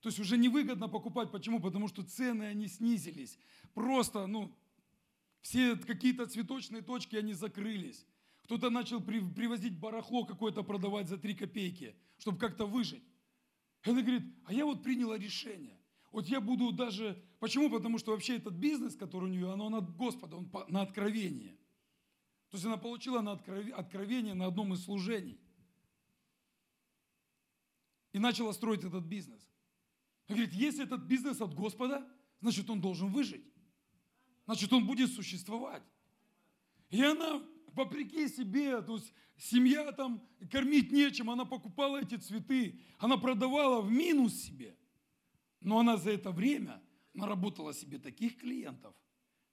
То 0.02 0.10
есть 0.10 0.20
уже 0.20 0.38
невыгодно 0.38 0.88
покупать. 0.88 1.32
Почему? 1.32 1.60
Потому 1.60 1.88
что 1.88 2.04
цены, 2.04 2.44
они 2.44 2.68
снизились. 2.68 3.38
Просто, 3.74 4.28
ну, 4.28 4.56
все 5.42 5.76
какие-то 5.76 6.26
цветочные 6.26 6.82
точки, 6.82 7.16
они 7.16 7.34
закрылись. 7.34 8.06
Кто-то 8.44 8.70
начал 8.70 9.02
привозить 9.02 9.78
барахло 9.78 10.26
какое-то 10.26 10.64
продавать 10.64 11.08
за 11.08 11.18
3 11.18 11.36
копейки, 11.36 11.96
чтобы 12.18 12.38
как-то 12.38 12.66
выжить. 12.66 13.04
Она 13.84 14.02
говорит, 14.02 14.24
а 14.46 14.54
я 14.54 14.66
вот 14.66 14.84
приняла 14.84 15.18
решение. 15.18 15.80
Вот 16.12 16.28
я 16.28 16.42
буду 16.42 16.72
даже... 16.72 17.24
Почему? 17.40 17.70
Потому 17.70 17.98
что 17.98 18.12
вообще 18.12 18.38
этот 18.38 18.54
бизнес, 18.56 18.96
который 18.96 19.26
у 19.26 19.34
нее, 19.34 19.52
оно 19.52 19.78
от 19.78 19.96
Господа, 19.96 20.36
он 20.36 20.52
на 20.68 20.82
откровение. 20.82 21.58
То 22.50 22.58
есть 22.58 22.66
она 22.66 22.78
получила 22.78 23.22
на 23.22 23.34
откровение 23.34 24.34
на 24.34 24.48
одном 24.48 24.74
из 24.74 24.84
служений. 24.84 25.40
И 28.12 28.20
начала 28.20 28.52
строить 28.54 28.84
этот 28.84 29.06
бизнес. 29.06 29.48
Она 30.28 30.38
говорит, 30.38 30.56
если 30.56 30.84
этот 30.84 31.04
бизнес 31.04 31.42
от 31.42 31.54
Господа, 31.54 32.08
значит 32.42 32.70
он 32.70 32.82
должен 32.82 33.12
выжить. 33.12 33.46
Значит 34.46 34.74
он 34.74 34.86
будет 34.88 35.12
существовать. 35.14 35.84
И 36.90 37.04
она 37.04 37.44
вопреки 37.80 38.28
себе, 38.28 38.82
то 38.82 38.96
есть 38.96 39.14
семья 39.38 39.92
там, 39.94 40.22
кормить 40.52 40.92
нечем, 40.92 41.30
она 41.30 41.46
покупала 41.46 42.02
эти 42.02 42.16
цветы, 42.16 42.80
она 42.98 43.18
продавала 43.18 43.82
в 43.82 43.90
минус 43.90 44.34
себе. 44.36 44.76
Но 45.62 45.80
она 45.80 45.98
за 45.98 46.12
это 46.12 46.32
время 46.32 46.82
наработала 47.14 47.74
себе 47.74 47.98
таких 47.98 48.38
клиентов, 48.38 48.94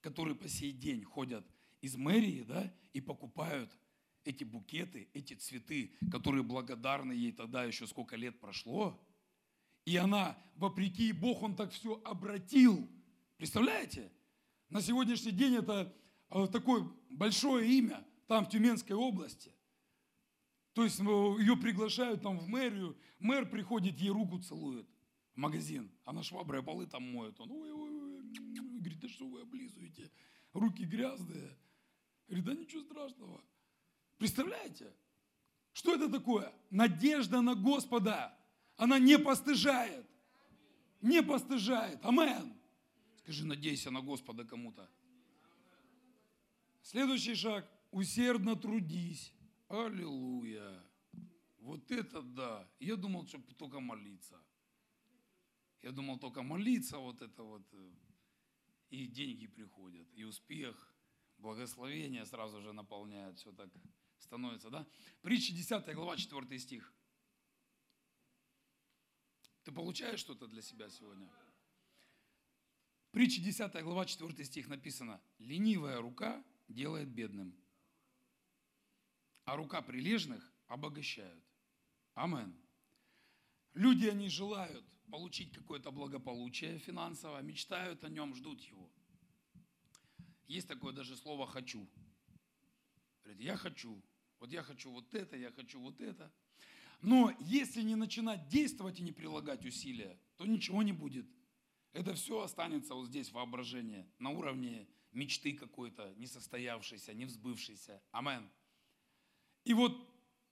которые 0.00 0.34
по 0.34 0.48
сей 0.48 0.72
день 0.72 1.04
ходят 1.04 1.46
из 1.80 1.96
мэрии 1.96 2.42
да, 2.42 2.74
и 2.92 3.00
покупают 3.00 3.70
эти 4.24 4.42
букеты, 4.42 5.08
эти 5.14 5.34
цветы, 5.34 5.92
которые 6.10 6.42
благодарны 6.42 7.12
ей 7.12 7.32
тогда 7.32 7.62
еще 7.62 7.86
сколько 7.86 8.16
лет 8.16 8.40
прошло. 8.40 9.00
И 9.84 9.96
она, 9.96 10.36
вопреки 10.56 11.12
Бог, 11.12 11.42
он 11.42 11.54
так 11.54 11.70
все 11.70 12.00
обратил. 12.04 12.88
Представляете? 13.36 14.10
На 14.68 14.80
сегодняшний 14.80 15.30
день 15.30 15.54
это 15.54 15.94
э, 16.30 16.48
такое 16.50 16.90
большое 17.08 17.70
имя 17.78 18.04
там 18.26 18.44
в 18.44 18.50
Тюменской 18.50 18.94
области. 18.94 19.52
То 20.72 20.84
есть 20.84 21.00
э, 21.00 21.02
ее 21.04 21.56
приглашают 21.56 22.22
там 22.22 22.38
в 22.38 22.48
мэрию, 22.48 22.96
мэр 23.18 23.48
приходит, 23.48 23.98
ей 23.98 24.10
руку 24.10 24.38
целует 24.38 24.86
в 25.34 25.38
магазин, 25.38 25.90
она 26.04 26.22
шваброй 26.22 26.62
полы 26.62 26.86
там 26.86 27.02
моет. 27.12 27.38
Он, 27.40 27.50
ой, 27.50 27.72
ой, 27.72 27.90
ой, 27.90 28.22
говорит, 28.78 29.00
да 29.00 29.08
что 29.08 29.26
вы 29.26 29.40
облизываете, 29.40 30.10
руки 30.52 30.84
грязные. 30.84 31.56
Говорит, 32.26 32.44
да 32.44 32.54
ничего 32.54 32.82
страшного. 32.82 33.42
Представляете? 34.18 34.92
Что 35.72 35.94
это 35.94 36.10
такое? 36.10 36.52
Надежда 36.70 37.40
на 37.40 37.54
Господа. 37.54 38.36
Она 38.76 38.98
не 38.98 39.18
постыжает. 39.18 40.06
Не 41.00 41.22
постыжает. 41.22 42.04
Амен. 42.04 42.54
Скажи, 43.18 43.44
надейся 43.44 43.90
на 43.90 44.00
Господа 44.00 44.44
кому-то. 44.44 44.88
Следующий 46.82 47.34
шаг 47.34 47.66
усердно 47.90 48.56
трудись. 48.56 49.32
Аллилуйя. 49.68 50.84
Вот 51.58 51.90
это 51.90 52.22
да. 52.22 52.68
Я 52.78 52.96
думал, 52.96 53.26
что 53.26 53.38
только 53.54 53.80
молиться. 53.80 54.40
Я 55.82 55.92
думал, 55.92 56.18
только 56.18 56.42
молиться 56.42 56.98
вот 56.98 57.22
это 57.22 57.42
вот. 57.42 57.62
Э, 57.72 57.92
и 58.90 59.06
деньги 59.06 59.46
приходят, 59.46 60.06
и 60.14 60.24
успех, 60.24 60.94
благословение 61.38 62.24
сразу 62.24 62.60
же 62.60 62.72
наполняет, 62.72 63.38
все 63.38 63.52
так 63.52 63.68
становится, 64.18 64.70
да? 64.70 64.86
Притча 65.22 65.52
10 65.52 65.94
глава, 65.94 66.16
4 66.16 66.58
стих. 66.58 66.92
Ты 69.64 69.72
получаешь 69.72 70.20
что-то 70.20 70.46
для 70.46 70.62
себя 70.62 70.88
сегодня? 70.88 71.28
Притча 73.10 73.40
10 73.40 73.82
глава, 73.82 74.06
4 74.06 74.44
стих 74.44 74.68
написано. 74.68 75.20
Ленивая 75.38 76.00
рука 76.00 76.44
делает 76.68 77.08
бедным, 77.08 77.56
а 79.46 79.56
рука 79.56 79.80
прилежных 79.80 80.52
обогащают. 80.66 81.42
Амен. 82.14 82.54
Люди, 83.74 84.06
они 84.06 84.28
желают 84.28 84.84
получить 85.10 85.52
какое-то 85.52 85.92
благополучие 85.92 86.78
финансовое, 86.80 87.42
мечтают 87.42 88.02
о 88.04 88.08
нем, 88.08 88.34
ждут 88.34 88.60
его. 88.62 88.90
Есть 90.48 90.68
такое 90.68 90.92
даже 90.92 91.16
слово 91.16 91.46
«хочу». 91.46 91.88
Говорит, 93.22 93.40
я 93.40 93.56
хочу, 93.56 94.02
вот 94.40 94.50
я 94.50 94.62
хочу 94.62 94.90
вот 94.90 95.14
это, 95.14 95.36
я 95.36 95.52
хочу 95.52 95.80
вот 95.80 96.00
это. 96.00 96.32
Но 97.02 97.32
если 97.40 97.82
не 97.82 97.94
начинать 97.94 98.48
действовать 98.48 98.98
и 98.98 99.02
не 99.02 99.12
прилагать 99.12 99.64
усилия, 99.64 100.18
то 100.36 100.46
ничего 100.46 100.82
не 100.82 100.92
будет. 100.92 101.26
Это 101.92 102.14
все 102.14 102.40
останется 102.40 102.94
вот 102.94 103.06
здесь, 103.08 103.30
воображение, 103.30 104.08
на 104.18 104.30
уровне 104.30 104.88
мечты 105.12 105.52
какой-то, 105.52 106.14
несостоявшейся, 106.16 107.14
невзбывшейся. 107.14 108.02
Амен. 108.10 108.50
И 109.66 109.74
вот 109.74 110.00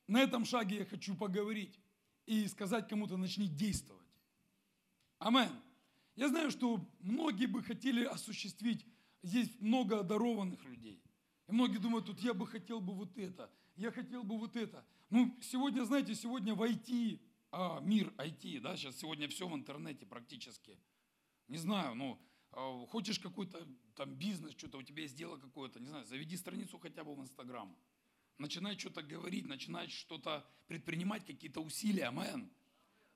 на 0.09 0.21
этом 0.23 0.45
шаге 0.45 0.79
я 0.79 0.85
хочу 0.85 1.15
поговорить 1.15 1.79
и 2.27 2.49
сказать 2.49 2.89
кому-то, 2.89 3.17
начни 3.17 3.47
действовать. 3.47 4.09
Амен. 5.21 5.51
Я 6.17 6.29
знаю, 6.29 6.51
что 6.51 6.85
многие 6.99 7.47
бы 7.47 7.63
хотели 7.63 8.05
осуществить, 8.05 8.85
здесь 9.23 9.49
много 9.61 10.01
одарованных 10.01 10.65
людей. 10.65 11.01
И 11.47 11.53
многие 11.53 11.79
думают, 11.79 12.07
тут 12.07 12.19
я 12.21 12.35
бы 12.35 12.47
хотел 12.47 12.81
бы 12.81 12.93
вот 12.93 13.17
это, 13.17 13.53
я 13.77 13.93
хотел 13.93 14.25
бы 14.25 14.37
вот 14.37 14.57
это. 14.57 14.85
Ну, 15.11 15.39
сегодня, 15.41 15.85
знаете, 15.85 16.15
сегодня 16.17 16.55
в 16.55 16.63
IT, 16.63 17.21
а, 17.53 17.81
мир 17.81 18.13
IT, 18.19 18.61
да, 18.61 18.77
сейчас 18.77 18.97
сегодня 18.97 19.29
все 19.29 19.47
в 19.47 19.55
интернете 19.55 20.07
практически. 20.07 20.77
Не 21.47 21.59
знаю, 21.59 21.95
ну, 21.95 22.21
а, 22.51 22.85
хочешь 22.87 23.21
какой-то 23.21 23.65
там 23.95 24.15
бизнес, 24.15 24.55
что-то 24.57 24.79
у 24.79 24.83
тебя 24.83 25.03
есть 25.03 25.17
дело 25.17 25.37
какое-то, 25.37 25.79
не 25.79 25.87
знаю, 25.87 26.05
заведи 26.05 26.37
страницу 26.37 26.79
хотя 26.79 27.05
бы 27.05 27.15
в 27.15 27.21
Инстаграм 27.21 27.77
начинает 28.39 28.81
что-то 28.81 29.03
говорить, 29.03 29.47
начинает 29.47 29.91
что-то 29.91 30.47
предпринимать, 30.67 31.25
какие-то 31.25 31.61
усилия, 31.61 32.07
амен. 32.07 32.51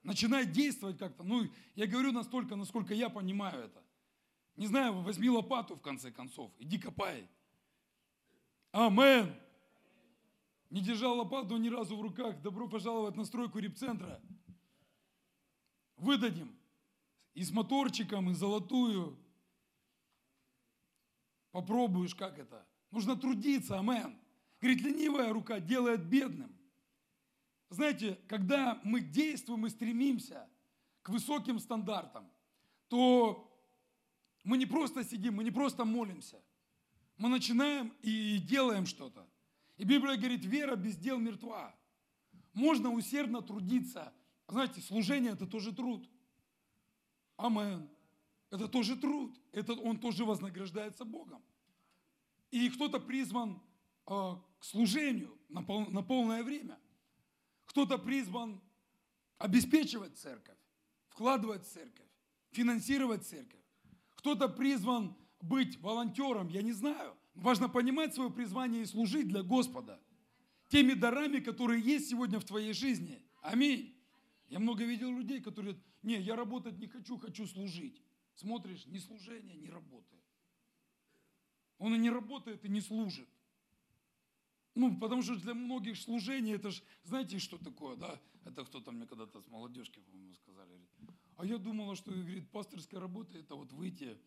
Начинает 0.03 0.51
действовать 0.51 0.97
как-то. 0.97 1.23
Ну, 1.23 1.49
я 1.75 1.87
говорю 1.87 2.11
настолько, 2.11 2.55
насколько 2.55 2.93
я 2.93 3.09
понимаю 3.09 3.65
это. 3.65 3.83
Не 4.55 4.67
знаю, 4.67 5.01
возьми 5.01 5.29
лопату 5.29 5.75
в 5.75 5.81
конце 5.81 6.11
концов, 6.11 6.51
иди 6.59 6.77
копай. 6.77 7.27
Амен. 8.71 9.35
Не 10.69 10.81
держал 10.81 11.17
лопату 11.17 11.57
ни 11.57 11.69
разу 11.69 11.97
в 11.97 12.01
руках. 12.01 12.41
Добро 12.41 12.67
пожаловать 12.67 13.15
на 13.15 13.25
стройку 13.25 13.59
репцентра. 13.59 14.21
Выдадим. 15.97 16.55
и 17.33 17.43
с 17.43 17.51
моторчиком, 17.51 18.29
и 18.29 18.33
золотую. 18.33 19.17
Попробуешь, 21.51 22.15
как 22.15 22.37
это. 22.37 22.67
Нужно 22.91 23.15
трудиться, 23.15 23.79
амен. 23.79 24.19
Говорит, 24.61 24.81
ленивая 24.81 25.31
рука 25.31 25.59
делает 25.59 26.05
бедным. 26.05 26.53
Знаете, 27.69 28.19
когда 28.27 28.79
мы 28.83 28.99
действуем 28.99 29.65
и 29.65 29.69
стремимся 29.69 30.49
к 31.01 31.09
высоким 31.09 31.59
стандартам, 31.59 32.29
то 32.87 33.45
мы 34.43 34.57
не 34.57 34.65
просто 34.65 35.03
сидим, 35.03 35.35
мы 35.35 35.43
не 35.43 35.51
просто 35.51 35.85
молимся. 35.85 36.41
Мы 37.17 37.29
начинаем 37.29 37.93
и 38.01 38.39
делаем 38.39 38.85
что-то. 38.85 39.27
И 39.77 39.83
Библия 39.83 40.17
говорит, 40.17 40.43
вера 40.43 40.75
без 40.75 40.97
дел 40.97 41.19
мертва. 41.19 41.75
Можно 42.53 42.91
усердно 42.91 43.41
трудиться. 43.41 44.13
Знаете, 44.47 44.81
служение– 44.81 45.31
это 45.33 45.45
тоже 45.45 45.73
труд. 45.73 46.09
Амен. 47.37 47.87
Это 48.49 48.67
тоже 48.67 48.95
труд. 48.97 49.39
Это, 49.51 49.73
он 49.73 49.99
тоже 49.99 50.25
вознаграждается 50.25 51.05
Богом. 51.05 51.43
И 52.51 52.69
кто-то 52.69 52.99
призван 52.99 53.61
к 54.09 54.63
служению 54.65 55.37
на, 55.49 55.61
пол, 55.61 55.85
на 55.87 56.01
полное 56.01 56.43
время. 56.43 56.79
Кто-то 57.65 57.99
призван 57.99 58.59
обеспечивать 59.37 60.17
церковь, 60.17 60.57
вкладывать 61.09 61.63
в 61.65 61.71
церковь, 61.71 62.07
финансировать 62.51 63.25
церковь. 63.25 63.59
Кто-то 64.15 64.49
призван 64.49 65.15
быть 65.41 65.79
волонтером, 65.79 66.49
я 66.49 66.61
не 66.61 66.73
знаю. 66.73 67.15
Важно 67.35 67.69
понимать 67.69 68.13
свое 68.13 68.31
призвание 68.31 68.81
и 68.81 68.85
служить 68.85 69.27
для 69.27 69.43
Господа. 69.43 70.01
Теми 70.67 70.93
дарами, 70.93 71.39
которые 71.39 71.81
есть 71.81 72.09
сегодня 72.09 72.39
в 72.39 72.45
твоей 72.45 72.73
жизни. 72.73 73.21
Аминь. 73.41 73.95
Я 74.47 74.59
много 74.59 74.83
видел 74.83 75.11
людей, 75.11 75.39
которые 75.39 75.73
говорят, 75.73 75.89
не, 76.01 76.19
я 76.19 76.35
работать 76.35 76.79
не 76.79 76.87
хочу, 76.87 77.17
хочу 77.17 77.45
служить. 77.45 78.01
Смотришь, 78.35 78.85
ни 78.87 78.97
служение, 78.97 79.55
ни 79.55 79.67
работы. 79.67 80.17
Он 81.77 81.93
и 81.93 81.97
не 81.97 82.09
работает, 82.09 82.65
и 82.65 82.69
не 82.69 82.81
служит. 82.81 83.29
Ну, 84.79 84.97
потому 84.97 85.21
что 85.21 85.35
для 85.35 85.53
многих 85.53 85.97
служение, 85.97 86.55
это 86.55 86.71
же, 86.71 86.81
знаете, 87.03 87.37
что 87.37 87.57
такое, 87.57 87.97
да? 87.97 88.17
Это 88.45 88.63
кто-то 88.63 88.93
мне 88.93 89.05
когда-то 89.05 89.41
с 89.41 89.47
молодежки, 89.47 89.99
по-моему, 89.99 90.33
сказали. 90.35 90.69
Говорит, 90.69 90.89
а 91.35 91.45
я 91.45 91.57
думала, 91.57 91.97
что, 91.97 92.11
говорит, 92.11 92.49
пасторская 92.49 93.01
работа, 93.01 93.37
это 93.37 93.55
вот 93.55 93.73
выйти, 93.73 94.17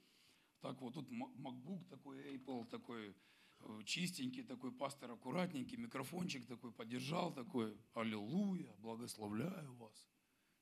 так 0.61 0.79
вот, 0.83 0.93
тут 0.93 1.11
MacBook 1.11 1.89
такой, 1.89 2.37
Apple 2.37 2.67
такой, 2.67 3.15
э, 3.61 3.81
чистенький 3.87 4.43
такой, 4.43 4.73
пастор 4.73 5.13
аккуратненький, 5.13 5.79
микрофончик 5.79 6.47
такой 6.47 6.71
подержал 6.71 7.33
такой, 7.33 7.75
аллилуйя, 7.95 8.75
благословляю 8.79 9.73
вас. 9.77 10.07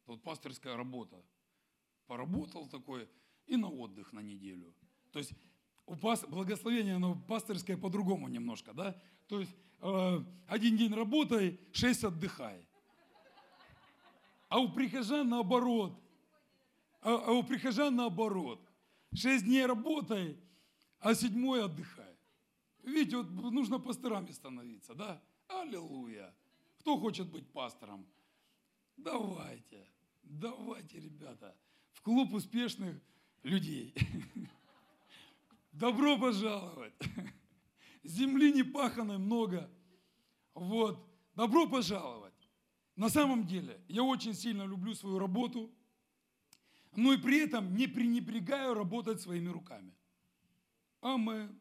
Это 0.03 0.12
вот 0.12 0.22
пасторская 0.22 0.76
работа. 0.76 1.20
Поработал 2.07 2.68
такой 2.68 3.09
и 3.47 3.57
на 3.57 3.68
отдых 3.68 4.12
на 4.12 4.20
неделю. 4.20 4.72
То 5.11 5.18
есть 5.18 5.32
у 5.84 5.97
пас... 5.97 6.24
благословения, 6.28 6.95
оно 6.95 7.16
пасторское 7.26 7.76
по-другому 7.76 8.28
немножко, 8.28 8.72
да? 8.72 8.97
То 9.26 9.41
есть 9.41 9.51
один 9.81 10.76
день 10.76 10.95
работай, 10.95 11.59
шесть 11.72 12.05
отдыхай. 12.05 12.66
А 14.49 14.59
у 14.59 14.68
прихожан 14.68 15.28
наоборот. 15.28 15.99
А, 17.03 17.14
а 17.14 17.33
у 17.33 17.43
прихожан 17.43 17.97
наоборот. 17.97 18.61
Шесть 19.14 19.45
дней 19.45 19.64
работай, 19.64 20.37
а 20.99 21.14
седьмой 21.14 21.64
отдыхай. 21.64 22.16
Видите, 22.83 23.16
вот 23.16 23.53
нужно 23.53 23.78
пасторами 23.78 24.31
становиться, 24.33 24.95
да? 24.95 25.22
Аллилуйя. 25.49 26.35
Кто 26.81 26.99
хочет 26.99 27.28
быть 27.28 27.47
пастором? 27.53 28.07
Давайте, 28.97 29.87
давайте, 30.22 31.01
ребята, 31.01 31.57
в 31.93 32.03
клуб 32.03 32.33
успешных 32.33 33.01
людей. 33.43 33.95
Добро 35.72 36.18
пожаловать. 36.18 36.95
Земли 38.03 38.53
не 38.53 38.62
паханой 38.62 39.18
много. 39.18 39.70
Вот. 40.55 41.07
Добро 41.34 41.68
пожаловать. 41.68 42.34
На 42.96 43.09
самом 43.09 43.46
деле, 43.46 43.80
я 43.88 44.03
очень 44.03 44.34
сильно 44.34 44.64
люблю 44.64 44.94
свою 44.94 45.18
работу, 45.18 45.72
но 46.96 47.12
и 47.12 47.16
при 47.16 47.38
этом 47.38 47.74
не 47.74 47.86
пренебрегаю 47.86 48.74
работать 48.74 49.20
своими 49.20 49.48
руками. 49.48 49.94
Амен. 51.01 51.59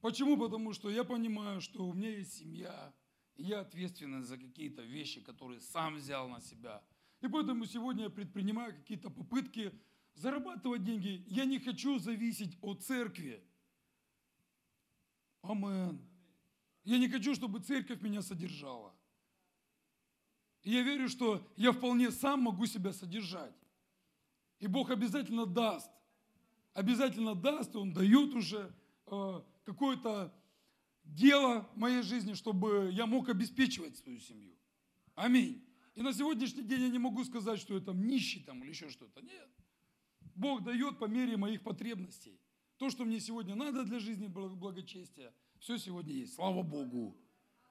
Почему? 0.00 0.36
Потому 0.36 0.72
что 0.72 0.90
я 0.90 1.04
понимаю, 1.04 1.60
что 1.60 1.84
у 1.86 1.92
меня 1.92 2.10
есть 2.10 2.32
семья, 2.32 2.92
я 3.36 3.60
ответственен 3.60 4.24
за 4.24 4.38
какие-то 4.38 4.82
вещи, 4.82 5.20
которые 5.20 5.60
сам 5.60 5.96
взял 5.96 6.28
на 6.28 6.40
себя. 6.40 6.82
И 7.20 7.28
поэтому 7.28 7.66
сегодня 7.66 8.04
я 8.04 8.10
предпринимаю 8.10 8.74
какие-то 8.74 9.10
попытки 9.10 9.72
зарабатывать 10.14 10.84
деньги. 10.84 11.24
Я 11.28 11.44
не 11.44 11.58
хочу 11.58 11.98
зависеть 11.98 12.56
от 12.62 12.82
церкви. 12.82 13.44
Амен. 15.42 16.00
Я 16.84 16.98
не 16.98 17.08
хочу, 17.08 17.34
чтобы 17.34 17.60
церковь 17.60 18.00
меня 18.00 18.22
содержала. 18.22 18.94
Я 20.62 20.82
верю, 20.82 21.08
что 21.08 21.46
я 21.56 21.72
вполне 21.72 22.10
сам 22.10 22.42
могу 22.42 22.66
себя 22.66 22.92
содержать. 22.92 23.54
И 24.58 24.66
Бог 24.66 24.90
обязательно 24.90 25.46
даст. 25.46 25.90
Обязательно 26.74 27.34
даст, 27.34 27.74
и 27.74 27.78
Он 27.78 27.92
дает 27.92 28.34
уже 28.34 28.74
э, 29.06 29.42
какое-то 29.64 30.32
дело 31.04 31.68
в 31.74 31.78
моей 31.78 32.02
жизни, 32.02 32.34
чтобы 32.34 32.90
я 32.92 33.06
мог 33.06 33.28
обеспечивать 33.28 33.96
свою 33.96 34.20
семью. 34.20 34.54
Аминь. 35.14 35.64
И 35.94 36.02
на 36.02 36.12
сегодняшний 36.12 36.62
день 36.62 36.82
я 36.82 36.88
не 36.88 36.98
могу 36.98 37.24
сказать, 37.24 37.58
что 37.58 37.74
я 37.74 37.80
там 37.80 38.06
нищий 38.06 38.40
там, 38.40 38.62
или 38.62 38.70
еще 38.70 38.90
что-то. 38.90 39.20
Нет. 39.22 39.48
Бог 40.34 40.62
дает 40.62 40.98
по 40.98 41.06
мере 41.06 41.36
моих 41.36 41.62
потребностей. 41.62 42.38
То, 42.80 42.88
что 42.88 43.04
мне 43.04 43.20
сегодня 43.20 43.54
надо 43.54 43.84
для 43.84 44.00
жизни 44.00 44.26
благочестия, 44.26 45.34
все 45.58 45.76
сегодня 45.76 46.14
есть. 46.14 46.32
Слава 46.32 46.62
Богу. 46.62 47.14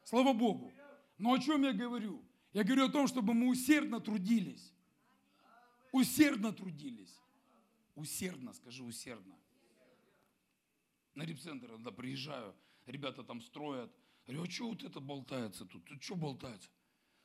Слава 0.04 0.34
Богу. 0.34 0.72
Но 1.18 1.34
о 1.34 1.40
чем 1.40 1.64
я 1.64 1.74
говорю? 1.74 2.24
Я 2.54 2.64
говорю 2.64 2.86
о 2.86 2.92
том, 2.92 3.08
чтобы 3.08 3.34
мы 3.34 3.50
усердно 3.50 4.00
трудились. 4.00 4.72
Усердно 5.92 6.54
трудились. 6.54 7.20
Усердно, 7.96 8.54
скажи 8.54 8.84
усердно. 8.84 9.36
На 11.16 11.24
репцентр, 11.24 11.70
когда 11.70 11.90
приезжаю, 11.90 12.54
ребята 12.86 13.24
там 13.24 13.42
строят. 13.42 13.92
Говорю, 14.28 14.44
а 14.44 14.46
что 14.52 14.70
вот 14.70 14.84
это 14.84 15.00
болтается 15.00 15.66
тут? 15.66 15.86
Тут 15.86 16.04
что 16.04 16.18
болтается? 16.18 16.70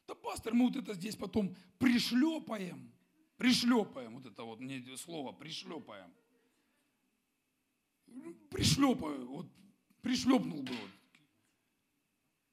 Да, 0.09 0.15
пастор, 0.15 0.55
мы 0.55 0.69
вот 0.69 0.77
это 0.77 0.95
здесь 0.95 1.17
потом 1.17 1.55
пришлепаем. 1.79 2.91
Пришлепаем, 3.37 4.15
вот 4.15 4.25
это 4.25 4.43
вот 4.43 4.61
мне 4.61 4.83
слово, 4.97 5.33
пришлепаем. 5.33 6.11
Пришлепаю, 8.51 9.27
вот 9.27 9.47
пришлепнул 10.01 10.63
бы 10.63 10.73
вот. 10.73 10.91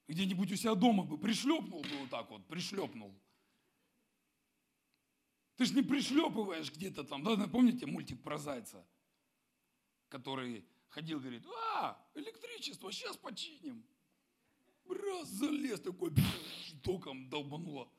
Где-нибудь 0.08 0.52
у 0.52 0.56
себя 0.56 0.74
дома 0.74 1.04
бы 1.04 1.18
пришлепнул 1.18 1.82
бы 1.82 1.96
вот 2.00 2.10
так 2.10 2.30
вот, 2.30 2.46
пришлепнул. 2.46 3.14
Ты 5.56 5.66
же 5.66 5.74
не 5.74 5.82
пришлепываешь 5.82 6.72
где-то 6.72 7.04
там, 7.04 7.22
да, 7.22 7.36
помните 7.48 7.86
мультик 7.86 8.22
про 8.22 8.38
зайца, 8.38 8.86
который 10.08 10.66
ходил, 10.88 11.20
говорит, 11.20 11.46
а, 11.74 12.04
электричество, 12.14 12.90
сейчас 12.92 13.16
починим. 13.16 13.86
Раз 14.88 15.28
залез 15.28 15.80
такой, 15.80 16.12
током 16.82 17.28
долбануло 17.28 17.90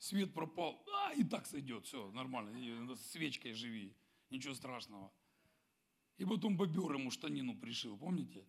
свет 0.00 0.32
пропал, 0.32 0.82
а, 0.92 1.12
и 1.12 1.22
так 1.22 1.46
сойдет, 1.46 1.84
все, 1.84 2.10
нормально, 2.12 2.96
свечкой 2.96 3.52
живи, 3.52 3.94
ничего 4.30 4.54
страшного. 4.54 5.12
И 6.20 6.24
потом 6.26 6.54
бобер 6.54 6.92
ему 6.92 7.10
штанину 7.10 7.56
пришил, 7.56 7.96
помните? 7.96 8.44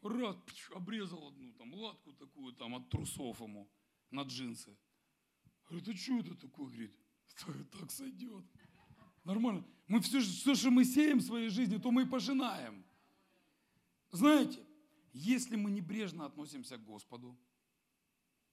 Пш, 0.00 0.70
обрезал 0.70 1.26
одну 1.26 1.52
там 1.54 1.74
латку 1.74 2.12
такую 2.12 2.54
там 2.54 2.76
от 2.76 2.88
трусов 2.88 3.40
ему 3.40 3.68
на 4.12 4.22
джинсы. 4.22 4.78
Говорит, 5.68 5.88
а 5.88 5.96
что 5.96 6.20
это 6.20 6.36
такое? 6.36 6.68
Говорит, 6.68 7.70
так 7.72 7.90
сойдет. 7.90 8.44
Нормально. 9.24 9.66
Мы 9.88 10.00
все, 10.02 10.20
все, 10.20 10.54
что 10.54 10.70
мы 10.70 10.84
сеем 10.84 11.18
в 11.18 11.22
своей 11.22 11.48
жизни, 11.48 11.78
то 11.78 11.90
мы 11.90 12.02
и 12.02 12.06
пожинаем. 12.06 12.84
Знаете, 14.12 14.64
если 15.12 15.56
мы 15.56 15.72
небрежно 15.72 16.26
относимся 16.26 16.76
к 16.76 16.84
Господу, 16.84 17.36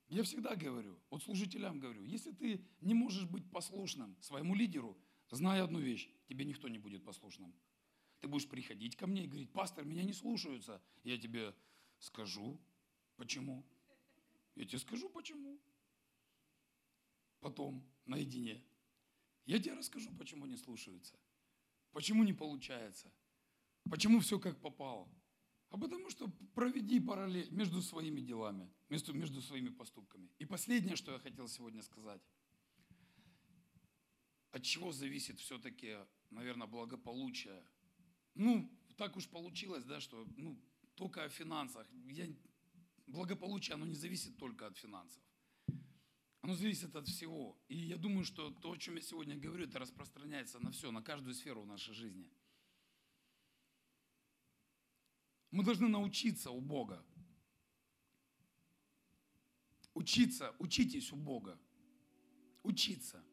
я 0.07 0.23
всегда 0.23 0.55
говорю, 0.55 0.99
вот 1.11 1.21
служителям 1.21 1.79
говорю, 1.79 2.03
если 2.05 2.31
ты 2.31 2.65
не 2.81 2.95
можешь 2.95 3.29
быть 3.29 3.47
послушным 3.51 4.17
своему 4.19 4.55
лидеру, 4.55 4.97
знай 5.35 5.61
одну 5.61 5.79
вещь, 5.79 6.09
тебе 6.27 6.45
никто 6.45 6.67
не 6.67 6.77
будет 6.77 7.03
послушным. 7.03 7.53
Ты 8.21 8.27
будешь 8.27 8.47
приходить 8.47 8.95
ко 8.95 9.07
мне 9.07 9.25
и 9.25 9.27
говорить, 9.27 9.51
пастор, 9.51 9.83
меня 9.83 10.03
не 10.03 10.13
слушаются. 10.13 10.81
Я 11.03 11.17
тебе 11.17 11.53
скажу, 11.99 12.59
почему. 13.17 13.65
Я 14.55 14.65
тебе 14.65 14.79
скажу, 14.79 15.09
почему. 15.09 15.59
Потом, 17.39 17.83
наедине. 18.05 18.63
Я 19.45 19.59
тебе 19.59 19.73
расскажу, 19.73 20.09
почему 20.17 20.45
не 20.45 20.55
слушаются. 20.55 21.19
Почему 21.91 22.23
не 22.23 22.33
получается. 22.33 23.11
Почему 23.89 24.21
все 24.21 24.39
как 24.39 24.59
попало. 24.61 25.09
А 25.69 25.77
потому 25.77 26.09
что 26.09 26.27
проведи 26.53 26.99
параллель 26.99 27.51
между 27.51 27.81
своими 27.81 28.21
делами, 28.21 28.71
между, 28.89 29.13
между 29.13 29.41
своими 29.41 29.69
поступками. 29.69 30.29
И 30.37 30.45
последнее, 30.45 30.95
что 30.95 31.11
я 31.11 31.19
хотел 31.19 31.47
сегодня 31.47 31.81
сказать. 31.81 32.21
От 34.53 34.61
чего 34.61 34.91
зависит 34.91 35.39
все-таки, 35.39 35.97
наверное, 36.29 36.67
благополучие? 36.67 37.65
Ну, 38.35 38.71
так 38.97 39.17
уж 39.17 39.27
получилось, 39.27 39.83
да, 39.83 39.99
что 39.99 40.27
ну, 40.37 40.57
только 40.93 41.23
о 41.23 41.29
финансах. 41.29 41.87
Я, 42.05 42.27
благополучие, 43.07 43.73
оно 43.73 43.87
не 43.87 43.95
зависит 43.95 44.37
только 44.37 44.67
от 44.67 44.77
финансов. 44.77 45.23
Оно 46.41 46.55
зависит 46.55 46.95
от 46.95 47.07
всего. 47.07 47.57
И 47.67 47.77
я 47.77 47.97
думаю, 47.97 48.25
что 48.25 48.51
то, 48.51 48.71
о 48.71 48.77
чем 48.77 48.95
я 48.95 49.01
сегодня 49.01 49.35
говорю, 49.35 49.65
это 49.65 49.79
распространяется 49.79 50.59
на 50.59 50.71
все, 50.71 50.91
на 50.91 51.01
каждую 51.01 51.33
сферу 51.33 51.65
нашей 51.65 51.95
жизни. 51.95 52.29
Мы 55.49 55.63
должны 55.63 55.87
научиться 55.87 56.51
у 56.51 56.61
Бога. 56.61 57.03
Учиться, 59.95 60.55
учитесь 60.59 61.11
у 61.11 61.15
Бога. 61.15 61.59
Учиться. 62.61 63.23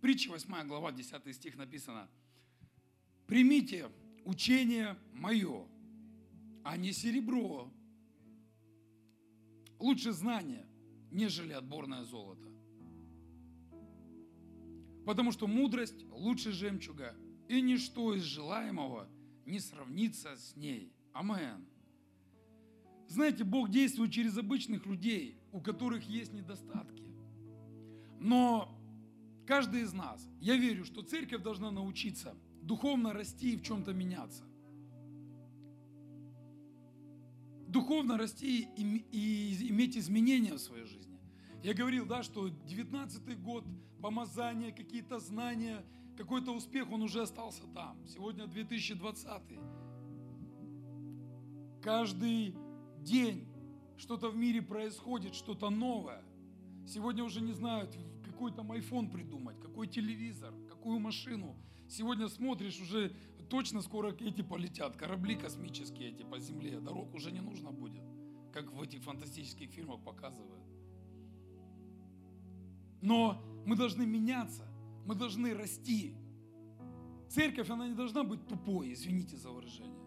Притча 0.00 0.30
8 0.30 0.66
глава, 0.66 0.92
10 0.92 1.34
стих 1.34 1.56
написано. 1.56 2.08
Примите 3.26 3.88
учение 4.24 4.96
мое, 5.12 5.66
а 6.64 6.76
не 6.76 6.92
серебро. 6.92 7.70
Лучше 9.78 10.12
знание, 10.12 10.66
нежели 11.10 11.52
отборное 11.52 12.04
золото. 12.04 12.48
Потому 15.04 15.32
что 15.32 15.46
мудрость 15.46 16.04
лучше 16.10 16.52
жемчуга, 16.52 17.14
и 17.48 17.60
ничто 17.60 18.14
из 18.14 18.22
желаемого 18.22 19.08
не 19.44 19.60
сравнится 19.60 20.36
с 20.36 20.56
ней. 20.56 20.92
Амен. 21.12 21.66
Знаете, 23.08 23.42
Бог 23.42 23.70
действует 23.70 24.12
через 24.12 24.38
обычных 24.38 24.86
людей, 24.86 25.36
у 25.52 25.60
которых 25.60 26.04
есть 26.04 26.32
недостатки. 26.32 27.04
Но 28.20 28.79
каждый 29.50 29.82
из 29.82 29.92
нас, 29.92 30.24
я 30.40 30.56
верю, 30.56 30.84
что 30.84 31.02
церковь 31.02 31.42
должна 31.42 31.72
научиться 31.72 32.36
духовно 32.62 33.12
расти 33.12 33.54
и 33.54 33.56
в 33.56 33.62
чем-то 33.62 33.92
меняться. 33.92 34.44
Духовно 37.66 38.16
расти 38.16 38.68
и, 38.76 39.70
иметь 39.70 39.96
изменения 39.96 40.54
в 40.54 40.60
своей 40.60 40.84
жизни. 40.84 41.18
Я 41.64 41.74
говорил, 41.74 42.06
да, 42.06 42.22
что 42.22 42.46
19-й 42.46 43.34
год, 43.34 43.64
помазание, 44.00 44.70
какие-то 44.70 45.18
знания, 45.18 45.84
какой-то 46.16 46.52
успех, 46.52 46.92
он 46.92 47.02
уже 47.02 47.22
остался 47.22 47.64
там. 47.74 48.06
Сегодня 48.06 48.46
2020 48.46 49.26
Каждый 51.82 52.54
день 53.00 53.48
что-то 53.96 54.28
в 54.28 54.36
мире 54.36 54.62
происходит, 54.62 55.34
что-то 55.34 55.70
новое. 55.70 56.22
Сегодня 56.86 57.24
уже 57.24 57.40
не 57.40 57.52
знают, 57.52 57.98
какой 58.40 58.52
там 58.52 58.72
iPhone 58.72 59.10
придумать, 59.10 59.60
какой 59.60 59.86
телевизор, 59.86 60.54
какую 60.66 60.98
машину. 60.98 61.54
Сегодня 61.90 62.26
смотришь, 62.26 62.80
уже 62.80 63.12
точно 63.50 63.82
скоро 63.82 64.14
эти 64.14 64.40
полетят, 64.40 64.96
корабли 64.96 65.36
космические 65.36 66.08
эти 66.08 66.22
по 66.22 66.38
земле, 66.38 66.80
дорог 66.80 67.14
уже 67.14 67.32
не 67.32 67.40
нужно 67.40 67.70
будет, 67.70 68.02
как 68.50 68.72
в 68.72 68.80
этих 68.80 69.02
фантастических 69.02 69.68
фильмах 69.68 70.02
показывают. 70.02 70.64
Но 73.02 73.42
мы 73.66 73.76
должны 73.76 74.06
меняться, 74.06 74.66
мы 75.04 75.14
должны 75.14 75.52
расти. 75.52 76.16
Церковь, 77.28 77.68
она 77.68 77.88
не 77.88 77.94
должна 77.94 78.24
быть 78.24 78.48
тупой, 78.48 78.94
извините 78.94 79.36
за 79.36 79.50
выражение. 79.50 80.00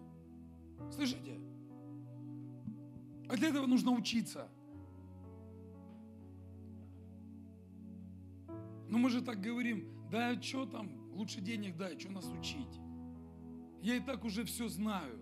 Слышите? 0.91 1.39
А 3.29 3.37
для 3.37 3.49
этого 3.49 3.67
нужно 3.67 3.91
учиться. 3.91 4.49
Но 8.93 8.99
мы 8.99 9.09
же 9.09 9.23
так 9.23 9.41
говорим, 9.41 9.89
да 10.11 10.39
что 10.39 10.67
там, 10.67 11.11
лучше 11.15 11.41
денег 11.41 11.75
дай, 11.77 11.99
что 11.99 12.11
нас 12.11 12.31
учить. 12.31 12.79
Я 13.81 13.95
и 13.95 13.99
так 13.99 14.23
уже 14.23 14.45
все 14.45 14.67
знаю. 14.67 15.19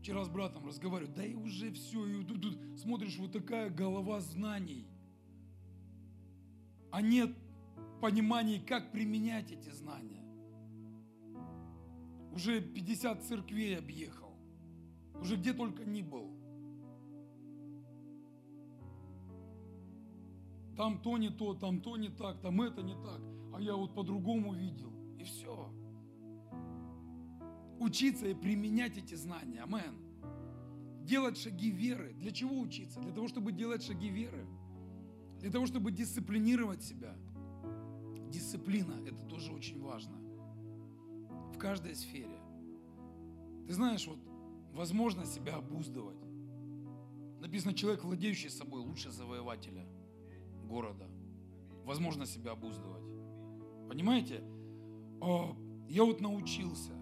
Вчера 0.00 0.24
с 0.24 0.28
братом 0.28 0.66
разговариваю, 0.66 1.14
да 1.14 1.24
и 1.24 1.34
уже 1.34 1.70
все, 1.70 2.04
и 2.04 2.24
тут, 2.24 2.42
тут 2.42 2.80
смотришь, 2.80 3.18
вот 3.18 3.30
такая 3.30 3.70
голова 3.70 4.18
знаний. 4.18 4.88
А 6.90 7.00
нет 7.02 7.30
понимания, 8.00 8.58
как 8.58 8.90
применять 8.90 9.52
эти 9.52 9.70
знания. 9.70 10.24
Уже 12.32 12.60
50 12.60 13.22
церквей 13.22 13.78
объехал, 13.78 14.34
уже 15.20 15.36
где 15.36 15.52
только 15.52 15.84
ни 15.84 16.02
был. 16.02 16.31
Там 20.76 20.98
то 21.02 21.18
не 21.18 21.28
то, 21.28 21.54
там 21.54 21.80
то 21.80 21.96
не 21.96 22.08
так, 22.08 22.40
там 22.40 22.60
это 22.62 22.82
не 22.82 22.94
так. 22.94 23.20
А 23.54 23.60
я 23.60 23.76
вот 23.76 23.94
по-другому 23.94 24.54
видел. 24.54 24.92
И 25.18 25.24
все. 25.24 25.70
Учиться 27.78 28.26
и 28.28 28.34
применять 28.34 28.96
эти 28.96 29.14
знания. 29.14 29.62
Амен. 29.62 29.96
Делать 31.04 31.36
шаги 31.36 31.70
веры. 31.70 32.14
Для 32.14 32.30
чего 32.30 32.58
учиться? 32.58 33.00
Для 33.00 33.12
того, 33.12 33.28
чтобы 33.28 33.52
делать 33.52 33.82
шаги 33.82 34.08
веры. 34.08 34.46
Для 35.40 35.50
того, 35.50 35.66
чтобы 35.66 35.92
дисциплинировать 35.92 36.82
себя. 36.82 37.14
Дисциплина– 38.30 38.94
это 39.06 39.16
тоже 39.26 39.52
очень 39.52 39.80
важно. 39.82 40.16
В 41.52 41.58
каждой 41.58 41.94
сфере. 41.94 42.38
Ты 43.66 43.74
знаешь, 43.74 44.06
вот 44.06 44.18
возможно 44.72 45.26
себя 45.26 45.56
обуздывать. 45.56 46.22
Написано, 47.40 47.74
человек, 47.74 48.04
владеющий 48.04 48.48
собой, 48.48 48.80
лучше 48.80 49.10
завоевателя– 49.10 49.86
города. 50.72 51.06
Возможно 51.84 52.26
себя 52.26 52.52
обуздывать. 52.52 53.04
Понимаете? 53.88 54.42
А, 55.20 55.54
я 55.88 56.04
вот 56.04 56.20
научился. 56.20 56.92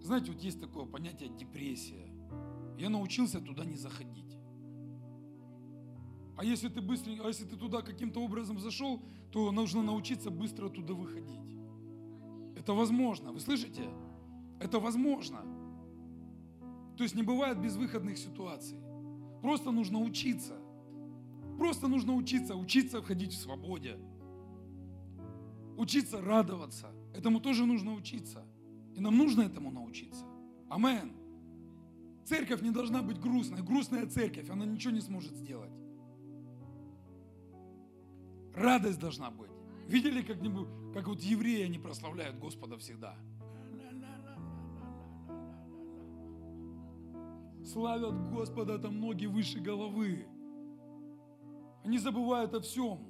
Знаете, 0.00 0.32
вот 0.32 0.42
есть 0.42 0.60
такое 0.60 0.84
понятие 0.86 1.28
депрессия. 1.28 2.06
Я 2.76 2.88
научился 2.88 3.40
туда 3.40 3.64
не 3.64 3.76
заходить. 3.76 4.36
А 6.36 6.44
если 6.44 6.68
ты 6.68 6.80
быстро, 6.80 7.12
а 7.24 7.28
если 7.28 7.44
ты 7.44 7.56
туда 7.56 7.82
каким-то 7.82 8.20
образом 8.20 8.60
зашел, 8.60 9.02
то 9.32 9.50
нужно 9.52 9.82
научиться 9.82 10.30
быстро 10.30 10.66
оттуда 10.66 10.94
выходить. 10.94 11.56
Это 12.56 12.72
возможно. 12.74 13.32
Вы 13.32 13.40
слышите? 13.40 13.88
Это 14.60 14.80
возможно. 14.80 15.40
То 16.96 17.04
есть 17.04 17.14
не 17.14 17.22
бывает 17.22 17.60
безвыходных 17.60 18.18
ситуаций. 18.18 18.78
Просто 19.42 19.70
нужно 19.70 19.98
учиться. 20.00 20.57
Просто 21.58 21.88
нужно 21.88 22.14
учиться, 22.14 22.54
учиться 22.54 23.02
входить 23.02 23.32
в 23.32 23.38
свободе. 23.38 23.98
Учиться 25.76 26.20
радоваться. 26.20 26.92
Этому 27.14 27.40
тоже 27.40 27.66
нужно 27.66 27.94
учиться. 27.94 28.44
И 28.94 29.00
нам 29.00 29.18
нужно 29.18 29.42
этому 29.42 29.72
научиться. 29.72 30.24
Амен. 30.70 31.12
Церковь 32.24 32.62
не 32.62 32.70
должна 32.70 33.02
быть 33.02 33.20
грустной. 33.20 33.62
Грустная 33.62 34.06
церковь, 34.06 34.48
она 34.50 34.64
ничего 34.66 34.92
не 34.92 35.00
сможет 35.00 35.34
сделать. 35.34 35.72
Радость 38.54 39.00
должна 39.00 39.30
быть. 39.30 39.50
Видели 39.88 40.22
как-нибудь, 40.22 40.68
как 40.94 41.08
вот 41.08 41.20
евреи, 41.20 41.64
они 41.64 41.78
прославляют 41.78 42.38
Господа 42.38 42.76
всегда? 42.76 43.16
Славят 47.64 48.30
Господа 48.30 48.78
там 48.78 49.00
ноги 49.00 49.26
выше 49.26 49.60
головы. 49.60 50.26
Они 51.84 51.98
забывают 51.98 52.54
о 52.54 52.60
всем. 52.60 53.00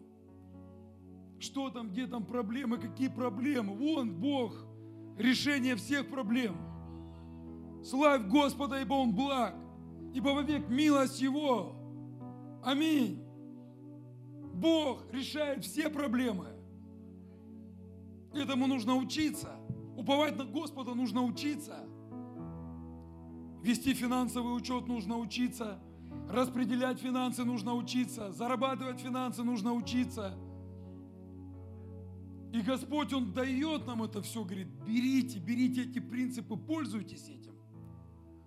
Что 1.38 1.70
там, 1.70 1.90
где 1.90 2.06
там 2.06 2.24
проблемы, 2.24 2.78
какие 2.78 3.08
проблемы. 3.08 3.74
Вон 3.74 4.14
Бог, 4.14 4.54
решение 5.16 5.76
всех 5.76 6.08
проблем. 6.08 6.56
Славь 7.84 8.26
Господа, 8.26 8.80
ибо 8.80 8.94
Он 8.94 9.14
благ, 9.14 9.54
ибо 10.12 10.30
вовек 10.30 10.68
милость 10.68 11.20
Его. 11.20 11.76
Аминь. 12.64 13.22
Бог 14.52 15.04
решает 15.12 15.64
все 15.64 15.88
проблемы. 15.88 16.46
Этому 18.34 18.66
нужно 18.66 18.96
учиться. 18.96 19.50
Уповать 19.96 20.36
на 20.36 20.44
Господа 20.44 20.94
нужно 20.94 21.22
учиться. 21.22 21.88
Вести 23.62 23.94
финансовый 23.94 24.56
учет 24.56 24.86
нужно 24.86 25.18
учиться. 25.18 25.80
Распределять 26.30 27.00
финансы 27.00 27.44
нужно 27.44 27.74
учиться. 27.74 28.32
Зарабатывать 28.32 29.00
финансы 29.00 29.42
нужно 29.42 29.72
учиться. 29.72 30.36
И 32.52 32.60
Господь, 32.60 33.12
Он 33.12 33.32
дает 33.32 33.86
нам 33.86 34.02
это 34.02 34.22
все, 34.22 34.44
говорит, 34.44 34.68
берите, 34.86 35.38
берите 35.38 35.84
эти 35.84 35.98
принципы, 35.98 36.56
пользуйтесь 36.56 37.28
этим. 37.28 37.54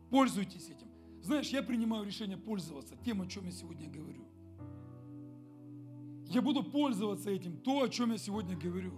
Пользуйтесь 0.10 0.70
этим. 0.70 0.88
Знаешь, 1.22 1.50
я 1.50 1.62
принимаю 1.62 2.06
решение 2.06 2.38
пользоваться 2.38 2.96
тем, 3.06 3.22
о 3.22 3.28
чем 3.28 3.46
я 3.46 3.52
сегодня 3.52 3.90
говорю. 3.90 4.26
Я 6.28 6.42
буду 6.42 6.64
пользоваться 6.64 7.30
этим, 7.30 7.58
то, 7.58 7.84
о 7.84 7.90
чем 7.90 8.12
я 8.12 8.18
сегодня 8.18 8.58
говорю. 8.58 8.94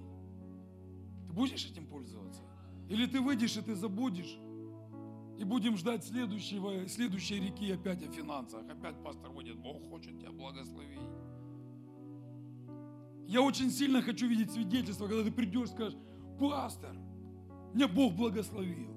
Ты 1.27 1.33
будешь 1.33 1.65
этим 1.65 1.85
пользоваться? 1.85 2.41
Или 2.89 3.05
ты 3.05 3.19
выйдешь 3.19 3.57
и 3.57 3.61
ты 3.61 3.75
забудешь? 3.75 4.37
И 5.43 5.45
будем 5.45 5.75
ждать 5.75 6.05
следующего, 6.05 6.87
следующей 6.87 7.37
реки 7.37 7.69
опять 7.69 8.01
о 8.01 8.09
финансах. 8.09 8.61
Опять 8.69 8.95
пастор 9.03 9.29
будет, 9.29 9.57
Бог 9.57 9.89
хочет 9.89 10.17
тебя 10.17 10.31
благословить. 10.31 11.01
Я 13.27 13.41
очень 13.41 13.69
сильно 13.69 14.01
хочу 14.01 14.25
видеть 14.25 14.51
свидетельство, 14.51 15.05
когда 15.05 15.21
ты 15.21 15.31
придешь 15.31 15.67
и 15.67 15.71
скажешь, 15.73 15.99
пастор, 16.39 16.95
меня 17.73 17.89
Бог 17.89 18.13
благословил. 18.13 18.95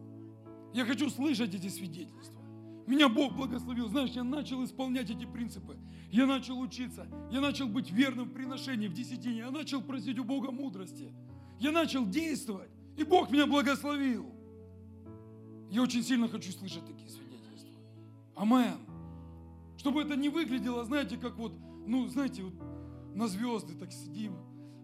Я 0.73 0.85
хочу 0.85 1.11
слышать 1.11 1.53
эти 1.53 1.67
свидетельства. 1.67 2.41
Меня 2.87 3.09
Бог 3.09 3.35
благословил. 3.35 3.89
Знаешь, 3.89 4.11
я 4.11 4.23
начал 4.23 4.65
исполнять 4.65 5.11
эти 5.11 5.25
принципы. 5.25 5.77
Я 6.13 6.27
начал 6.27 6.61
учиться. 6.61 7.09
Я 7.33 7.41
начал 7.41 7.67
быть 7.67 7.91
верным 7.91 8.29
в 8.29 8.33
приношении, 8.33 8.87
в 8.87 8.93
десятине. 8.93 9.39
Я 9.39 9.51
начал 9.51 9.83
просить 9.83 10.17
у 10.21 10.23
Бога 10.23 10.53
мудрости. 10.53 11.13
Я 11.59 11.73
начал 11.73 12.07
действовать. 12.07 12.71
И 12.97 13.03
Бог 13.03 13.33
меня 13.33 13.49
благословил. 13.49 14.36
Я 15.71 15.83
очень 15.83 16.03
сильно 16.03 16.29
хочу 16.29 16.53
слышать 16.53 16.87
такие 16.87 17.11
свидетельства. 17.11 17.81
Амен. 18.35 18.79
Чтобы 19.77 20.03
это 20.03 20.17
не 20.17 20.29
выглядело, 20.29 20.85
знаете, 20.85 21.17
как 21.17 21.37
вот, 21.37 21.53
ну, 21.87 22.07
знаете, 22.09 22.43
вот 22.43 22.55
на 23.15 23.29
звезды 23.29 23.75
так 23.75 23.93
сидим. 23.93 24.37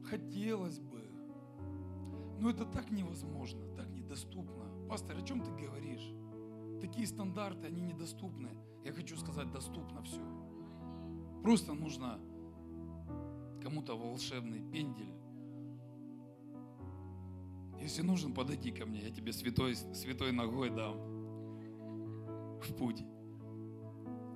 Хотелось 0.04 0.78
бы. 0.78 1.02
Но 2.40 2.50
это 2.50 2.64
так 2.64 2.90
невозможно, 2.90 3.64
так 3.76 3.88
недоступно. 3.90 4.64
Пастор, 4.88 5.16
о 5.18 5.22
чем 5.22 5.40
ты 5.40 5.50
говоришь? 5.52 6.12
Такие 6.80 7.06
стандарты, 7.06 7.68
они 7.68 7.80
недоступны. 7.80 8.50
Я 8.84 8.92
хочу 8.92 9.16
сказать, 9.16 9.50
доступно 9.52 10.02
все. 10.02 10.20
Просто 11.42 11.72
нужно 11.74 12.18
кому-то 13.62 13.96
волшебный 13.96 14.60
пендель. 14.72 15.14
Если 17.82 18.02
нужен, 18.02 18.32
подойди 18.32 18.70
ко 18.70 18.86
мне, 18.86 19.00
я 19.00 19.10
тебе 19.10 19.32
святой, 19.32 19.74
святой 19.74 20.30
ногой 20.30 20.70
дам 20.70 20.96
в 22.60 22.76
путь. 22.78 23.02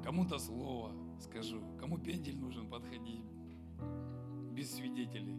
Кому-то 0.02 0.38
слово 0.38 0.92
скажу, 1.20 1.62
кому 1.78 1.96
пендель 1.98 2.38
нужен, 2.38 2.68
подходи. 2.68 3.22
Без 4.52 4.74
свидетелей. 4.74 5.38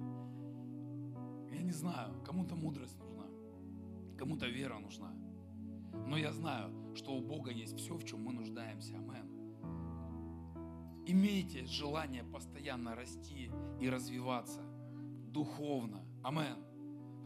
Я 1.51 1.61
не 1.61 1.71
знаю, 1.71 2.13
кому-то 2.23 2.55
мудрость 2.55 2.97
нужна, 2.97 3.25
кому-то 4.17 4.47
вера 4.47 4.79
нужна. 4.79 5.11
Но 6.07 6.17
я 6.17 6.31
знаю, 6.31 6.95
что 6.95 7.13
у 7.13 7.21
Бога 7.21 7.51
есть 7.51 7.77
все, 7.77 7.97
в 7.97 8.05
чем 8.05 8.23
мы 8.23 8.31
нуждаемся. 8.31 8.95
Амен. 8.95 9.27
Имейте 11.05 11.65
желание 11.65 12.23
постоянно 12.23 12.95
расти 12.95 13.51
и 13.81 13.89
развиваться 13.89 14.61
духовно. 15.33 16.05
Амен. 16.23 16.66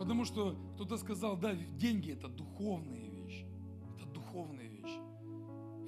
Потому 0.01 0.25
что 0.25 0.55
кто-то 0.73 0.97
сказал, 0.97 1.37
да, 1.37 1.53
деньги 1.77 2.13
это 2.13 2.27
духовные 2.27 3.07
вещи. 3.11 3.45
Это 3.95 4.07
духовные 4.07 4.67
вещи. 4.67 4.99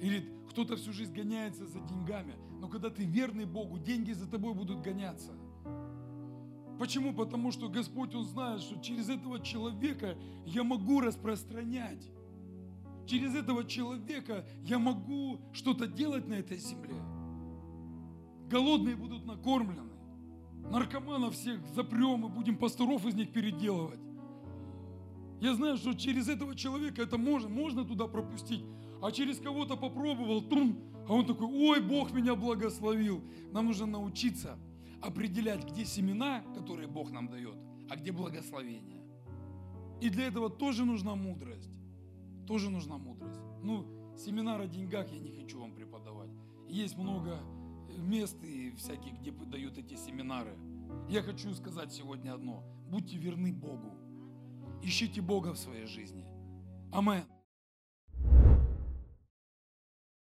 Или 0.00 0.30
кто-то 0.48 0.76
всю 0.76 0.92
жизнь 0.92 1.12
гоняется 1.12 1.66
за 1.66 1.80
деньгами. 1.80 2.36
Но 2.60 2.68
когда 2.68 2.90
ты 2.90 3.04
верный 3.04 3.44
Богу, 3.44 3.76
деньги 3.76 4.12
за 4.12 4.30
тобой 4.30 4.54
будут 4.54 4.82
гоняться. 4.82 5.32
Почему? 6.78 7.12
Потому 7.12 7.50
что 7.50 7.68
Господь, 7.68 8.14
Он 8.14 8.24
знает, 8.24 8.60
что 8.60 8.80
через 8.80 9.08
этого 9.08 9.40
человека 9.40 10.16
я 10.46 10.62
могу 10.62 11.00
распространять. 11.00 12.08
Через 13.06 13.34
этого 13.34 13.64
человека 13.64 14.46
я 14.62 14.78
могу 14.78 15.40
что-то 15.52 15.88
делать 15.88 16.28
на 16.28 16.34
этой 16.34 16.58
земле. 16.58 16.94
Голодные 18.48 18.94
будут 18.94 19.26
накормлены. 19.26 19.90
Наркоманов 20.70 21.34
всех 21.34 21.66
запрем 21.74 22.26
и 22.26 22.28
будем 22.28 22.56
пасторов 22.56 23.04
из 23.06 23.16
них 23.16 23.32
переделывать. 23.32 24.03
Я 25.44 25.54
знаю, 25.54 25.76
что 25.76 25.92
через 25.92 26.26
этого 26.30 26.56
человека 26.56 27.02
это 27.02 27.18
можно, 27.18 27.50
можно 27.50 27.84
туда 27.84 28.06
пропустить. 28.06 28.64
А 29.02 29.12
через 29.12 29.38
кого-то 29.38 29.76
попробовал, 29.76 30.40
трум, 30.40 30.78
а 31.06 31.12
он 31.12 31.26
такой, 31.26 31.46
ой, 31.46 31.82
Бог 31.82 32.12
меня 32.12 32.34
благословил. 32.34 33.22
Нам 33.52 33.66
нужно 33.66 33.84
научиться 33.84 34.58
определять, 35.02 35.70
где 35.70 35.84
семена, 35.84 36.40
которые 36.54 36.88
Бог 36.88 37.10
нам 37.10 37.28
дает, 37.28 37.58
а 37.90 37.96
где 37.96 38.10
благословение. 38.10 39.02
И 40.00 40.08
для 40.08 40.28
этого 40.28 40.48
тоже 40.48 40.86
нужна 40.86 41.14
мудрость. 41.14 41.68
Тоже 42.46 42.70
нужна 42.70 42.96
мудрость. 42.96 43.42
Ну, 43.62 43.84
семинар 44.16 44.62
о 44.62 44.66
деньгах 44.66 45.12
я 45.12 45.18
не 45.18 45.30
хочу 45.30 45.60
вам 45.60 45.74
преподавать. 45.74 46.30
Есть 46.70 46.96
много 46.96 47.38
мест 47.98 48.42
и 48.42 48.70
всяких, 48.78 49.20
где 49.20 49.30
дают 49.30 49.76
эти 49.76 49.94
семинары. 49.94 50.56
Я 51.10 51.20
хочу 51.20 51.52
сказать 51.52 51.92
сегодня 51.92 52.32
одно. 52.32 52.64
Будьте 52.88 53.18
верны 53.18 53.52
Богу. 53.52 54.03
Ищите 54.84 55.22
Бога 55.22 55.54
в 55.54 55.58
своей 55.58 55.86
жизни. 55.86 56.26
Амен. 56.92 57.24